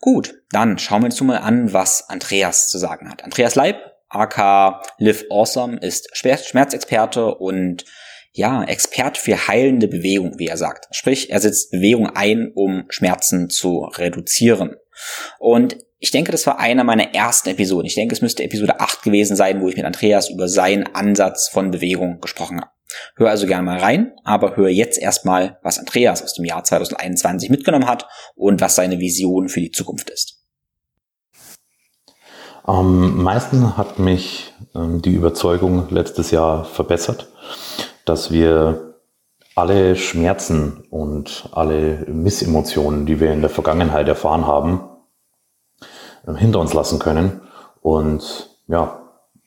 Gut, 0.00 0.34
dann 0.50 0.78
schauen 0.78 1.02
wir 1.02 1.06
uns 1.06 1.20
mal 1.20 1.38
an, 1.38 1.72
was 1.72 2.08
Andreas 2.08 2.70
zu 2.70 2.78
sagen 2.78 3.10
hat. 3.10 3.24
Andreas 3.24 3.54
Leib, 3.54 3.76
aka 4.08 4.82
Live 4.98 5.24
Awesome, 5.30 5.78
ist 5.78 6.08
Schmerzexperte 6.14 7.34
und 7.34 7.84
ja, 8.32 8.62
Experte 8.64 9.18
für 9.18 9.48
heilende 9.48 9.88
Bewegung, 9.88 10.38
wie 10.38 10.46
er 10.46 10.58
sagt. 10.58 10.94
Sprich, 10.94 11.30
er 11.30 11.40
setzt 11.40 11.70
Bewegung 11.70 12.10
ein, 12.10 12.52
um 12.54 12.84
Schmerzen 12.90 13.48
zu 13.48 13.84
reduzieren. 13.84 14.76
Und 15.38 15.78
ich 15.98 16.10
denke, 16.10 16.32
das 16.32 16.46
war 16.46 16.58
einer 16.58 16.84
meiner 16.84 17.14
ersten 17.14 17.48
Episoden. 17.48 17.86
Ich 17.86 17.94
denke, 17.94 18.14
es 18.14 18.20
müsste 18.20 18.44
Episode 18.44 18.80
8 18.80 19.02
gewesen 19.02 19.36
sein, 19.36 19.60
wo 19.60 19.68
ich 19.68 19.76
mit 19.76 19.86
Andreas 19.86 20.28
über 20.28 20.48
seinen 20.48 20.94
Ansatz 20.94 21.48
von 21.48 21.70
Bewegung 21.70 22.20
gesprochen 22.20 22.60
habe. 22.60 22.70
Hör 23.16 23.30
also 23.30 23.46
gerne 23.46 23.64
mal 23.64 23.78
rein, 23.78 24.12
aber 24.24 24.56
hör 24.56 24.68
jetzt 24.68 24.98
erstmal, 24.98 25.58
was 25.62 25.78
Andreas 25.78 26.22
aus 26.22 26.34
dem 26.34 26.44
Jahr 26.44 26.62
2021 26.62 27.50
mitgenommen 27.50 27.88
hat 27.88 28.06
und 28.34 28.60
was 28.60 28.74
seine 28.74 29.00
Vision 29.00 29.48
für 29.48 29.60
die 29.60 29.70
Zukunft 29.70 30.10
ist. 30.10 30.42
Am 32.64 33.22
meisten 33.22 33.76
hat 33.76 33.98
mich 33.98 34.52
ähm, 34.74 35.00
die 35.00 35.14
Überzeugung 35.14 35.88
letztes 35.90 36.30
Jahr 36.30 36.64
verbessert, 36.64 37.28
dass 38.04 38.30
wir 38.30 38.96
alle 39.54 39.96
Schmerzen 39.96 40.84
und 40.90 41.48
alle 41.52 42.04
Missemotionen, 42.08 43.06
die 43.06 43.20
wir 43.20 43.32
in 43.32 43.40
der 43.40 43.50
Vergangenheit 43.50 44.08
erfahren 44.08 44.46
haben, 44.46 44.95
hinter 46.34 46.60
uns 46.60 46.74
lassen 46.74 46.98
können 46.98 47.40
und 47.80 48.50
ja, 48.66 49.00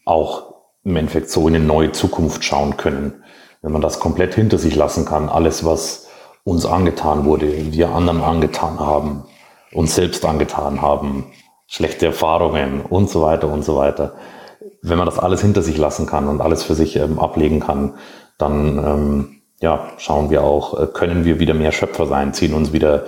auch 0.06 0.54
im 0.84 0.96
Endeffekt 0.96 1.30
so 1.30 1.48
in 1.48 1.56
eine 1.56 1.66
neue 1.66 1.92
Zukunft 1.92 2.44
schauen 2.44 2.78
können. 2.78 3.24
Wenn 3.62 3.74
man 3.74 3.82
das 3.82 4.00
komplett 4.00 4.34
hinter 4.34 4.58
sich 4.58 4.76
lassen 4.76 5.06
kann, 5.06 5.28
alles, 5.28 5.66
was 5.66 6.08
uns 6.46 6.66
angetan 6.66 7.26
wurde, 7.26 7.74
wir 7.74 7.90
anderen 7.90 8.22
angetan 8.22 8.80
haben, 8.80 9.26
uns 9.74 9.96
selbst 9.96 10.26
angetan 10.26 10.82
haben, 10.82 11.26
schlechte 11.68 12.08
Erfahrungen 12.08 12.82
und 12.82 13.10
so 13.10 13.22
weiter 13.22 13.52
und 13.52 13.64
so 13.64 13.76
weiter. 13.76 14.14
Wenn 14.82 14.98
man 14.98 15.06
das 15.06 15.20
alles 15.20 15.42
hinter 15.42 15.62
sich 15.62 15.78
lassen 15.78 16.06
kann 16.06 16.28
und 16.28 16.42
alles 16.42 16.64
für 16.64 16.76
sich 16.76 16.96
ähm, 16.96 17.20
ablegen 17.20 17.60
kann, 17.60 17.96
dann 18.38 18.78
ähm, 18.78 19.42
ja, 19.60 19.90
schauen 19.98 20.30
wir 20.30 20.44
auch, 20.44 20.80
äh, 20.80 20.88
können 20.88 21.26
wir 21.26 21.40
wieder 21.40 21.54
mehr 21.54 21.74
Schöpfer 21.74 22.08
sein, 22.08 22.34
ziehen 22.34 22.54
uns 22.54 22.72
wieder 22.72 23.06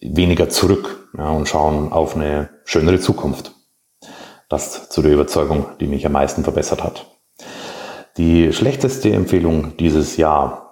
weniger 0.00 0.50
zurück 0.50 0.97
ja, 1.16 1.30
und 1.30 1.48
schauen 1.48 1.92
auf 1.92 2.16
eine 2.16 2.50
schönere 2.64 3.00
Zukunft. 3.00 3.52
Das 4.48 4.88
zu 4.88 5.02
der 5.02 5.12
Überzeugung, 5.12 5.66
die 5.80 5.86
mich 5.86 6.06
am 6.06 6.12
meisten 6.12 6.42
verbessert 6.42 6.82
hat. 6.82 7.06
Die 8.16 8.52
schlechteste 8.52 9.12
Empfehlung 9.12 9.76
dieses 9.76 10.16
Jahr 10.16 10.68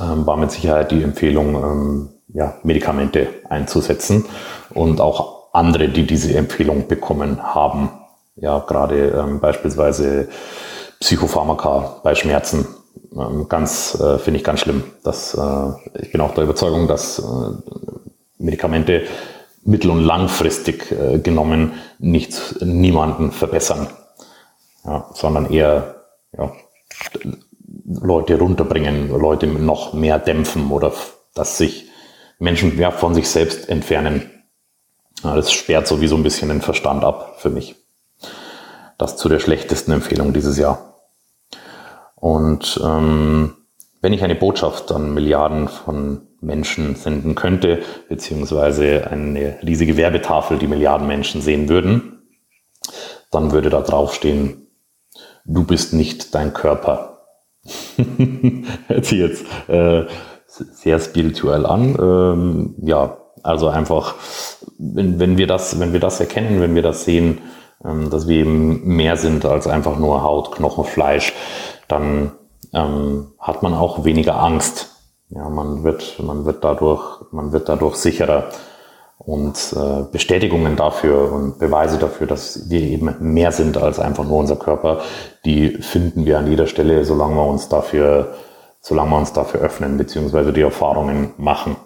ähm, 0.00 0.26
war 0.26 0.36
mit 0.36 0.50
Sicherheit 0.50 0.90
die 0.90 1.02
Empfehlung, 1.02 1.54
ähm, 1.54 2.08
ja, 2.28 2.56
Medikamente 2.62 3.28
einzusetzen 3.48 4.26
und 4.74 5.00
auch 5.00 5.48
andere, 5.52 5.88
die 5.88 6.06
diese 6.06 6.36
Empfehlung 6.36 6.86
bekommen 6.86 7.42
haben. 7.42 7.90
Ja, 8.36 8.60
gerade 8.60 9.08
ähm, 9.08 9.40
beispielsweise 9.40 10.28
Psychopharmaka 11.00 12.00
bei 12.02 12.14
Schmerzen. 12.14 12.66
Ähm, 13.12 13.48
ganz, 13.48 13.98
äh, 13.98 14.18
finde 14.18 14.38
ich 14.38 14.44
ganz 14.44 14.60
schlimm. 14.60 14.84
Das, 15.02 15.34
äh, 15.34 16.02
ich 16.02 16.12
bin 16.12 16.20
auch 16.20 16.34
der 16.34 16.44
Überzeugung, 16.44 16.86
dass 16.86 17.18
äh, 17.18 17.22
Medikamente 18.38 19.04
mittel- 19.68 19.90
und 19.90 20.02
langfristig 20.02 20.90
äh, 20.92 21.18
genommen 21.18 21.74
nicht 21.98 22.62
niemanden 22.62 23.32
verbessern, 23.32 23.88
ja, 24.84 25.10
sondern 25.12 25.50
eher 25.50 26.06
ja, 26.36 26.52
Leute 27.84 28.38
runterbringen, 28.38 29.10
Leute 29.10 29.46
noch 29.46 29.92
mehr 29.92 30.18
dämpfen 30.18 30.70
oder 30.70 30.92
dass 31.34 31.58
sich 31.58 31.90
Menschen 32.38 32.78
ja, 32.78 32.90
von 32.90 33.14
sich 33.14 33.28
selbst 33.28 33.68
entfernen. 33.68 34.30
Ja, 35.22 35.36
das 35.36 35.52
sperrt 35.52 35.86
sowieso 35.86 36.16
ein 36.16 36.22
bisschen 36.22 36.48
den 36.48 36.62
Verstand 36.62 37.04
ab 37.04 37.34
für 37.38 37.50
mich. 37.50 37.76
Das 38.96 39.16
zu 39.16 39.28
der 39.28 39.38
schlechtesten 39.38 39.92
Empfehlung 39.92 40.32
dieses 40.32 40.56
Jahr. 40.56 40.94
Und 42.14 42.80
ähm, 42.82 43.54
wenn 44.00 44.12
ich 44.12 44.22
eine 44.22 44.34
Botschaft 44.34 44.92
an 44.92 45.14
Milliarden 45.14 45.68
von 45.68 46.22
Menschen 46.40 46.94
senden 46.94 47.34
könnte, 47.34 47.80
beziehungsweise 48.08 49.08
eine 49.10 49.58
riesige 49.62 49.96
Werbetafel, 49.96 50.58
die 50.58 50.68
Milliarden 50.68 51.06
Menschen 51.06 51.40
sehen 51.40 51.68
würden, 51.68 52.22
dann 53.30 53.52
würde 53.52 53.70
da 53.70 53.80
draufstehen, 53.80 54.68
du 55.44 55.64
bist 55.64 55.92
nicht 55.92 56.34
dein 56.34 56.52
Körper. 56.52 57.18
Hört 58.86 59.04
sich 59.04 59.18
jetzt 59.18 59.44
äh, 59.68 60.04
sehr 60.46 61.00
spirituell 61.00 61.66
an. 61.66 61.96
Ähm, 62.00 62.74
ja, 62.82 63.18
also 63.42 63.68
einfach, 63.68 64.14
wenn, 64.78 65.18
wenn, 65.18 65.38
wir 65.38 65.46
das, 65.46 65.78
wenn 65.80 65.92
wir 65.92 66.00
das 66.00 66.20
erkennen, 66.20 66.60
wenn 66.60 66.74
wir 66.74 66.82
das 66.82 67.04
sehen, 67.04 67.40
ähm, 67.84 68.10
dass 68.10 68.28
wir 68.28 68.38
eben 68.38 68.86
mehr 68.86 69.16
sind 69.16 69.44
als 69.44 69.66
einfach 69.66 69.98
nur 69.98 70.22
Haut, 70.22 70.52
Knochen, 70.52 70.84
Fleisch, 70.84 71.32
dann 71.88 72.32
ähm, 72.72 73.32
hat 73.38 73.62
man 73.62 73.74
auch 73.74 74.04
weniger 74.04 74.40
Angst. 74.40 74.96
Ja, 75.30 75.48
man 75.48 75.84
wird, 75.84 76.18
man 76.22 76.46
wird 76.46 76.64
dadurch, 76.64 77.20
man 77.32 77.52
wird 77.52 77.68
dadurch 77.68 77.96
sicherer 77.96 78.44
und 79.18 79.74
äh, 79.76 80.04
Bestätigungen 80.10 80.76
dafür 80.76 81.32
und 81.32 81.58
Beweise 81.58 81.98
dafür, 81.98 82.26
dass 82.26 82.70
wir 82.70 82.80
eben 82.80 83.14
mehr 83.20 83.52
sind 83.52 83.76
als 83.76 83.98
einfach 83.98 84.24
nur 84.24 84.38
unser 84.38 84.56
Körper, 84.56 85.00
die 85.44 85.70
finden 85.82 86.24
wir 86.24 86.38
an 86.38 86.46
jeder 86.46 86.66
Stelle, 86.66 87.04
solange 87.04 87.34
wir 87.34 87.46
uns 87.46 87.68
dafür, 87.68 88.34
solange 88.80 89.10
wir 89.10 89.18
uns 89.18 89.32
dafür 89.32 89.60
öffnen, 89.60 89.98
beziehungsweise 89.98 90.52
die 90.52 90.62
Erfahrungen 90.62 91.34
machen. 91.36 91.76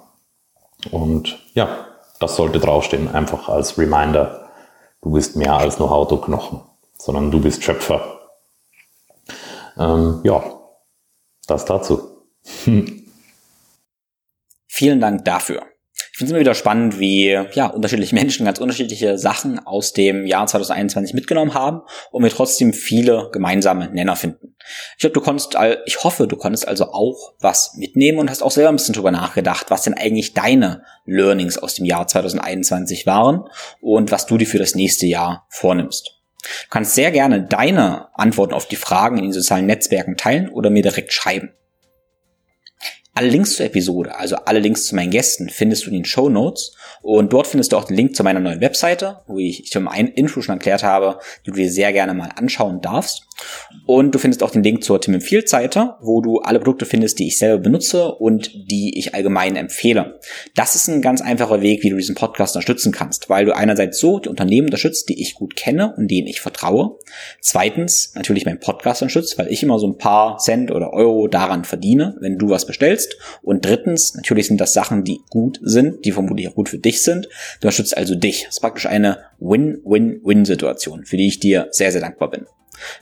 Und 0.90 1.38
ja, 1.54 1.68
das 2.20 2.36
sollte 2.36 2.60
draufstehen, 2.60 3.12
einfach 3.12 3.48
als 3.48 3.78
Reminder. 3.78 4.50
Du 5.00 5.12
bist 5.12 5.34
mehr 5.34 5.54
als 5.54 5.78
nur 5.78 5.90
Haut 5.90 6.12
und 6.12 6.22
Knochen, 6.22 6.60
sondern 6.96 7.30
du 7.30 7.40
bist 7.40 7.64
Schöpfer. 7.64 8.00
Ähm, 9.78 10.20
ja, 10.22 10.42
das 11.46 11.64
dazu. 11.64 12.26
Vielen 14.66 15.00
Dank 15.00 15.24
dafür. 15.24 15.66
Ich 16.12 16.18
finde 16.18 16.28
es 16.28 16.30
immer 16.32 16.40
wieder 16.40 16.54
spannend, 16.54 16.98
wie 16.98 17.38
ja, 17.54 17.66
unterschiedliche 17.66 18.14
Menschen 18.14 18.44
ganz 18.44 18.58
unterschiedliche 18.58 19.16
Sachen 19.16 19.58
aus 19.58 19.94
dem 19.94 20.26
Jahr 20.26 20.46
2021 20.46 21.14
mitgenommen 21.14 21.54
haben 21.54 21.80
und 22.10 22.22
wir 22.22 22.30
trotzdem 22.30 22.74
viele 22.74 23.30
gemeinsame 23.32 23.88
Nenner 23.90 24.14
finden. 24.14 24.54
Ich 24.96 25.00
glaube, 25.00 25.14
du 25.14 25.20
konntest, 25.22 25.56
ich 25.86 26.04
hoffe, 26.04 26.26
du 26.28 26.36
konntest 26.36 26.68
also 26.68 26.92
auch 26.92 27.34
was 27.40 27.74
mitnehmen 27.76 28.18
und 28.18 28.28
hast 28.28 28.42
auch 28.42 28.50
selber 28.50 28.68
ein 28.68 28.76
bisschen 28.76 28.94
drüber 28.94 29.10
nachgedacht, 29.10 29.70
was 29.70 29.82
denn 29.82 29.94
eigentlich 29.94 30.34
deine 30.34 30.82
Learnings 31.06 31.56
aus 31.56 31.74
dem 31.74 31.86
Jahr 31.86 32.06
2021 32.06 33.06
waren 33.06 33.48
und 33.80 34.12
was 34.12 34.26
du 34.26 34.36
dir 34.36 34.46
für 34.46 34.58
das 34.58 34.74
nächste 34.74 35.06
Jahr 35.06 35.46
vornimmst. 35.48 36.21
Du 36.42 36.68
kannst 36.70 36.94
sehr 36.94 37.10
gerne 37.10 37.42
deine 37.42 38.08
Antworten 38.14 38.54
auf 38.54 38.66
die 38.66 38.76
Fragen 38.76 39.16
in 39.18 39.24
den 39.24 39.32
sozialen 39.32 39.66
Netzwerken 39.66 40.16
teilen 40.16 40.48
oder 40.48 40.70
mir 40.70 40.82
direkt 40.82 41.12
schreiben. 41.12 41.52
Alle 43.14 43.28
Links 43.28 43.56
zur 43.56 43.66
Episode, 43.66 44.14
also 44.16 44.36
alle 44.36 44.58
Links 44.58 44.86
zu 44.86 44.94
meinen 44.94 45.10
Gästen, 45.10 45.50
findest 45.50 45.84
du 45.84 45.90
in 45.90 45.96
den 45.96 46.04
Show 46.06 46.30
Notes. 46.30 46.74
Und 47.02 47.32
dort 47.32 47.46
findest 47.46 47.72
du 47.72 47.76
auch 47.76 47.84
den 47.84 47.96
Link 47.96 48.16
zu 48.16 48.24
meiner 48.24 48.40
neuen 48.40 48.62
Webseite, 48.62 49.20
wo 49.26 49.38
ich, 49.38 49.64
ich 49.64 49.74
im 49.74 49.86
Intro 49.86 50.40
schon 50.40 50.54
erklärt 50.54 50.82
habe, 50.82 51.18
die 51.44 51.50
du 51.50 51.56
dir 51.56 51.70
sehr 51.70 51.92
gerne 51.92 52.14
mal 52.14 52.30
anschauen 52.36 52.80
darfst. 52.80 53.26
Und 53.86 54.14
du 54.14 54.18
findest 54.18 54.42
auch 54.42 54.50
den 54.50 54.62
Link 54.62 54.84
zur 54.84 55.00
Tim 55.00 55.20
Field 55.20 55.48
Seite, 55.48 55.94
wo 56.00 56.20
du 56.20 56.38
alle 56.38 56.58
Produkte 56.58 56.86
findest, 56.86 57.18
die 57.18 57.26
ich 57.26 57.38
selber 57.38 57.62
benutze 57.62 58.14
und 58.14 58.50
die 58.70 58.98
ich 58.98 59.14
allgemein 59.14 59.56
empfehle. 59.56 60.20
Das 60.54 60.74
ist 60.74 60.88
ein 60.88 61.02
ganz 61.02 61.20
einfacher 61.20 61.62
Weg, 61.62 61.82
wie 61.82 61.90
du 61.90 61.96
diesen 61.96 62.14
Podcast 62.14 62.54
unterstützen 62.54 62.92
kannst, 62.92 63.28
weil 63.28 63.44
du 63.44 63.56
einerseits 63.56 63.98
so 63.98 64.18
die 64.18 64.28
Unternehmen 64.28 64.66
unterstützt, 64.66 65.08
die 65.08 65.20
ich 65.20 65.34
gut 65.34 65.56
kenne 65.56 65.94
und 65.96 66.08
denen 66.08 66.26
ich 66.26 66.40
vertraue. 66.40 66.98
Zweitens 67.40 68.12
natürlich 68.14 68.46
meinen 68.46 68.60
Podcast 68.60 69.02
unterstützt, 69.02 69.38
weil 69.38 69.48
ich 69.48 69.62
immer 69.62 69.78
so 69.78 69.88
ein 69.88 69.98
paar 69.98 70.38
Cent 70.38 70.70
oder 70.70 70.92
Euro 70.92 71.28
daran 71.28 71.64
verdiene, 71.64 72.16
wenn 72.20 72.38
du 72.38 72.50
was 72.50 72.66
bestellst. 72.66 73.16
Und 73.42 73.64
drittens, 73.64 74.14
natürlich 74.14 74.46
sind 74.46 74.60
das 74.60 74.72
Sachen, 74.72 75.04
die 75.04 75.20
gut 75.30 75.58
sind, 75.62 76.04
die 76.04 76.12
vermutlich 76.12 76.48
auch 76.48 76.54
gut 76.54 76.68
für 76.68 76.78
dich 76.78 77.02
sind. 77.02 77.26
Du 77.60 77.66
unterstützt 77.66 77.96
also 77.96 78.14
dich. 78.14 78.44
Das 78.44 78.54
ist 78.56 78.60
praktisch 78.60 78.86
eine 78.86 79.18
Win-Win-Win-Situation, 79.40 81.04
für 81.04 81.16
die 81.16 81.28
ich 81.28 81.40
dir 81.40 81.68
sehr, 81.70 81.90
sehr 81.92 82.00
dankbar 82.00 82.30
bin. 82.30 82.46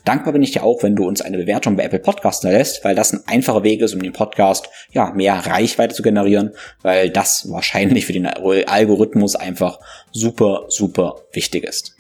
Dankbar 0.05 0.33
bin 0.33 0.43
ich 0.43 0.53
dir 0.53 0.63
auch, 0.63 0.83
wenn 0.83 0.97
du 0.97 1.07
uns 1.07 1.21
eine 1.21 1.39
Bewertung 1.39 1.77
bei 1.77 1.85
Apple 1.85 1.99
Podcasts 1.99 2.43
lässt, 2.43 2.85
weil 2.85 2.95
das 2.95 3.13
ein 3.13 3.23
einfacher 3.27 3.63
Weg 3.63 3.81
ist, 3.81 3.95
um 3.95 4.03
den 4.03 4.13
Podcast 4.13 4.69
ja 4.93 5.13
mehr 5.13 5.35
Reichweite 5.35 5.95
zu 5.95 6.03
generieren, 6.03 6.53
weil 6.83 7.11
das 7.11 7.51
wahrscheinlich 7.51 8.07
für 8.07 8.13
den 8.13 8.27
Algorithmus 8.27 9.37
einfach 9.37 9.79
super, 10.13 10.65
super 10.69 11.17
wichtig 11.33 11.65
ist. 11.65 11.97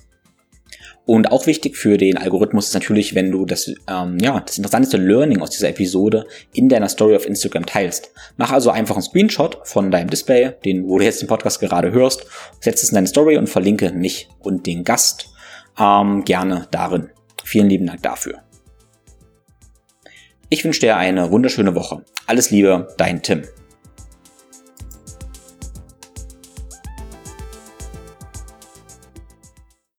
Und 1.11 1.33
auch 1.33 1.49
wichtig 1.49 1.77
für 1.77 1.97
den 1.97 2.19
Algorithmus 2.19 2.69
ist 2.69 2.75
natürlich, 2.75 3.17
wenn 3.17 3.33
du 3.33 3.45
das, 3.45 3.67
ähm, 3.89 4.19
ja, 4.21 4.39
das 4.39 4.59
interessanteste 4.59 4.97
Learning 4.97 5.41
aus 5.41 5.51
dieser 5.51 5.71
Episode 5.71 6.25
in 6.53 6.69
deiner 6.69 6.89
Story 6.89 7.17
auf 7.17 7.27
Instagram 7.27 7.67
teilst. 7.67 8.13
Mach 8.37 8.53
also 8.53 8.71
einfach 8.71 8.95
einen 8.95 9.03
Screenshot 9.03 9.59
von 9.65 9.91
deinem 9.91 10.09
Display, 10.09 10.53
den, 10.65 10.89
wo 10.89 10.99
du 10.99 11.05
jetzt 11.05 11.21
den 11.21 11.29
Podcast 11.29 11.59
gerade 11.59 11.91
hörst, 11.91 12.27
setz 12.61 12.85
es 12.85 12.91
in 12.91 12.95
deine 12.95 13.09
Story 13.09 13.39
und 13.39 13.49
verlinke 13.49 13.91
mich 13.91 14.29
und 14.39 14.67
den 14.67 14.85
Gast 14.85 15.31
ähm, 15.81 16.25
gerne 16.25 16.69
darin. 16.71 17.11
Vielen 17.51 17.69
lieben 17.69 17.87
Dank 17.87 18.01
dafür. 18.05 18.43
Ich 20.51 20.65
wünsche 20.65 20.79
dir 20.79 20.97
eine 20.97 21.33
wunderschöne 21.33 21.75
Woche. 21.75 22.05
Alles 22.29 22.53
Liebe, 22.53 22.95
dein 22.97 23.25
Tim. 23.25 23.43